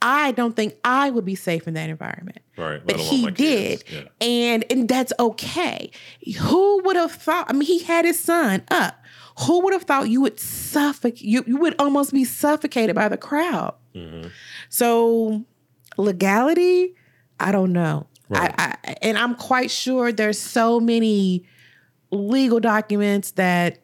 I 0.00 0.32
don't 0.32 0.54
think 0.54 0.74
I 0.84 1.10
would 1.10 1.24
be 1.24 1.34
safe 1.34 1.68
in 1.68 1.74
that 1.74 1.88
environment. 1.88 2.40
Right. 2.56 2.84
But 2.84 2.96
he 2.96 3.30
did. 3.30 3.84
Yeah. 3.90 4.02
And 4.20 4.64
and 4.70 4.88
that's 4.88 5.12
okay. 5.18 5.90
Who 6.40 6.82
would 6.82 6.96
have 6.96 7.12
thought? 7.12 7.46
I 7.48 7.52
mean, 7.52 7.62
he 7.62 7.78
had 7.80 8.04
his 8.04 8.18
son 8.18 8.62
up. 8.70 8.96
Who 9.46 9.60
would 9.60 9.72
have 9.72 9.84
thought 9.84 10.10
you 10.10 10.20
would 10.20 10.38
suffocate 10.38 11.22
you, 11.22 11.42
you 11.46 11.56
would 11.56 11.74
almost 11.78 12.12
be 12.12 12.24
suffocated 12.24 12.94
by 12.94 13.08
the 13.08 13.16
crowd? 13.16 13.74
Mm-hmm. 13.94 14.28
So 14.68 15.44
legality, 15.96 16.94
I 17.40 17.52
don't 17.52 17.72
know. 17.72 18.06
Right. 18.28 18.54
I, 18.58 18.76
I, 18.84 18.96
and 19.02 19.16
I'm 19.16 19.34
quite 19.34 19.70
sure 19.70 20.12
there's 20.12 20.38
so 20.38 20.80
many 20.80 21.44
legal 22.10 22.60
documents 22.60 23.32
that 23.32 23.81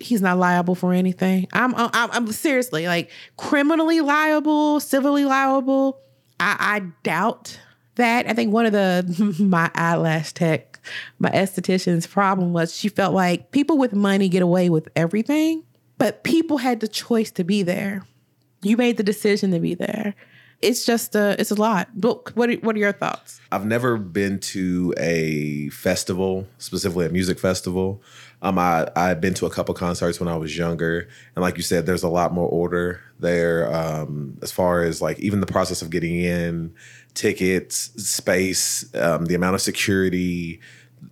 he's 0.00 0.22
not 0.22 0.38
liable 0.38 0.74
for 0.74 0.92
anything. 0.92 1.46
I'm, 1.52 1.74
uh, 1.74 1.90
I'm, 1.92 2.10
I'm 2.12 2.32
seriously 2.32 2.86
like 2.86 3.10
criminally 3.36 4.00
liable, 4.00 4.80
civilly 4.80 5.24
liable. 5.24 6.00
I, 6.40 6.56
I 6.58 6.80
doubt 7.02 7.58
that. 7.96 8.28
I 8.28 8.32
think 8.32 8.52
one 8.52 8.66
of 8.66 8.72
the 8.72 9.36
my 9.38 9.70
eyelash 9.74 10.32
tech, 10.32 10.80
my 11.18 11.30
esthetician's 11.30 12.06
problem 12.06 12.52
was 12.52 12.74
she 12.74 12.88
felt 12.88 13.14
like 13.14 13.50
people 13.50 13.76
with 13.78 13.92
money 13.92 14.28
get 14.28 14.42
away 14.42 14.70
with 14.70 14.88
everything, 14.96 15.64
but 15.98 16.24
people 16.24 16.58
had 16.58 16.80
the 16.80 16.88
choice 16.88 17.30
to 17.32 17.44
be 17.44 17.62
there. 17.62 18.06
You 18.62 18.76
made 18.76 18.96
the 18.96 19.02
decision 19.02 19.52
to 19.52 19.60
be 19.60 19.74
there. 19.74 20.14
It's 20.60 20.84
just 20.84 21.14
a, 21.14 21.36
it's 21.38 21.52
a 21.52 21.54
lot. 21.54 21.88
But 21.94 22.34
what 22.34 22.50
are, 22.50 22.54
what 22.54 22.74
are 22.74 22.80
your 22.80 22.92
thoughts? 22.92 23.40
I've 23.52 23.66
never 23.66 23.96
been 23.96 24.40
to 24.40 24.92
a 24.98 25.68
festival, 25.68 26.48
specifically 26.58 27.06
a 27.06 27.10
music 27.10 27.38
festival. 27.38 28.02
Um, 28.42 28.58
I 28.58 28.88
I've 28.94 29.20
been 29.20 29.34
to 29.34 29.46
a 29.46 29.50
couple 29.50 29.74
concerts 29.74 30.20
when 30.20 30.28
I 30.28 30.36
was 30.36 30.56
younger, 30.56 31.08
and 31.34 31.42
like 31.42 31.56
you 31.56 31.62
said, 31.62 31.86
there's 31.86 32.02
a 32.02 32.08
lot 32.08 32.32
more 32.32 32.48
order 32.48 33.00
there. 33.18 33.72
Um, 33.74 34.38
as 34.42 34.52
far 34.52 34.82
as 34.82 35.02
like 35.02 35.18
even 35.18 35.40
the 35.40 35.46
process 35.46 35.82
of 35.82 35.90
getting 35.90 36.20
in, 36.20 36.74
tickets, 37.14 37.90
space, 37.96 38.94
um, 38.94 39.26
the 39.26 39.34
amount 39.34 39.56
of 39.56 39.60
security, 39.60 40.60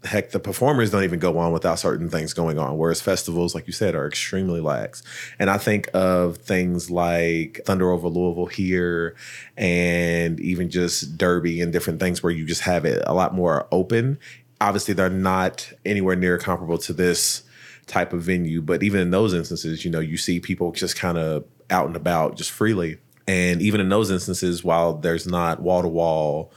heck, 0.04 0.30
the 0.30 0.40
performers 0.40 0.90
don't 0.90 1.04
even 1.04 1.18
go 1.18 1.38
on 1.38 1.52
without 1.52 1.78
certain 1.78 2.08
things 2.08 2.32
going 2.32 2.58
on. 2.58 2.78
Whereas 2.78 3.00
festivals, 3.00 3.54
like 3.54 3.66
you 3.66 3.72
said, 3.72 3.94
are 3.94 4.06
extremely 4.06 4.60
lax. 4.60 5.02
And 5.38 5.50
I 5.50 5.58
think 5.58 5.88
of 5.94 6.38
things 6.38 6.90
like 6.90 7.60
Thunder 7.64 7.90
over 7.90 8.08
Louisville 8.08 8.46
here, 8.46 9.16
and 9.56 10.38
even 10.40 10.70
just 10.70 11.18
Derby 11.18 11.60
and 11.60 11.72
different 11.72 12.00
things 12.00 12.22
where 12.22 12.32
you 12.32 12.46
just 12.46 12.62
have 12.62 12.84
it 12.84 13.02
a 13.06 13.14
lot 13.14 13.34
more 13.34 13.66
open. 13.72 14.18
Obviously, 14.60 14.94
they're 14.94 15.10
not 15.10 15.70
anywhere 15.84 16.16
near 16.16 16.38
comparable 16.38 16.78
to 16.78 16.92
this 16.92 17.42
type 17.86 18.12
of 18.12 18.22
venue, 18.22 18.60
but 18.60 18.82
even 18.82 19.00
in 19.00 19.10
those 19.10 19.32
instances, 19.32 19.84
you 19.84 19.90
know, 19.90 20.00
you 20.00 20.16
see 20.16 20.40
people 20.40 20.72
just 20.72 20.96
kind 20.96 21.18
of 21.18 21.44
out 21.70 21.86
and 21.86 21.96
about 21.96 22.36
just 22.36 22.50
freely. 22.50 22.98
And 23.28 23.60
even 23.60 23.80
in 23.80 23.88
those 23.88 24.10
instances, 24.10 24.64
while 24.64 24.94
there's 24.94 25.26
not 25.26 25.60
wall 25.60 25.82
to 25.82 25.88
wall 25.88 26.52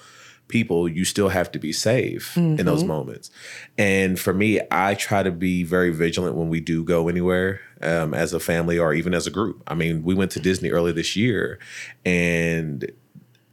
people, 0.47 0.89
you 0.89 1.05
still 1.05 1.29
have 1.29 1.51
to 1.51 1.59
be 1.59 1.71
safe 1.71 2.33
mm-hmm. 2.35 2.59
in 2.59 2.65
those 2.65 2.79
mm-hmm. 2.79 2.89
moments. 2.89 3.31
And 3.77 4.19
for 4.19 4.33
me, 4.33 4.59
I 4.71 4.95
try 4.95 5.23
to 5.23 5.31
be 5.31 5.63
very 5.63 5.91
vigilant 5.91 6.35
when 6.35 6.49
we 6.49 6.59
do 6.59 6.83
go 6.83 7.07
anywhere 7.07 7.61
um, 7.81 8.13
as 8.13 8.33
a 8.33 8.39
family 8.39 8.77
or 8.77 8.93
even 8.93 9.13
as 9.13 9.27
a 9.27 9.31
group. 9.31 9.63
I 9.67 9.75
mean, 9.75 10.03
we 10.03 10.15
went 10.15 10.31
to 10.31 10.39
Disney 10.39 10.69
early 10.69 10.91
this 10.91 11.15
year 11.15 11.59
and 12.03 12.91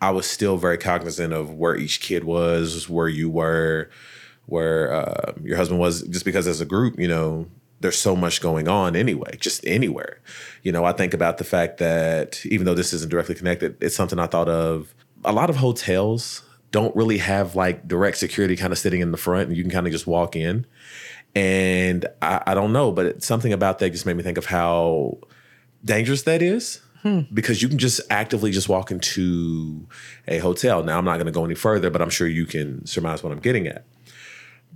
I 0.01 0.11
was 0.11 0.27
still 0.27 0.57
very 0.57 0.79
cognizant 0.79 1.33
of 1.33 1.53
where 1.53 1.77
each 1.77 2.01
kid 2.01 2.25
was, 2.25 2.89
where 2.89 3.09
you 3.09 3.31
were, 3.31 3.91
where 4.47 4.93
uh, 4.93 5.33
your 5.43 5.57
husband 5.57 5.81
was, 5.81 6.03
just 6.03 6.25
because 6.25 6.47
as 6.47 6.61
a 6.61 6.65
group, 6.65 6.99
you 6.99 7.09
know, 7.09 7.47
there's 7.81 7.99
so 7.99 8.17
much 8.17 8.41
going 8.41 8.69
on 8.69 8.97
anyway, 8.97 9.37
just 9.39 9.67
anywhere. 9.67 10.21
You 10.63 10.73
know, 10.73 10.85
I 10.85 10.93
think 10.93 11.13
about 11.15 11.39
the 11.39 11.45
fact 11.45 11.79
that 11.79 12.45
even 12.47 12.65
though 12.65 12.75
this 12.75 12.93
isn't 12.93 13.11
directly 13.11 13.35
connected, 13.35 13.77
it's 13.81 13.95
something 13.95 14.19
I 14.19 14.27
thought 14.27 14.49
of. 14.49 14.95
A 15.25 15.33
lot 15.33 15.51
of 15.51 15.57
hotels 15.57 16.43
don't 16.71 16.95
really 16.97 17.19
have 17.19 17.55
like 17.55 17.87
direct 17.87 18.17
security 18.19 18.57
kind 18.57 18.73
of 18.73 18.79
sitting 18.79 19.01
in 19.01 19.11
the 19.11 19.17
front 19.17 19.49
and 19.49 19.57
you 19.57 19.63
can 19.63 19.71
kind 19.71 19.87
of 19.87 19.93
just 19.93 20.07
walk 20.07 20.37
in. 20.37 20.67
And 21.35 22.07
I, 22.23 22.43
I 22.47 22.55
don't 22.55 22.73
know, 22.73 22.93
but 22.93 23.23
something 23.23 23.53
about 23.53 23.79
that 23.81 23.91
just 23.91 24.07
made 24.07 24.17
me 24.17 24.23
think 24.23 24.39
of 24.39 24.47
how 24.47 25.19
dangerous 25.85 26.23
that 26.23 26.43
is. 26.43 26.81
Hmm. 27.03 27.21
Because 27.33 27.63
you 27.63 27.69
can 27.69 27.79
just 27.79 28.01
actively 28.11 28.51
just 28.51 28.69
walk 28.69 28.91
into 28.91 29.87
a 30.27 30.39
hotel. 30.39 30.83
Now 30.83 30.99
I'm 30.99 31.05
not 31.05 31.17
going 31.17 31.27
to 31.27 31.33
go 31.33 31.45
any 31.45 31.55
further, 31.55 31.91
but 31.91 32.01
I'm 32.01 32.11
sure 32.11 32.27
you 32.27 32.47
can 32.47 32.85
surmise 32.87 33.23
what 33.23 33.33
I'm 33.33 33.39
getting 33.39 33.67
at. 33.67 33.85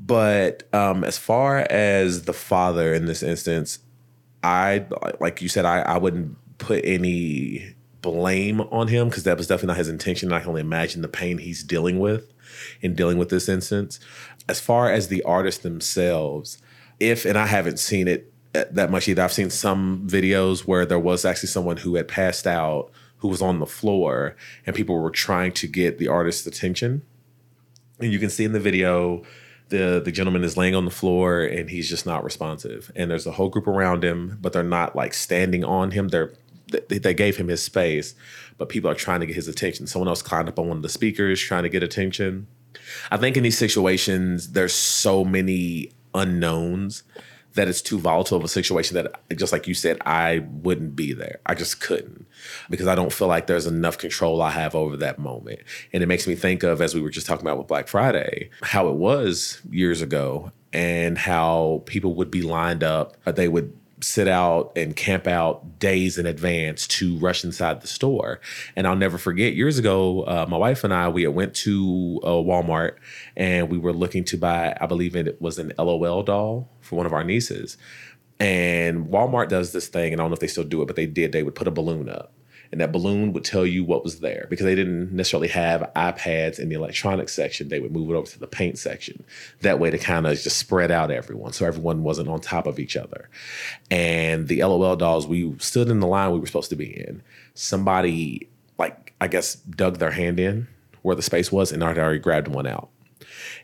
But 0.05 0.69
um, 0.73 1.05
as 1.05 1.19
far 1.19 1.59
as 1.71 2.25
the 2.25 2.33
father 2.33 2.95
in 2.95 3.07
this 3.07 3.23
instance, 3.23 3.81
I 4.43 4.87
like 5.21 5.43
you 5.43 5.49
said, 5.49 5.65
I, 5.65 5.81
I 5.81 5.99
wouldn't 5.99 6.37
put 6.59 6.85
any 6.85 7.75
blame 8.01 8.63
on 8.63 8.89
him 8.89 9.09
because 9.09 9.25
that 9.25 9.37
was 9.37 9.47
definitely 9.47 9.69
not 9.69 9.77
his 9.77 9.89
intention. 9.89 10.33
I 10.33 10.41
can 10.41 10.49
only 10.49 10.63
imagine 10.63 11.03
the 11.03 11.09
pain 11.09 11.39
he's 11.39 11.63
dealing 11.63 11.99
with 11.99 12.33
in 12.81 12.95
dealing 12.95 13.19
with 13.19 13.29
this 13.29 13.49
instance. 13.49 14.01
As 14.49 14.59
far 14.59 14.91
as 14.91 15.09
the 15.09 15.23
artists 15.23 15.63
themselves, 15.63 16.59
if 16.99 17.27
and 17.27 17.37
I 17.37 17.47
haven't 17.47 17.79
seen 17.79 18.09
it 18.09 18.33
uh, 18.55 18.65
that 18.73 18.91
much 18.91 19.09
either. 19.09 19.23
I've 19.23 19.33
seen 19.33 19.49
some 19.49 20.09
videos 20.09 20.67
where 20.67 20.85
there 20.85 20.99
was 20.99 21.25
actually 21.25 21.51
someone 21.51 21.77
who 21.77 21.95
had 21.95 22.09
passed 22.09 22.49
out 22.49 22.91
who 23.19 23.29
was 23.29 23.41
on 23.41 23.61
the 23.61 23.67
floor 23.67 24.35
and 24.67 24.75
people 24.75 24.99
were 24.99 25.11
trying 25.11 25.53
to 25.53 25.69
get 25.69 25.99
the 25.99 26.09
artist's 26.09 26.47
attention. 26.49 27.03
And 28.01 28.13
you 28.13 28.19
can 28.19 28.29
see 28.29 28.45
in 28.45 28.53
the 28.53 28.59
video 28.59 29.23
the 29.71 30.01
the 30.05 30.13
gentleman 30.13 30.45
is 30.45 30.57
laying 30.57 30.75
on 30.75 30.85
the 30.85 30.91
floor 30.91 31.43
and 31.43 31.71
he's 31.71 31.89
just 31.89 32.07
not 32.07 32.23
responsive. 32.23 32.93
And 32.95 33.11
there's 33.11 33.27
a 33.27 33.33
whole 33.33 33.49
group 33.49 33.67
around 33.67 34.05
him, 34.05 34.39
but 34.41 34.53
they're 34.53 34.63
not 34.63 34.95
like 34.95 35.15
standing 35.15 35.65
on 35.65 35.93
him. 35.93 36.09
They're 36.09 36.33
they, 36.89 36.99
they 36.99 37.15
gave 37.15 37.37
him 37.37 37.49
his 37.49 37.63
space, 37.63 38.15
but 38.59 38.69
people 38.69 38.91
are 38.91 38.95
trying 38.95 39.21
to 39.21 39.27
get 39.27 39.35
his 39.35 39.49
attention. 39.49 39.87
Someone 39.87 40.09
else 40.09 40.23
climbed 40.23 40.49
up 40.49 40.59
on 40.59 40.69
one 40.69 40.77
of 40.77 40.83
the 40.83 40.89
speakers 40.89 41.41
trying 41.41 41.65
to 41.65 41.69
get 41.69 41.83
attention. 41.83 42.47
I 43.11 43.17
think 43.17 43.37
in 43.37 43.43
these 43.43 43.59
situations, 43.59 44.53
there's 44.53 44.75
so 44.75 45.25
many 45.25 45.93
unknowns 46.15 47.03
that 47.55 47.69
it's 47.69 47.83
too 47.83 47.99
volatile 47.99 48.39
of 48.39 48.45
a 48.45 48.49
situation 48.49 48.95
that 48.95 49.13
just 49.37 49.53
like 49.53 49.67
you 49.67 49.75
said 49.75 49.99
i 50.07 50.39
wouldn't 50.51 50.95
be 50.95 51.13
there. 51.13 51.41
I 51.47 51.55
just 51.55 51.81
couldn't 51.81 52.27
because 52.69 52.87
i 52.87 52.95
don't 52.95 53.13
feel 53.13 53.29
like 53.29 53.47
there's 53.47 53.67
enough 53.67 53.99
control 53.99 54.43
i 54.43 54.51
have 54.51 54.75
over 54.75 54.97
that 54.99 55.19
moment. 55.19 55.61
And 55.93 56.03
it 56.03 56.07
makes 56.07 56.27
me 56.27 56.35
think 56.35 56.63
of 56.63 56.81
as 56.81 56.95
we 56.95 57.01
were 57.01 57.11
just 57.11 57.27
talking 57.27 57.47
about 57.47 57.59
with 57.59 57.67
black 57.67 57.89
friday 57.89 58.51
how 58.63 58.89
it 58.89 58.97
was 58.97 59.61
years 59.71 60.03
ago 60.03 60.53
and 60.73 61.19
how 61.19 61.83
people 61.87 62.15
would 62.15 62.31
be 62.31 62.43
lined 62.43 62.85
up. 62.85 63.17
They 63.25 63.49
would 63.49 63.77
sit 64.03 64.29
out 64.29 64.73
and 64.77 64.97
camp 64.97 65.27
out 65.27 65.79
days 65.79 66.19
in 66.19 66.27
advance 66.27 66.87
to 66.87 67.17
rush 67.19 67.45
inside 67.45 67.81
the 67.81 67.87
store. 67.87 68.41
And 68.77 68.87
I'll 68.87 68.97
never 68.97 69.19
forget 69.19 69.55
years 69.55 69.79
ago, 69.79 70.23
uh, 70.23 70.47
my 70.49 70.57
wife 70.57 70.85
and 70.85 70.93
I, 70.93 71.09
we 71.09 71.27
went 71.27 71.55
to 71.57 72.21
uh, 72.23 72.29
Walmart 72.29 72.97
and 73.37 73.71
we 73.71 73.79
were 73.79 73.93
looking 73.93 74.25
to 74.25 74.37
buy, 74.37 74.77
I 74.81 74.87
believe 74.87 75.17
it 75.17 75.41
was 75.41 75.59
an 75.59 75.73
LOL 75.79 76.23
doll 76.23 76.69
for 76.81 76.97
one 76.97 77.07
of 77.07 77.13
our 77.13 77.25
nieces. 77.25 77.77
And 78.39 79.09
Walmart 79.09 79.49
does 79.49 79.73
this 79.73 79.89
thing, 79.89 80.13
and 80.13 80.21
I 80.21 80.25
don't 80.25 80.31
know 80.31 80.35
if 80.35 80.41
they 80.41 80.47
still 80.47 80.65
do 80.65 80.81
it, 80.81 80.87
but 80.87 80.97
they 80.97 81.05
did. 81.05 81.33
They 81.33 81.43
would 81.43 81.55
put 81.55 81.69
a 81.69 81.71
balloon 81.71 82.09
up 82.09 82.33
and 82.73 82.81
that 82.81 82.93
balloon 82.93 83.33
would 83.33 83.45
tell 83.45 83.67
you 83.67 83.85
what 83.85 84.05
was 84.05 84.21
there 84.21 84.47
because 84.49 84.65
they 84.65 84.75
didn't 84.75 85.13
necessarily 85.13 85.49
have 85.49 85.91
iPads 85.97 86.59
in 86.59 86.69
the 86.69 86.77
electronics 86.77 87.33
section. 87.33 87.69
They 87.69 87.81
would 87.81 87.93
move 87.93 88.11
it 88.11 88.15
over 88.15 88.31
to 88.31 88.39
the 88.39 88.47
paint 88.47 88.79
section. 88.79 89.25
That 89.63 89.81
way 89.81 89.91
to 89.91 89.99
kind 89.99 90.27
of 90.27 90.39
just 90.39 90.59
spread 90.59 90.91
out 90.91 91.11
everyone 91.11 91.53
so 91.53 91.67
everyone 91.67 92.05
wasn't 92.05 92.29
on 92.29 92.41
top 92.41 92.67
of 92.67 92.79
each 92.79 92.97
other. 92.97 93.29
And 93.91 94.47
the 94.47 94.63
LOL 94.63 94.97
dolls, 94.97 95.27
we 95.27 95.57
stood 95.59 95.89
in 95.89 96.01
the 96.01 96.07
line 96.07 96.33
we 96.33 96.39
were 96.39 96.47
supposed 96.47 96.71
to 96.71 96.77
be 96.77 96.97
in. 96.97 97.23
Somebody, 97.55 98.49
like, 98.79 99.15
I 99.21 99.27
guess, 99.27 99.55
dug 99.55 99.99
their 99.99 100.13
hand 100.13 100.39
in 100.39 100.69
where 101.03 101.17
the 101.17 101.23
space 101.23 101.51
was 101.51 101.73
and 101.73 101.83
i 101.83 101.95
already 101.97 102.19
grabbed 102.19 102.49
one 102.49 102.67
out. 102.67 102.91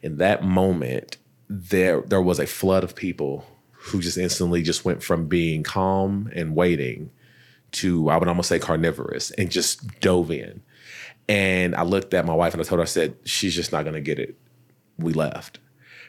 In 0.03 0.19
that 0.19 0.43
moment, 0.43 1.17
there 1.49 2.01
there 2.01 2.23
was 2.23 2.41
a 2.41 2.47
flood 2.47 2.83
of 2.83 2.97
people 2.97 3.47
who 3.71 4.01
just 4.01 4.19
instantly 4.19 4.63
just 4.63 4.85
went 4.85 5.03
from 5.03 5.29
being 5.29 5.63
calm 5.63 6.31
and 6.35 6.57
waiting 6.57 7.11
to 7.77 8.09
I 8.11 8.17
would 8.17 8.29
almost 8.29 8.49
say 8.49 8.59
carnivorous 8.59 9.31
and 9.33 9.51
just 9.51 10.01
dove 10.01 10.31
in. 10.31 10.63
And 11.29 11.75
I 11.75 11.83
looked 11.83 12.15
at 12.15 12.25
my 12.25 12.35
wife 12.35 12.53
and 12.53 12.61
I 12.61 12.65
told 12.65 12.79
her, 12.79 12.85
I 12.85 12.87
said, 12.87 13.17
she's 13.25 13.55
just 13.55 13.73
not 13.73 13.85
gonna 13.85 14.01
get 14.01 14.19
it. 14.19 14.37
We 14.99 15.13
left. 15.13 15.59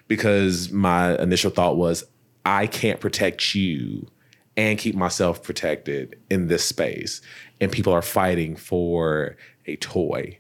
Because 0.08 0.72
my 0.72 1.18
initial 1.18 1.52
thought 1.52 1.78
was, 1.78 2.06
I 2.46 2.68
can't 2.68 3.00
protect 3.00 3.56
you 3.56 4.08
and 4.56 4.80
keep 4.80 4.96
myself 4.96 5.44
protected 5.44 6.20
in 6.30 6.48
this 6.48 6.64
space. 6.64 7.22
And 7.62 7.72
people 7.72 7.94
are 7.94 8.02
fighting 8.02 8.56
for 8.56 9.38
a 9.66 9.76
toy 9.78 10.40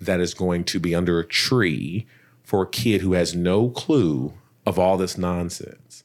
that 0.00 0.20
is 0.20 0.34
going 0.34 0.64
to 0.64 0.80
be 0.80 0.94
under 0.94 1.20
a 1.20 1.26
tree 1.26 2.06
for 2.42 2.62
a 2.62 2.68
kid 2.68 3.00
who 3.00 3.12
has 3.12 3.34
no 3.34 3.70
clue 3.70 4.32
of 4.66 4.78
all 4.78 4.96
this 4.96 5.16
nonsense. 5.16 6.04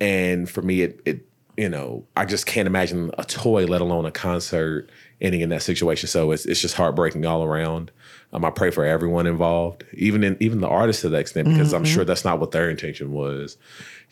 And 0.00 0.48
for 0.50 0.62
me, 0.62 0.82
it, 0.82 1.00
it 1.04 1.28
you 1.56 1.68
know, 1.68 2.04
I 2.16 2.24
just 2.24 2.46
can't 2.46 2.66
imagine 2.66 3.10
a 3.18 3.24
toy, 3.24 3.66
let 3.66 3.80
alone 3.80 4.06
a 4.06 4.10
concert, 4.10 4.88
ending 5.20 5.40
in 5.40 5.50
that 5.50 5.62
situation. 5.62 6.08
So 6.08 6.30
it's 6.32 6.46
it's 6.46 6.60
just 6.60 6.74
heartbreaking 6.74 7.24
all 7.26 7.44
around. 7.44 7.90
Um, 8.32 8.44
I 8.44 8.50
pray 8.50 8.70
for 8.70 8.84
everyone 8.84 9.26
involved, 9.26 9.84
even 9.92 10.24
in 10.24 10.36
even 10.40 10.60
the 10.60 10.68
artists 10.68 11.02
to 11.02 11.10
that 11.10 11.18
extent, 11.18 11.48
because 11.48 11.68
mm-hmm. 11.68 11.76
I'm 11.76 11.84
sure 11.84 12.04
that's 12.04 12.24
not 12.24 12.40
what 12.40 12.52
their 12.52 12.70
intention 12.70 13.12
was, 13.12 13.56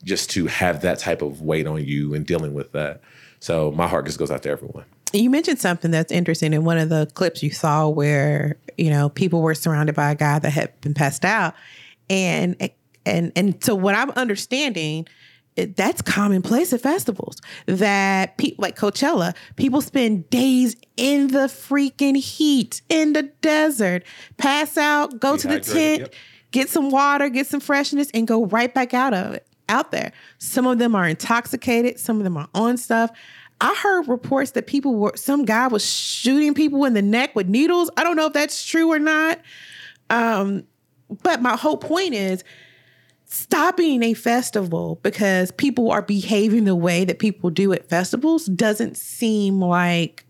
just 0.05 0.31
to 0.31 0.47
have 0.47 0.83
that 0.83 0.99
type 0.99 1.23
of 1.23 1.41
weight 1.41 1.67
on 1.67 1.85
you 1.85 2.15
and 2.15 2.27
dealing 2.27 2.53
with 2.53 2.73
that. 2.73 3.01
So 3.41 3.71
my 3.73 3.89
heart 3.89 4.07
just 4.07 4.19
goes 4.19 4.31
out 4.31 4.43
to 4.43 4.51
everyone. 4.51 4.85
You 5.13 5.31
mentioned 5.31 5.59
something 5.59 5.91
that's 5.91 6.13
interesting 6.13 6.53
in 6.53 6.65
one 6.65 6.79
of 6.79 6.91
the 6.91 7.11
clips 7.15 7.43
you 7.43 7.51
saw 7.51 7.89
where 7.89 8.57
you 8.77 8.91
know 8.91 9.09
people 9.09 9.41
were 9.41 9.55
surrounded 9.55 9.95
by 9.95 10.11
a 10.11 10.15
guy 10.15 10.39
that 10.39 10.51
had 10.51 10.79
been 10.83 10.95
passed 10.95 11.25
out, 11.25 11.55
and 12.11 12.71
and 13.07 13.33
and 13.35 13.65
so 13.65 13.75
what 13.75 13.95
I'm 13.95 14.11
understanding 14.11 15.09
it, 15.61 15.77
that's 15.77 16.03
commonplace 16.03 16.73
at 16.73 16.81
festivals. 16.81 17.37
That 17.67 18.37
people 18.39 18.63
like 18.63 18.77
Coachella, 18.77 19.35
people 19.57 19.81
spend 19.81 20.29
days 20.31 20.77
in 20.97 21.29
the 21.29 21.47
freaking 21.47 22.17
heat 22.17 22.83
in 22.89 23.13
the 23.13 23.23
desert, 23.23 24.05
pass 24.37 24.77
out, 24.77 25.21
go 25.21 25.37
to 25.37 25.49
the 25.49 25.61
tent, 25.61 26.01
yep. 26.01 26.15
get 26.51 26.69
some 26.69 26.91
water, 26.91 27.29
get 27.29 27.47
some 27.47 27.61
freshness, 27.61 28.11
and 28.13 28.27
go 28.27 28.47
right 28.47 28.73
back 28.73 28.95
out 28.95 29.15
of 29.15 29.35
it, 29.35 29.47
out 29.69 29.93
there. 29.93 30.13
Some 30.39 30.67
of 30.67 30.79
them 30.79 30.95
are 30.95 31.07
intoxicated, 31.07 32.01
some 32.01 32.19
of 32.19 32.25
them 32.25 32.37
are 32.37 32.49
on 32.55 32.77
stuff. 32.77 33.11
I 33.61 33.75
heard 33.75 34.09
reports 34.09 34.53
that 34.53 34.67
people 34.67 34.95
were 34.95 35.13
some 35.17 35.45
guy 35.45 35.67
was 35.67 35.85
shooting 35.85 36.55
people 36.55 36.85
in 36.87 36.95
the 36.95 37.03
neck 37.03 37.37
with 37.37 37.47
needles. 37.47 37.91
I 37.97 38.05
don't 38.05 38.17
know 38.17 38.27
if 38.27 38.33
that's 38.33 38.65
true 38.65 38.91
or 38.91 38.99
not. 38.99 39.39
Um, 40.09 40.65
but 41.23 41.43
my 41.43 41.57
whole 41.57 41.77
point 41.77 42.15
is 42.15 42.43
stopping 43.31 44.03
a 44.03 44.13
festival 44.13 44.99
because 45.03 45.53
people 45.53 45.91
are 45.91 46.03
behaving 46.03 46.65
the 46.65 46.75
way 46.75 47.05
that 47.05 47.21
people 47.21 47.49
do 47.49 47.73
at 47.73 47.89
festivals 47.89 48.47
doesn't 48.47 48.97
seem 48.97 49.61
like 49.61 50.27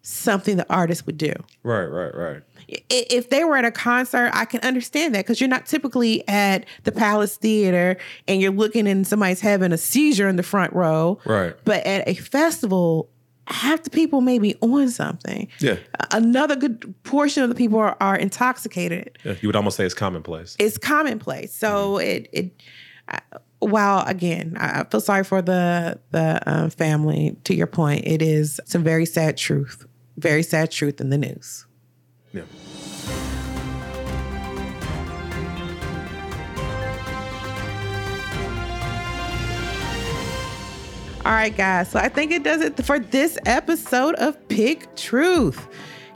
something 0.00 0.56
the 0.56 0.66
artist 0.72 1.06
would 1.06 1.18
do. 1.18 1.32
Right, 1.62 1.84
right, 1.84 2.14
right. 2.14 2.42
If 2.68 3.28
they 3.28 3.44
were 3.44 3.56
at 3.56 3.66
a 3.66 3.70
concert, 3.70 4.30
I 4.32 4.46
can 4.46 4.60
understand 4.62 5.14
that 5.14 5.26
because 5.26 5.40
you're 5.40 5.48
not 5.48 5.66
typically 5.66 6.26
at 6.26 6.64
the 6.84 6.92
Palace 6.92 7.36
Theater 7.36 7.98
and 8.26 8.40
you're 8.40 8.50
looking 8.50 8.88
and 8.88 9.06
somebody's 9.06 9.40
having 9.40 9.72
a 9.72 9.78
seizure 9.78 10.28
in 10.28 10.36
the 10.36 10.42
front 10.42 10.72
row. 10.72 11.18
Right. 11.26 11.54
But 11.64 11.84
at 11.84 12.08
a 12.08 12.14
festival, 12.14 13.10
half 13.46 13.82
the 13.82 13.90
people 13.90 14.20
may 14.20 14.38
be 14.38 14.54
on 14.60 14.88
something. 14.88 15.48
Yeah. 15.58 15.76
Another 16.10 16.56
good 16.56 16.94
portion 17.02 17.42
of 17.42 17.48
the 17.48 17.54
people 17.54 17.78
are, 17.78 17.96
are 18.00 18.16
intoxicated. 18.16 19.18
Yeah, 19.24 19.34
you 19.40 19.48
would 19.48 19.56
almost 19.56 19.76
say 19.76 19.84
it's 19.84 19.94
commonplace. 19.94 20.56
It's 20.58 20.78
commonplace. 20.78 21.54
So 21.54 21.94
mm-hmm. 21.94 22.08
it 22.08 22.28
it. 22.32 22.62
Uh, 23.08 23.38
while 23.58 24.04
again, 24.06 24.56
I 24.58 24.84
feel 24.84 25.00
sorry 25.00 25.24
for 25.24 25.40
the 25.40 25.98
the 26.10 26.40
uh, 26.48 26.68
family. 26.70 27.36
To 27.44 27.54
your 27.54 27.68
point, 27.68 28.06
it 28.06 28.20
is 28.20 28.60
some 28.64 28.82
very 28.82 29.06
sad 29.06 29.36
truth, 29.36 29.86
very 30.16 30.42
sad 30.42 30.70
truth 30.70 31.00
in 31.00 31.10
the 31.10 31.18
news. 31.18 31.66
Yeah. 32.32 32.42
All 41.24 41.30
right, 41.30 41.56
guys. 41.56 41.88
So 41.88 42.00
I 42.00 42.08
think 42.08 42.32
it 42.32 42.42
does 42.42 42.62
it 42.62 42.84
for 42.84 42.98
this 42.98 43.38
episode 43.46 44.16
of 44.16 44.36
Pick 44.48 44.96
Truth. 44.96 45.68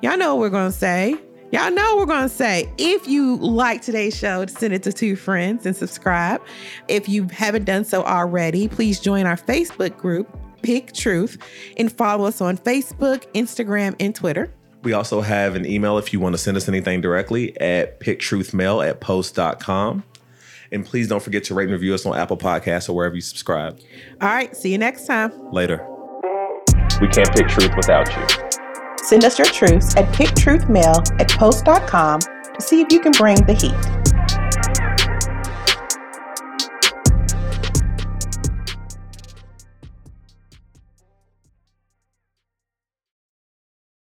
Y'all 0.02 0.16
know 0.16 0.34
what 0.34 0.40
we're 0.40 0.50
going 0.50 0.72
to 0.72 0.76
say. 0.76 1.14
Y'all 1.52 1.70
know 1.70 1.96
we're 1.96 2.06
going 2.06 2.24
to 2.24 2.34
say. 2.34 2.68
If 2.76 3.06
you 3.06 3.36
like 3.36 3.82
today's 3.82 4.16
show, 4.16 4.44
send 4.46 4.74
it 4.74 4.82
to 4.82 4.92
two 4.92 5.14
friends 5.14 5.64
and 5.64 5.76
subscribe. 5.76 6.42
If 6.88 7.08
you 7.08 7.28
haven't 7.28 7.66
done 7.66 7.84
so 7.84 8.02
already, 8.02 8.66
please 8.66 8.98
join 8.98 9.26
our 9.26 9.36
Facebook 9.36 9.96
group, 9.96 10.28
Pick 10.62 10.92
Truth, 10.92 11.38
and 11.76 11.92
follow 11.92 12.24
us 12.24 12.40
on 12.40 12.58
Facebook, 12.58 13.32
Instagram, 13.32 13.94
and 14.00 14.12
Twitter. 14.12 14.52
We 14.82 14.92
also 14.92 15.20
have 15.20 15.54
an 15.54 15.66
email 15.66 15.98
if 15.98 16.12
you 16.12 16.18
want 16.18 16.34
to 16.34 16.38
send 16.38 16.56
us 16.56 16.68
anything 16.68 17.00
directly 17.00 17.58
at 17.60 18.00
picktruthmail 18.00 18.88
at 18.88 19.00
post.com. 19.00 20.02
And 20.72 20.84
please 20.84 21.08
don't 21.08 21.22
forget 21.22 21.44
to 21.44 21.54
rate 21.54 21.64
and 21.64 21.72
review 21.72 21.94
us 21.94 22.06
on 22.06 22.16
Apple 22.16 22.36
Podcasts 22.36 22.88
or 22.88 22.94
wherever 22.94 23.14
you 23.14 23.20
subscribe. 23.20 23.80
All 24.20 24.28
right. 24.28 24.56
See 24.56 24.72
you 24.72 24.78
next 24.78 25.06
time. 25.06 25.32
Later. 25.52 25.86
We 27.00 27.08
can't 27.08 27.30
pick 27.34 27.48
truth 27.48 27.72
without 27.76 28.08
you. 28.16 28.26
Send 29.04 29.24
us 29.24 29.38
your 29.38 29.46
truths 29.46 29.94
at 29.96 30.12
picktruthmail 30.14 31.20
at 31.20 31.28
post.com 31.30 32.20
to 32.20 32.60
see 32.60 32.80
if 32.80 32.90
you 32.90 33.00
can 33.00 33.12
bring 33.12 33.36
the 33.44 33.54
heat. 33.54 34.05